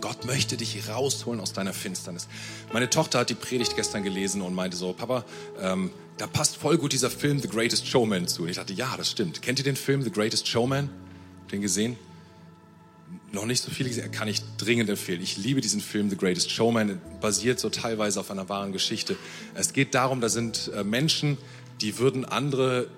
Gott 0.00 0.24
möchte 0.26 0.56
dich 0.56 0.88
rausholen 0.88 1.40
aus 1.40 1.52
deiner 1.52 1.72
Finsternis. 1.72 2.26
Meine 2.72 2.90
Tochter 2.90 3.20
hat 3.20 3.30
die 3.30 3.36
Predigt 3.36 3.76
gestern 3.76 4.02
gelesen 4.02 4.42
und 4.42 4.52
meinte 4.52 4.76
so, 4.76 4.92
Papa, 4.92 5.24
ähm, 5.60 5.92
da 6.18 6.26
passt 6.26 6.56
voll 6.56 6.78
gut 6.78 6.92
dieser 6.92 7.10
Film 7.10 7.38
The 7.38 7.46
Greatest 7.46 7.86
Showman 7.86 8.26
zu. 8.26 8.42
Und 8.42 8.48
ich 8.48 8.56
dachte, 8.56 8.72
ja, 8.72 8.92
das 8.96 9.08
stimmt. 9.08 9.40
Kennt 9.40 9.60
ihr 9.60 9.64
den 9.64 9.76
Film 9.76 10.02
The 10.02 10.10
Greatest 10.10 10.48
Showman? 10.48 10.90
Den 11.52 11.60
gesehen? 11.60 11.96
Noch 13.32 13.46
nicht 13.46 13.62
so 13.62 13.70
viele 13.70 13.88
gesehen, 13.88 14.12
kann 14.12 14.28
ich 14.28 14.42
dringend 14.58 14.90
empfehlen. 14.90 15.22
Ich 15.22 15.38
liebe 15.38 15.62
diesen 15.62 15.80
Film 15.80 16.10
The 16.10 16.16
Greatest 16.16 16.50
Showman, 16.50 17.00
basiert 17.22 17.58
so 17.58 17.70
teilweise 17.70 18.20
auf 18.20 18.30
einer 18.30 18.50
wahren 18.50 18.72
Geschichte. 18.72 19.16
Es 19.54 19.72
geht 19.72 19.94
darum, 19.94 20.20
da 20.20 20.28
sind 20.28 20.70
äh, 20.74 20.84
Menschen, 20.84 21.38
die 21.80 21.98
würden 21.98 22.26
andere 22.26 22.88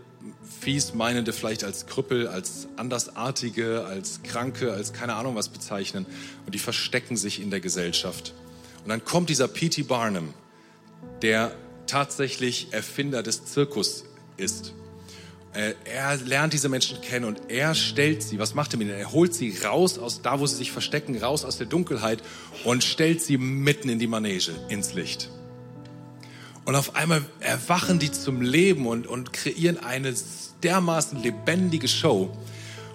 fies 0.61 0.95
meinende 0.95 1.33
vielleicht 1.33 1.63
als 1.63 1.87
Krüppel, 1.87 2.27
als 2.27 2.67
Andersartige, 2.77 3.85
als 3.85 4.23
Kranke, 4.25 4.73
als 4.73 4.93
keine 4.93 5.15
Ahnung 5.15 5.37
was 5.37 5.51
bezeichnen. 5.51 6.05
Und 6.47 6.55
die 6.55 6.59
verstecken 6.59 7.17
sich 7.17 7.41
in 7.41 7.51
der 7.51 7.61
Gesellschaft. 7.61 8.35
Und 8.83 8.89
dann 8.89 9.05
kommt 9.05 9.31
dieser 9.31 9.47
P.T. 9.47 9.83
Barnum, 9.83 10.35
der 11.23 11.55
tatsächlich 11.87 12.69
Erfinder 12.73 13.23
des 13.23 13.45
Zirkus 13.45 14.05
ist. 14.37 14.75
Er 15.55 16.17
lernt 16.17 16.53
diese 16.53 16.69
Menschen 16.69 17.01
kennen 17.01 17.27
und 17.27 17.43
er 17.49 17.77
stellt 17.77 18.25
sie, 18.25 18.41
was 18.41 18.55
macht 18.55 18.75
er 18.75 18.79
mit 18.79 18.89
ihnen? 18.89 18.99
Er 18.99 19.13
holt 19.13 19.35
sie 19.35 19.57
raus 19.63 19.99
aus 19.99 20.21
da, 20.21 20.41
wo 20.41 20.47
sie 20.47 20.57
sich 20.57 20.73
verstecken, 20.73 21.17
raus 21.17 21.45
aus 21.45 21.59
der 21.59 21.69
Dunkelheit 21.69 22.23
und 22.65 22.83
stellt 22.83 23.23
sie 23.23 23.39
mitten 23.39 23.89
in 23.89 24.01
die 24.01 24.09
Manege, 24.09 24.53
ins 24.69 24.95
Licht. 24.95 25.31
Und 26.65 26.75
auf 26.75 26.97
einmal 26.97 27.25
erwachen 27.41 27.99
die 27.99 28.11
zum 28.11 28.41
Leben 28.41 28.87
und, 28.87 29.07
und 29.07 29.33
kreieren 29.33 29.79
eine 29.79 30.15
dermaßen 30.63 31.23
lebendige 31.23 31.89
Show. 31.89 32.37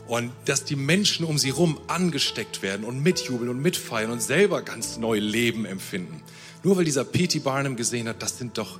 Und 0.08 0.32
dass 0.46 0.66
die 0.66 0.76
Menschen 0.76 1.26
um 1.26 1.38
sie 1.38 1.52
rum 1.52 1.80
angesteckt 1.88 2.64
werden 2.64 2.84
und 2.84 3.02
mitjubeln 3.04 3.50
und 3.50 3.62
mitfeiern 3.62 4.10
und 4.10 4.22
selber 4.22 4.64
ganz 4.64 4.98
neu 4.98 5.20
Leben 5.20 5.66
empfinden. 5.66 6.24
Nur 6.64 6.78
weil 6.78 6.86
dieser 6.86 7.06
P.T. 7.06 7.40
Barnum 7.40 7.76
gesehen 7.76 8.10
hat, 8.10 8.22
das 8.24 8.40
sind 8.40 8.58
doch, 8.58 8.80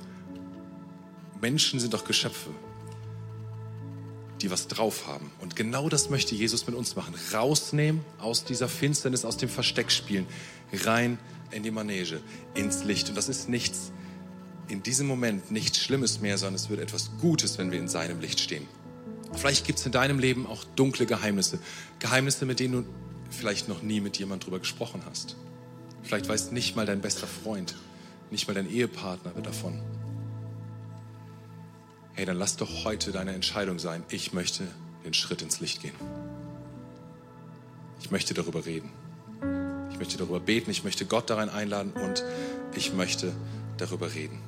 Menschen 1.40 1.78
sind 1.78 1.94
doch 1.94 2.04
Geschöpfe, 2.04 2.50
die 4.42 4.50
was 4.50 4.68
drauf 4.68 5.06
haben. 5.06 5.30
Und 5.40 5.56
genau 5.56 5.88
das 5.88 6.10
möchte 6.10 6.34
Jesus 6.34 6.66
mit 6.66 6.74
uns 6.74 6.96
machen. 6.96 7.14
Rausnehmen 7.32 8.02
aus 8.18 8.44
dieser 8.44 8.68
Finsternis, 8.68 9.24
aus 9.24 9.36
dem 9.36 9.48
Versteckspielen, 9.48 10.26
rein 10.84 11.18
in 11.50 11.62
die 11.62 11.70
Manege, 11.70 12.20
ins 12.54 12.84
Licht. 12.84 13.08
Und 13.08 13.16
das 13.16 13.28
ist 13.28 13.48
nichts 13.48 13.92
in 14.70 14.82
diesem 14.82 15.06
Moment 15.06 15.50
nichts 15.50 15.78
Schlimmes 15.78 16.20
mehr, 16.20 16.38
sondern 16.38 16.54
es 16.54 16.70
wird 16.70 16.80
etwas 16.80 17.10
Gutes, 17.20 17.58
wenn 17.58 17.72
wir 17.72 17.78
in 17.78 17.88
seinem 17.88 18.20
Licht 18.20 18.40
stehen. 18.40 18.66
Vielleicht 19.34 19.66
gibt 19.66 19.78
es 19.78 19.86
in 19.86 19.92
deinem 19.92 20.18
Leben 20.18 20.46
auch 20.46 20.64
dunkle 20.76 21.06
Geheimnisse. 21.06 21.58
Geheimnisse, 21.98 22.46
mit 22.46 22.60
denen 22.60 22.84
du 22.84 22.84
vielleicht 23.30 23.68
noch 23.68 23.82
nie 23.82 24.00
mit 24.00 24.18
jemand 24.18 24.46
drüber 24.46 24.58
gesprochen 24.58 25.02
hast. 25.08 25.36
Vielleicht 26.02 26.28
weiß 26.28 26.52
nicht 26.52 26.76
mal 26.76 26.86
dein 26.86 27.00
bester 27.00 27.26
Freund, 27.26 27.76
nicht 28.30 28.48
mal 28.48 28.54
dein 28.54 28.70
Ehepartner 28.70 29.32
davon. 29.42 29.80
Hey, 32.14 32.24
dann 32.24 32.36
lass 32.36 32.56
doch 32.56 32.84
heute 32.84 33.12
deine 33.12 33.32
Entscheidung 33.32 33.78
sein. 33.78 34.04
Ich 34.10 34.32
möchte 34.32 34.66
den 35.04 35.14
Schritt 35.14 35.42
ins 35.42 35.60
Licht 35.60 35.82
gehen. 35.82 35.94
Ich 38.00 38.10
möchte 38.10 38.34
darüber 38.34 38.66
reden. 38.66 38.90
Ich 39.90 39.98
möchte 39.98 40.18
darüber 40.18 40.40
beten. 40.40 40.70
Ich 40.70 40.84
möchte 40.84 41.06
Gott 41.06 41.30
darin 41.30 41.48
einladen 41.48 41.92
und 41.92 42.24
ich 42.74 42.92
möchte 42.92 43.32
darüber 43.78 44.14
reden. 44.14 44.38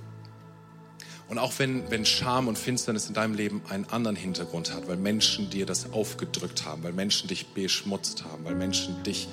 Und 1.29 1.39
auch 1.39 1.59
wenn, 1.59 1.91
wenn 1.91 2.05
Scham 2.05 2.47
und 2.49 2.59
Finsternis 2.59 3.09
in 3.09 3.15
deinem 3.15 3.35
Leben 3.35 3.63
einen 3.69 3.87
anderen 3.87 4.17
Hintergrund 4.17 4.75
hat, 4.75 4.87
weil 4.87 4.99
Menschen 4.99 5.49
dir 5.49 5.65
das 5.65 5.93
aufgedrückt 5.93 6.67
haben, 6.67 6.83
weil 6.83 6.93
Menschen 6.93 7.29
dich 7.29 7.47
beschmutzt 7.55 8.25
haben, 8.25 8.45
weil 8.45 8.55
Menschen 8.55 9.03
dich 9.03 9.29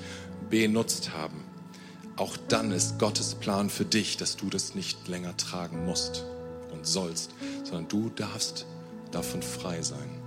benutzt 0.48 1.12
haben, 1.12 1.44
auch 2.16 2.36
dann 2.48 2.70
ist 2.70 2.98
Gottes 2.98 3.34
Plan 3.34 3.68
für 3.68 3.84
dich, 3.84 4.16
dass 4.16 4.36
du 4.36 4.48
das 4.48 4.74
nicht 4.74 5.08
länger 5.08 5.36
tragen 5.36 5.84
musst 5.84 6.24
und 6.72 6.86
sollst, 6.86 7.32
sondern 7.70 7.88
du 7.88 8.10
darfst 8.10 8.66
davon 9.10 9.42
frei 9.42 9.80
sein. 9.80 10.20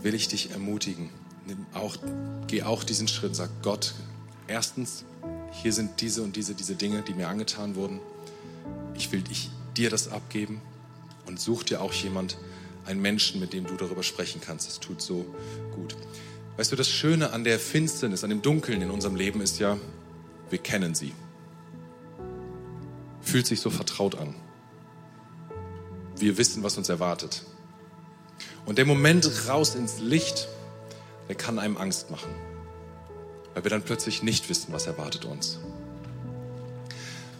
Will 0.00 0.14
ich 0.14 0.28
dich 0.28 0.52
ermutigen, 0.52 1.10
auch, 1.74 1.96
geh 2.46 2.62
auch 2.62 2.84
diesen 2.84 3.08
Schritt, 3.08 3.36
sag 3.36 3.50
Gott, 3.62 3.94
erstens, 4.46 5.04
hier 5.50 5.72
sind 5.72 6.00
diese 6.00 6.22
und 6.22 6.36
diese, 6.36 6.54
diese 6.54 6.76
Dinge, 6.76 7.02
die 7.02 7.14
mir 7.14 7.28
angetan 7.28 7.74
wurden 7.74 8.00
ich 8.98 9.12
will 9.12 9.22
ich, 9.30 9.50
dir 9.76 9.90
das 9.90 10.08
abgeben 10.08 10.60
und 11.26 11.40
such 11.40 11.62
dir 11.62 11.80
auch 11.80 11.92
jemand, 11.92 12.36
einen 12.84 13.00
Menschen, 13.00 13.38
mit 13.38 13.52
dem 13.52 13.66
du 13.66 13.76
darüber 13.76 14.02
sprechen 14.02 14.40
kannst. 14.40 14.66
Das 14.66 14.80
tut 14.80 15.00
so 15.00 15.26
gut. 15.74 15.94
Weißt 16.56 16.72
du, 16.72 16.76
das 16.76 16.88
Schöne 16.88 17.32
an 17.32 17.44
der 17.44 17.58
Finsternis, 17.58 18.24
an 18.24 18.30
dem 18.30 18.42
Dunkeln 18.42 18.82
in 18.82 18.90
unserem 18.90 19.14
Leben 19.14 19.40
ist 19.40 19.58
ja, 19.58 19.78
wir 20.50 20.58
kennen 20.58 20.94
sie. 20.94 21.12
Fühlt 23.28 23.46
sich 23.46 23.60
so 23.60 23.68
vertraut 23.68 24.14
an. 24.14 24.34
Wir 26.16 26.38
wissen, 26.38 26.62
was 26.62 26.78
uns 26.78 26.88
erwartet. 26.88 27.42
Und 28.64 28.78
der 28.78 28.86
Moment 28.86 29.30
raus 29.46 29.74
ins 29.74 29.98
Licht, 29.98 30.48
der 31.28 31.34
kann 31.34 31.58
einem 31.58 31.76
Angst 31.76 32.10
machen. 32.10 32.34
Weil 33.52 33.64
wir 33.64 33.70
dann 33.70 33.82
plötzlich 33.82 34.22
nicht 34.22 34.48
wissen, 34.48 34.72
was 34.72 34.86
erwartet 34.86 35.26
uns. 35.26 35.58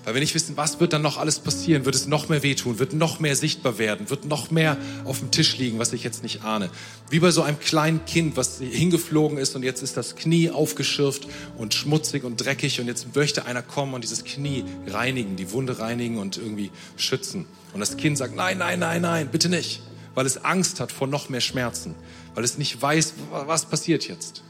Weil 0.09 0.15
wir 0.15 0.21
nicht 0.23 0.35
wissen, 0.35 0.57
was 0.57 0.81
wird 0.81 0.95
dann 0.95 1.03
noch 1.03 1.19
alles 1.19 1.39
passieren, 1.39 1.85
wird 1.85 1.95
es 1.95 2.07
noch 2.07 2.31
mehr 2.31 2.43
wehtun, 2.43 2.79
wird 2.79 2.95
noch 2.95 3.21
mehr 3.21 3.37
sichtbar 3.37 3.77
werden, 3.77 4.09
wird 4.09 4.25
noch 4.25 4.51
mehr 4.51 4.79
auf 5.05 5.19
dem 5.19 5.31
Tisch 5.31 5.59
liegen, 5.59 5.79
was 5.79 5.93
ich 5.93 6.03
jetzt 6.03 6.23
nicht 6.23 6.45
ahne. 6.45 6.71
Wie 7.11 7.19
bei 7.19 7.31
so 7.31 7.43
einem 7.43 7.61
kleinen 7.61 8.03
Kind, 8.07 8.39
was 8.39 8.59
hingeflogen 8.59 9.37
ist 9.37 9.55
und 9.55 9.65
jetzt 9.65 9.83
ist 9.83 9.99
das 9.99 10.17
Knie 10.17 10.49
aufgeschürft 10.49 11.29
und 11.59 11.75
schmutzig 11.75 12.25
und 12.25 12.39
dreckig 12.39 12.81
und 12.81 12.87
jetzt 12.87 13.15
möchte 13.15 13.45
einer 13.45 13.61
kommen 13.61 13.93
und 13.93 14.03
dieses 14.03 14.25
Knie 14.25 14.65
reinigen, 14.87 15.37
die 15.37 15.53
Wunde 15.53 15.79
reinigen 15.79 16.17
und 16.17 16.39
irgendwie 16.39 16.71
schützen. 16.97 17.45
Und 17.75 17.81
das 17.81 17.99
Kind 17.99 18.17
sagt, 18.17 18.35
nein, 18.35 18.57
nein, 18.57 18.79
nein, 18.79 19.03
nein, 19.03 19.29
bitte 19.31 19.51
nicht, 19.51 19.83
weil 20.15 20.25
es 20.25 20.43
Angst 20.43 20.81
hat 20.81 20.91
vor 20.91 21.07
noch 21.07 21.29
mehr 21.29 21.43
Schmerzen, 21.43 21.95
weil 22.35 22.45
es 22.45 22.57
nicht 22.57 22.81
weiß, 22.81 23.13
was 23.31 23.67
passiert 23.67 24.09
jetzt. 24.09 24.43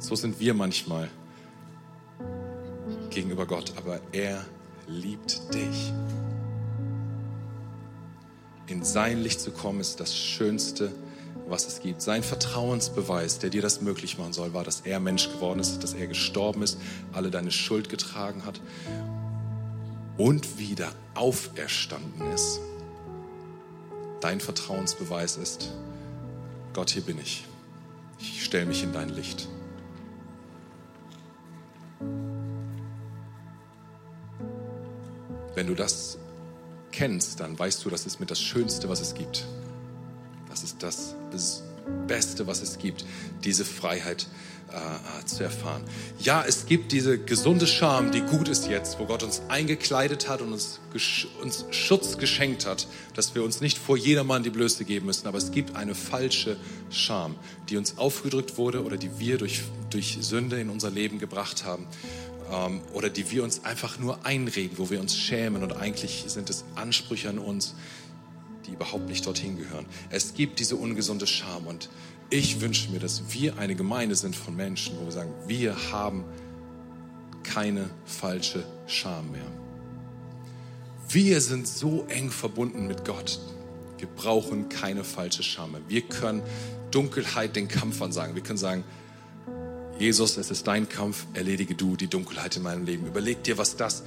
So 0.00 0.16
sind 0.16 0.38
wir 0.38 0.52
manchmal 0.52 1.08
gegenüber 3.10 3.46
Gott, 3.46 3.72
aber 3.76 4.00
er 4.12 4.44
liebt 4.86 5.54
dich. 5.54 5.92
In 8.66 8.84
sein 8.84 9.20
Licht 9.20 9.40
zu 9.40 9.50
kommen, 9.50 9.80
ist 9.80 10.00
das 10.00 10.16
Schönste, 10.16 10.92
was 11.48 11.66
es 11.66 11.80
gibt. 11.80 12.00
Sein 12.02 12.22
Vertrauensbeweis, 12.22 13.38
der 13.38 13.50
dir 13.50 13.62
das 13.62 13.80
möglich 13.80 14.18
machen 14.18 14.32
soll, 14.32 14.54
war, 14.54 14.64
dass 14.64 14.82
er 14.82 15.00
Mensch 15.00 15.28
geworden 15.30 15.58
ist, 15.60 15.82
dass 15.82 15.94
er 15.94 16.06
gestorben 16.06 16.62
ist, 16.62 16.78
alle 17.12 17.30
deine 17.30 17.50
Schuld 17.50 17.88
getragen 17.88 18.44
hat 18.44 18.60
und 20.16 20.58
wieder 20.58 20.92
auferstanden 21.14 22.30
ist. 22.32 22.60
Dein 24.20 24.40
Vertrauensbeweis 24.40 25.36
ist, 25.36 25.72
Gott, 26.72 26.90
hier 26.90 27.02
bin 27.02 27.18
ich. 27.18 27.44
Ich 28.18 28.44
stelle 28.44 28.66
mich 28.66 28.82
in 28.82 28.92
dein 28.92 29.08
Licht. 29.08 29.48
Wenn 35.60 35.66
du 35.66 35.74
das 35.74 36.16
kennst, 36.90 37.40
dann 37.40 37.58
weißt 37.58 37.84
du, 37.84 37.90
das 37.90 38.06
ist 38.06 38.18
mit 38.18 38.30
das 38.30 38.40
Schönste, 38.40 38.88
was 38.88 39.02
es 39.02 39.12
gibt. 39.12 39.44
Das 40.48 40.62
ist 40.62 40.82
das 40.82 41.14
Beste, 42.06 42.46
was 42.46 42.62
es 42.62 42.78
gibt, 42.78 43.04
diese 43.44 43.66
Freiheit 43.66 44.26
äh, 44.70 45.26
zu 45.26 45.44
erfahren. 45.44 45.84
Ja, 46.18 46.42
es 46.48 46.64
gibt 46.64 46.92
diese 46.92 47.18
gesunde 47.18 47.66
Scham, 47.66 48.10
die 48.10 48.22
gut 48.22 48.48
ist 48.48 48.68
jetzt, 48.68 48.98
wo 48.98 49.04
Gott 49.04 49.22
uns 49.22 49.42
eingekleidet 49.48 50.30
hat 50.30 50.40
und 50.40 50.54
uns, 50.54 50.80
uns 51.42 51.66
Schutz 51.72 52.16
geschenkt 52.16 52.64
hat, 52.64 52.86
dass 53.14 53.34
wir 53.34 53.44
uns 53.44 53.60
nicht 53.60 53.76
vor 53.76 53.98
jedermann 53.98 54.42
die 54.42 54.48
Blöße 54.48 54.86
geben 54.86 55.04
müssen. 55.04 55.26
Aber 55.26 55.36
es 55.36 55.50
gibt 55.50 55.76
eine 55.76 55.94
falsche 55.94 56.56
Scham, 56.88 57.34
die 57.68 57.76
uns 57.76 57.98
aufgedrückt 57.98 58.56
wurde 58.56 58.82
oder 58.82 58.96
die 58.96 59.18
wir 59.18 59.36
durch, 59.36 59.60
durch 59.90 60.16
Sünde 60.22 60.58
in 60.58 60.70
unser 60.70 60.90
Leben 60.90 61.18
gebracht 61.18 61.66
haben 61.66 61.86
ähm, 62.50 62.80
oder 62.92 63.08
die 63.10 63.30
wir 63.30 63.44
uns 63.44 63.64
einfach 63.64 63.98
nur 63.98 64.24
einreden, 64.24 64.78
wo 64.78 64.90
wir 64.90 65.00
uns 65.00 65.16
schämen 65.16 65.62
und 65.62 65.72
eigentlich 65.76 66.24
sind 66.26 66.50
es 66.50 66.64
Ansprüche 66.74 67.28
an 67.28 67.38
uns, 67.38 67.74
die 68.66 68.72
überhaupt 68.72 69.08
nicht 69.08 69.26
dorthin 69.26 69.56
gehören. 69.56 69.86
Es 70.10 70.34
gibt 70.34 70.58
diese 70.58 70.76
ungesunde 70.76 71.26
Scham 71.26 71.66
und 71.66 71.88
ich 72.30 72.60
wünsche 72.60 72.90
mir, 72.90 73.00
dass 73.00 73.22
wir 73.30 73.58
eine 73.58 73.74
Gemeinde 73.74 74.14
sind 74.14 74.36
von 74.36 74.54
Menschen, 74.54 74.96
wo 75.00 75.04
wir 75.06 75.12
sagen, 75.12 75.32
wir 75.46 75.76
haben 75.90 76.24
keine 77.42 77.90
falsche 78.04 78.64
Scham 78.86 79.32
mehr. 79.32 79.46
Wir 81.08 81.40
sind 81.40 81.66
so 81.66 82.06
eng 82.08 82.30
verbunden 82.30 82.86
mit 82.86 83.04
Gott. 83.04 83.40
Wir 83.98 84.06
brauchen 84.06 84.68
keine 84.68 85.02
falsche 85.02 85.42
Scham 85.42 85.72
mehr. 85.72 85.80
Wir 85.88 86.02
können 86.02 86.42
Dunkelheit 86.92 87.56
den 87.56 87.66
Kampf 87.66 88.00
ansagen. 88.00 88.36
Wir 88.36 88.42
können 88.42 88.58
sagen, 88.58 88.84
Jesus, 90.00 90.38
es 90.38 90.50
ist 90.50 90.66
dein 90.66 90.88
Kampf, 90.88 91.26
erledige 91.34 91.74
du 91.74 91.94
die 91.94 92.06
Dunkelheit 92.06 92.56
in 92.56 92.62
meinem 92.62 92.86
Leben. 92.86 93.06
Überleg 93.06 93.44
dir, 93.44 93.58
was 93.58 93.76
das 93.76 94.02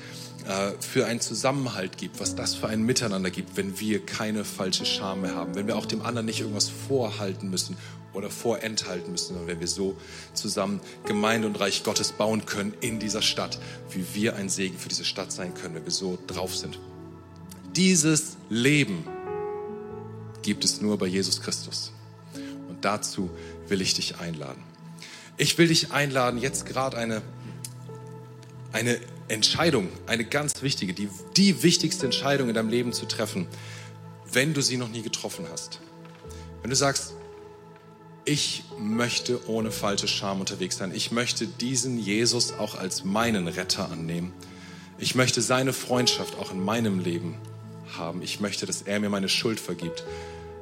äh, 0.48 0.72
für 0.80 1.06
einen 1.06 1.22
Zusammenhalt 1.22 2.00
gibt, 2.00 2.20
was 2.20 2.34
das 2.34 2.56
für 2.56 2.68
ein 2.68 2.82
Miteinander 2.82 3.30
gibt, 3.30 3.58
wenn 3.58 3.80
wir 3.80 4.04
keine 4.04 4.44
falsche 4.44 4.88
Scham 4.88 5.22
mehr 5.22 5.36
haben, 5.36 5.54
wenn 5.54 5.68
wir 5.68 5.78
auch 5.78 5.86
dem 5.86 6.02
anderen 6.02 6.26
nicht 6.26 6.40
irgendwas 6.40 6.68
vorhalten 6.68 7.52
müssen 7.52 7.78
oder 8.12 8.32
vorenthalten 8.32 9.12
müssen, 9.12 9.36
sondern 9.36 9.46
wenn 9.46 9.60
wir 9.60 9.68
so 9.68 9.96
zusammen 10.34 10.80
Gemeinde 11.06 11.48
und 11.48 11.60
Reich 11.60 11.84
Gottes 11.84 12.12
bauen 12.12 12.48
können 12.48 12.74
in 12.82 12.98
dieser 12.98 13.22
Stadt, 13.22 13.60
wie 13.92 14.04
wir 14.16 14.36
ein 14.36 14.50
Segen 14.50 14.80
für 14.80 14.90
diese 14.90 15.06
Stadt 15.06 15.32
sein 15.32 15.54
können, 15.54 15.76
wenn 15.76 15.86
wir 15.86 15.92
so 15.92 16.18
drauf 16.26 16.56
sind. 16.56 16.80
Dieses 17.76 18.36
Leben 18.50 19.06
gibt 20.42 20.66
es 20.66 20.82
nur 20.82 20.98
bei 20.98 21.06
Jesus 21.06 21.40
Christus. 21.40 21.92
Und 22.68 22.84
dazu 22.84 23.30
will 23.68 23.80
ich 23.80 23.94
dich 23.94 24.18
einladen. 24.18 24.73
Ich 25.38 25.58
will 25.58 25.68
dich 25.68 25.92
einladen, 25.92 26.40
jetzt 26.40 26.66
gerade 26.66 26.98
eine, 26.98 27.22
eine 28.72 29.00
Entscheidung, 29.28 29.90
eine 30.06 30.26
ganz 30.26 30.62
wichtige, 30.62 30.94
die, 30.94 31.10
die 31.38 31.64
wichtigste 31.64 32.06
Entscheidung 32.06 32.50
in 32.50 32.56
deinem 32.56 32.70
Leben 32.70 32.94
zu 32.94 33.06
treffen, 33.06 33.48
wenn 34.32 34.54
du 34.54 34.62
sie 34.62 34.78
noch 34.78 34.90
nie 34.90 35.02
getroffen 35.02 35.46
hast. 35.52 35.80
Wenn 36.62 36.70
du 36.70 36.76
sagst, 36.76 37.14
ich 38.26 38.64
möchte 38.80 39.50
ohne 39.50 39.72
falsche 39.72 40.08
Scham 40.08 40.40
unterwegs 40.40 40.78
sein. 40.78 40.94
Ich 40.96 41.12
möchte 41.12 41.46
diesen 41.46 42.00
Jesus 42.00 42.54
auch 42.54 42.76
als 42.76 43.04
meinen 43.04 43.50
Retter 43.50 43.92
annehmen. 43.92 44.32
Ich 44.98 45.16
möchte 45.16 45.42
seine 45.42 45.74
Freundschaft 45.74 46.38
auch 46.38 46.52
in 46.52 46.64
meinem 46.64 47.00
Leben 47.00 47.38
haben. 47.98 48.22
Ich 48.22 48.40
möchte, 48.40 48.66
dass 48.66 48.84
er 48.84 49.02
mir 49.02 49.10
meine 49.10 49.28
Schuld 49.28 49.60
vergibt. 49.60 50.06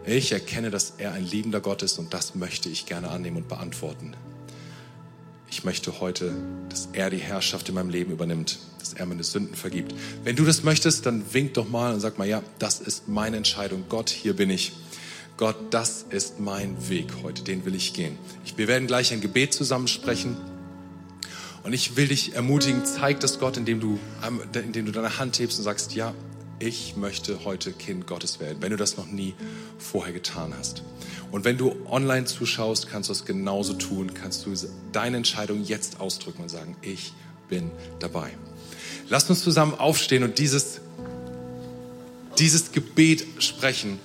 Ich 0.05 0.31
erkenne, 0.31 0.71
dass 0.71 0.93
er 0.97 1.13
ein 1.13 1.23
liebender 1.23 1.61
Gott 1.61 1.83
ist 1.83 1.99
und 1.99 2.13
das 2.15 2.33
möchte 2.33 2.67
ich 2.67 2.87
gerne 2.87 3.09
annehmen 3.09 3.37
und 3.37 3.47
beantworten. 3.47 4.15
Ich 5.51 5.65
möchte 5.65 5.99
heute, 5.99 6.33
dass 6.69 6.87
er 6.93 7.09
die 7.09 7.17
Herrschaft 7.17 7.67
in 7.67 7.75
meinem 7.75 7.89
Leben 7.89 8.13
übernimmt, 8.13 8.57
dass 8.79 8.93
er 8.93 9.05
meine 9.05 9.25
Sünden 9.25 9.53
vergibt. 9.53 9.93
Wenn 10.23 10.37
du 10.37 10.45
das 10.45 10.63
möchtest, 10.63 11.05
dann 11.05 11.33
wink 11.33 11.55
doch 11.55 11.67
mal 11.67 11.93
und 11.93 11.99
sag 11.99 12.17
mal, 12.17 12.25
ja, 12.25 12.41
das 12.57 12.79
ist 12.79 13.09
meine 13.09 13.35
Entscheidung. 13.35 13.83
Gott, 13.89 14.09
hier 14.09 14.33
bin 14.33 14.49
ich. 14.49 14.71
Gott, 15.35 15.57
das 15.69 16.05
ist 16.09 16.39
mein 16.39 16.89
Weg 16.89 17.07
heute, 17.21 17.43
den 17.43 17.65
will 17.65 17.75
ich 17.75 17.93
gehen. 17.93 18.17
wir 18.55 18.69
werden 18.69 18.87
gleich 18.87 19.11
ein 19.11 19.19
Gebet 19.19 19.53
zusammensprechen. 19.53 20.37
Und 21.63 21.73
ich 21.73 21.97
will 21.97 22.07
dich 22.07 22.33
ermutigen, 22.33 22.85
zeig 22.85 23.19
das 23.19 23.37
Gott, 23.37 23.57
indem 23.57 23.81
du, 23.81 23.99
indem 24.53 24.85
du 24.85 24.93
deine 24.93 25.19
Hand 25.19 25.37
hebst 25.37 25.59
und 25.59 25.65
sagst, 25.65 25.93
ja, 25.93 26.13
ich 26.61 26.95
möchte 26.95 27.43
heute 27.43 27.71
Kind 27.71 28.05
Gottes 28.05 28.39
werden, 28.39 28.57
wenn 28.61 28.69
du 28.69 28.77
das 28.77 28.95
noch 28.95 29.07
nie 29.07 29.33
vorher 29.79 30.13
getan 30.13 30.53
hast. 30.57 30.83
Und 31.31 31.43
wenn 31.43 31.57
du 31.57 31.75
online 31.89 32.25
zuschaust, 32.25 32.87
kannst 32.87 33.09
du 33.09 33.13
es 33.13 33.25
genauso 33.25 33.73
tun, 33.73 34.13
kannst 34.13 34.45
du 34.45 34.53
deine 34.91 35.17
Entscheidung 35.17 35.63
jetzt 35.63 35.99
ausdrücken 35.99 36.43
und 36.43 36.49
sagen, 36.49 36.75
ich 36.81 37.13
bin 37.49 37.71
dabei. 37.99 38.31
Lasst 39.09 39.29
uns 39.29 39.43
zusammen 39.43 39.73
aufstehen 39.73 40.23
und 40.23 40.37
dieses, 40.37 40.81
dieses 42.37 42.71
Gebet 42.71 43.25
sprechen. 43.39 43.99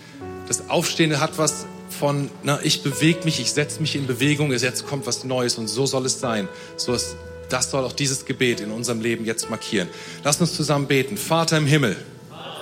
Das 0.49 0.71
Aufstehen 0.71 1.21
hat 1.21 1.39
was 1.39 1.67
von, 1.91 2.31
na, 2.43 2.59
ich 2.63 2.83
bewege 2.83 3.25
mich, 3.25 3.39
ich 3.39 3.53
setze 3.53 3.81
mich 3.81 3.97
in 3.97 4.07
Bewegung, 4.07 4.51
jetzt 4.53 4.87
kommt 4.87 5.07
was 5.07 5.25
Neues 5.25 5.59
und 5.59 5.69
so 5.69 5.87
soll 5.87 6.07
es 6.07 6.21
sein. 6.21 6.49
So 6.77 6.95
ist, 6.95 7.17
das 7.51 7.71
soll 7.71 7.85
auch 7.85 7.93
dieses 7.93 8.25
Gebet 8.25 8.61
in 8.61 8.71
unserem 8.71 9.01
Leben 9.01 9.25
jetzt 9.25 9.51
markieren. 9.51 9.89
Lasst 10.25 10.41
uns 10.41 10.55
zusammen 10.55 10.87
beten. 10.87 11.17
Vater 11.17 11.59
im 11.59 11.67
Himmel. 11.67 11.97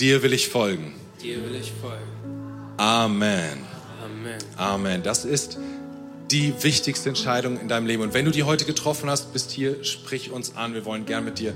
Dir 0.00 0.22
will 0.22 0.32
ich 0.32 0.48
folgen. 0.48 0.94
Dir 1.20 1.42
will 1.44 1.56
ich 1.56 1.72
folgen. 1.72 2.04
Amen. 2.76 3.58
Amen. 4.04 4.38
Amen. 4.56 5.02
Das 5.02 5.24
ist 5.24 5.58
die 6.30 6.54
wichtigste 6.62 7.08
Entscheidung 7.08 7.58
in 7.58 7.66
deinem 7.66 7.86
Leben. 7.86 8.04
Und 8.04 8.14
wenn 8.14 8.24
du 8.24 8.30
die 8.30 8.44
heute 8.44 8.64
getroffen 8.64 9.10
hast, 9.10 9.32
bist 9.32 9.50
hier, 9.50 9.82
sprich 9.82 10.30
uns 10.30 10.54
an. 10.54 10.72
Wir 10.74 10.84
wollen 10.84 11.04
gern 11.04 11.24
mit 11.24 11.40
dir 11.40 11.52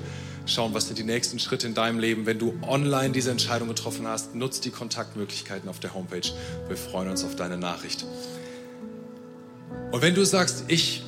schauen, 0.46 0.74
was 0.74 0.88
sind 0.88 0.98
die 0.98 1.04
nächsten 1.04 1.38
Schritte 1.38 1.68
in 1.68 1.74
deinem 1.74 2.00
Leben. 2.00 2.26
Wenn 2.26 2.40
du 2.40 2.58
online 2.66 3.10
diese 3.10 3.30
Entscheidung 3.30 3.68
getroffen 3.68 4.08
hast, 4.08 4.34
nutzt 4.34 4.64
die 4.64 4.70
Kontaktmöglichkeiten 4.70 5.68
auf 5.68 5.78
der 5.78 5.94
Homepage. 5.94 6.28
Wir 6.66 6.76
freuen 6.76 7.10
uns 7.10 7.22
auf 7.22 7.36
deine 7.36 7.58
Nachricht. 7.58 8.04
Und 9.92 10.02
wenn 10.02 10.16
du 10.16 10.24
sagst, 10.24 10.64
ich 10.66 11.04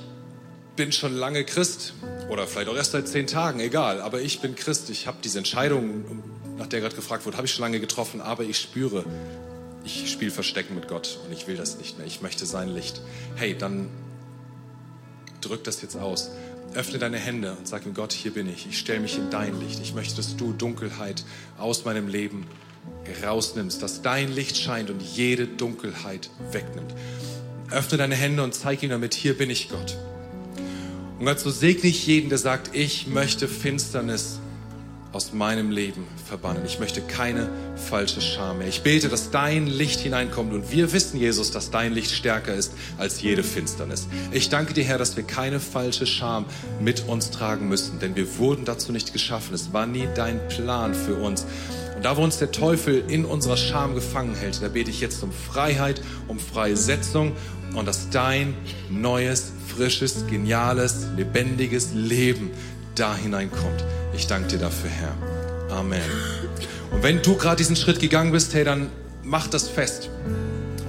bin 0.76 0.92
schon 0.92 1.14
lange 1.14 1.44
Christ 1.44 1.94
oder 2.28 2.46
vielleicht 2.46 2.68
auch 2.68 2.76
erst 2.76 2.92
seit 2.92 3.08
zehn 3.08 3.26
Tagen, 3.26 3.58
egal, 3.58 4.00
aber 4.00 4.20
ich 4.20 4.40
bin 4.40 4.54
Christ, 4.54 4.88
ich 4.90 5.08
habe 5.08 5.18
diese 5.24 5.38
Entscheidung 5.38 6.22
nach 6.56 6.66
der 6.66 6.80
gerade 6.80 6.96
gefragt 6.96 7.26
wurde, 7.26 7.36
habe 7.36 7.46
ich 7.46 7.52
schon 7.52 7.62
lange 7.62 7.80
getroffen, 7.80 8.20
aber 8.20 8.44
ich 8.44 8.58
spüre, 8.58 9.04
ich 9.84 10.10
spiele 10.10 10.30
Verstecken 10.30 10.74
mit 10.74 10.88
Gott 10.88 11.18
und 11.26 11.32
ich 11.32 11.46
will 11.46 11.56
das 11.56 11.78
nicht 11.78 11.98
mehr. 11.98 12.06
Ich 12.06 12.22
möchte 12.22 12.46
sein 12.46 12.68
Licht. 12.68 13.00
Hey, 13.36 13.56
dann 13.56 13.88
drück 15.40 15.64
das 15.64 15.82
jetzt 15.82 15.96
aus. 15.96 16.30
Öffne 16.74 16.98
deine 16.98 17.18
Hände 17.18 17.52
und 17.52 17.68
sag 17.68 17.86
ihm, 17.86 17.94
Gott, 17.94 18.12
hier 18.12 18.32
bin 18.32 18.48
ich. 18.48 18.66
Ich 18.66 18.78
stelle 18.78 19.00
mich 19.00 19.16
in 19.16 19.30
dein 19.30 19.60
Licht. 19.60 19.80
Ich 19.82 19.94
möchte, 19.94 20.16
dass 20.16 20.36
du 20.36 20.52
Dunkelheit 20.52 21.24
aus 21.58 21.84
meinem 21.84 22.08
Leben 22.08 22.46
rausnimmst, 23.24 23.82
dass 23.82 24.02
dein 24.02 24.32
Licht 24.32 24.56
scheint 24.56 24.90
und 24.90 25.00
jede 25.00 25.46
Dunkelheit 25.46 26.30
wegnimmt. 26.50 26.94
Öffne 27.70 27.98
deine 27.98 28.14
Hände 28.14 28.42
und 28.42 28.54
zeig 28.54 28.82
ihm 28.82 28.90
damit, 28.90 29.14
hier 29.14 29.36
bin 29.36 29.50
ich 29.50 29.68
Gott. 29.68 29.96
Und 31.18 31.26
Gott, 31.26 31.40
so 31.40 31.50
segne 31.50 31.88
ich 31.88 32.06
jeden, 32.06 32.28
der 32.28 32.38
sagt, 32.38 32.74
ich 32.74 33.06
möchte 33.06 33.48
Finsternis 33.48 34.40
aus 35.14 35.32
meinem 35.32 35.70
Leben 35.70 36.04
verbannen. 36.26 36.64
Ich 36.66 36.80
möchte 36.80 37.00
keine 37.00 37.48
falsche 37.76 38.20
Scham 38.20 38.58
mehr. 38.58 38.66
Ich 38.66 38.82
bete, 38.82 39.08
dass 39.08 39.30
dein 39.30 39.68
Licht 39.68 40.00
hineinkommt 40.00 40.52
und 40.52 40.72
wir 40.72 40.92
wissen, 40.92 41.18
Jesus, 41.18 41.52
dass 41.52 41.70
dein 41.70 41.92
Licht 41.92 42.10
stärker 42.10 42.54
ist 42.54 42.72
als 42.98 43.22
jede 43.22 43.44
Finsternis. 43.44 44.08
Ich 44.32 44.48
danke 44.48 44.74
dir, 44.74 44.82
Herr, 44.82 44.98
dass 44.98 45.16
wir 45.16 45.22
keine 45.22 45.60
falsche 45.60 46.06
Scham 46.06 46.46
mit 46.80 47.06
uns 47.06 47.30
tragen 47.30 47.68
müssen, 47.68 48.00
denn 48.00 48.16
wir 48.16 48.38
wurden 48.38 48.64
dazu 48.64 48.90
nicht 48.90 49.12
geschaffen. 49.12 49.54
Es 49.54 49.72
war 49.72 49.86
nie 49.86 50.08
dein 50.16 50.46
Plan 50.48 50.94
für 50.94 51.14
uns. 51.14 51.46
Und 51.94 52.04
da, 52.04 52.16
wo 52.16 52.22
uns 52.22 52.38
der 52.38 52.50
Teufel 52.50 53.04
in 53.06 53.24
unserer 53.24 53.56
Scham 53.56 53.94
gefangen 53.94 54.34
hält, 54.34 54.60
da 54.62 54.68
bete 54.68 54.90
ich 54.90 55.00
jetzt 55.00 55.22
um 55.22 55.30
Freiheit, 55.30 56.02
um 56.26 56.40
Freisetzung 56.40 57.36
und 57.74 57.86
dass 57.86 58.10
dein 58.10 58.54
neues, 58.90 59.52
frisches, 59.68 60.26
geniales, 60.26 61.06
lebendiges 61.16 61.90
Leben 61.94 62.50
da 62.96 63.16
hineinkommt. 63.16 63.84
Ich 64.16 64.26
danke 64.26 64.48
dir 64.48 64.58
dafür, 64.58 64.90
Herr. 64.90 65.14
Amen. 65.76 66.00
Und 66.92 67.02
wenn 67.02 67.20
du 67.22 67.36
gerade 67.36 67.56
diesen 67.56 67.76
Schritt 67.76 67.98
gegangen 67.98 68.32
bist, 68.32 68.54
hey, 68.54 68.64
dann 68.64 68.90
mach 69.22 69.48
das 69.48 69.68
fest 69.68 70.08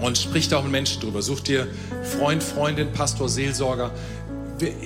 und 0.02 0.18
sprich 0.18 0.48
da 0.50 0.58
auch 0.58 0.64
mit 0.64 0.72
Menschen 0.72 1.02
drüber. 1.02 1.22
Such 1.22 1.40
dir 1.42 1.68
Freund, 2.04 2.44
Freundin, 2.44 2.92
Pastor, 2.92 3.28
Seelsorger, 3.28 3.92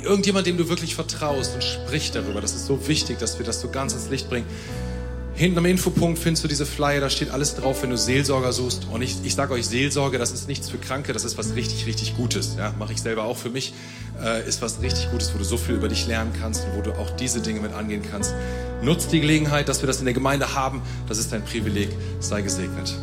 irgendjemand, 0.03 0.47
dem 0.47 0.57
du 0.57 0.69
wirklich 0.69 0.95
vertraust 0.95 1.53
und 1.53 1.63
sprich 1.63 2.11
darüber. 2.11 2.41
Das 2.41 2.53
ist 2.53 2.65
so 2.65 2.87
wichtig, 2.87 3.19
dass 3.19 3.37
wir 3.37 3.45
das 3.45 3.59
so 3.59 3.69
ganz 3.69 3.93
ins 3.93 4.09
Licht 4.09 4.29
bringen. 4.29 4.45
Hinten 5.39 5.59
am 5.59 5.65
Infopunkt 5.67 6.19
findest 6.19 6.43
du 6.43 6.49
diese 6.49 6.65
Flyer, 6.65 6.99
da 6.99 7.09
steht 7.09 7.29
alles 7.29 7.55
drauf, 7.55 7.81
wenn 7.81 7.91
du 7.91 7.97
Seelsorger 7.97 8.51
suchst. 8.51 8.87
Und 8.91 9.01
ich, 9.01 9.15
ich 9.23 9.35
sage 9.35 9.53
euch, 9.53 9.65
Seelsorge, 9.67 10.17
das 10.17 10.31
ist 10.31 10.49
nichts 10.49 10.69
für 10.69 10.77
Kranke, 10.77 11.13
das 11.13 11.23
ist 11.23 11.37
was 11.37 11.55
richtig, 11.55 11.85
richtig 11.85 12.17
Gutes. 12.17 12.57
Ja, 12.57 12.73
Mache 12.77 12.91
ich 12.91 13.01
selber 13.01 13.23
auch 13.23 13.37
für 13.37 13.49
mich. 13.49 13.73
Äh, 14.21 14.45
ist 14.45 14.61
was 14.61 14.81
richtig 14.81 15.09
Gutes, 15.11 15.33
wo 15.33 15.37
du 15.37 15.45
so 15.45 15.55
viel 15.55 15.75
über 15.75 15.87
dich 15.87 16.07
lernen 16.07 16.33
kannst 16.37 16.65
und 16.65 16.75
wo 16.75 16.81
du 16.81 16.91
auch 16.91 17.11
diese 17.11 17.39
Dinge 17.39 17.61
mit 17.61 17.71
angehen 17.71 18.01
kannst. 18.11 18.35
Nutzt 18.83 19.13
die 19.13 19.21
Gelegenheit, 19.21 19.69
dass 19.69 19.81
wir 19.81 19.87
das 19.87 19.99
in 19.99 20.05
der 20.05 20.13
Gemeinde 20.13 20.55
haben. 20.55 20.81
Das 21.07 21.17
ist 21.17 21.31
dein 21.31 21.45
Privileg. 21.45 21.87
Sei 22.19 22.41
gesegnet. 22.41 22.93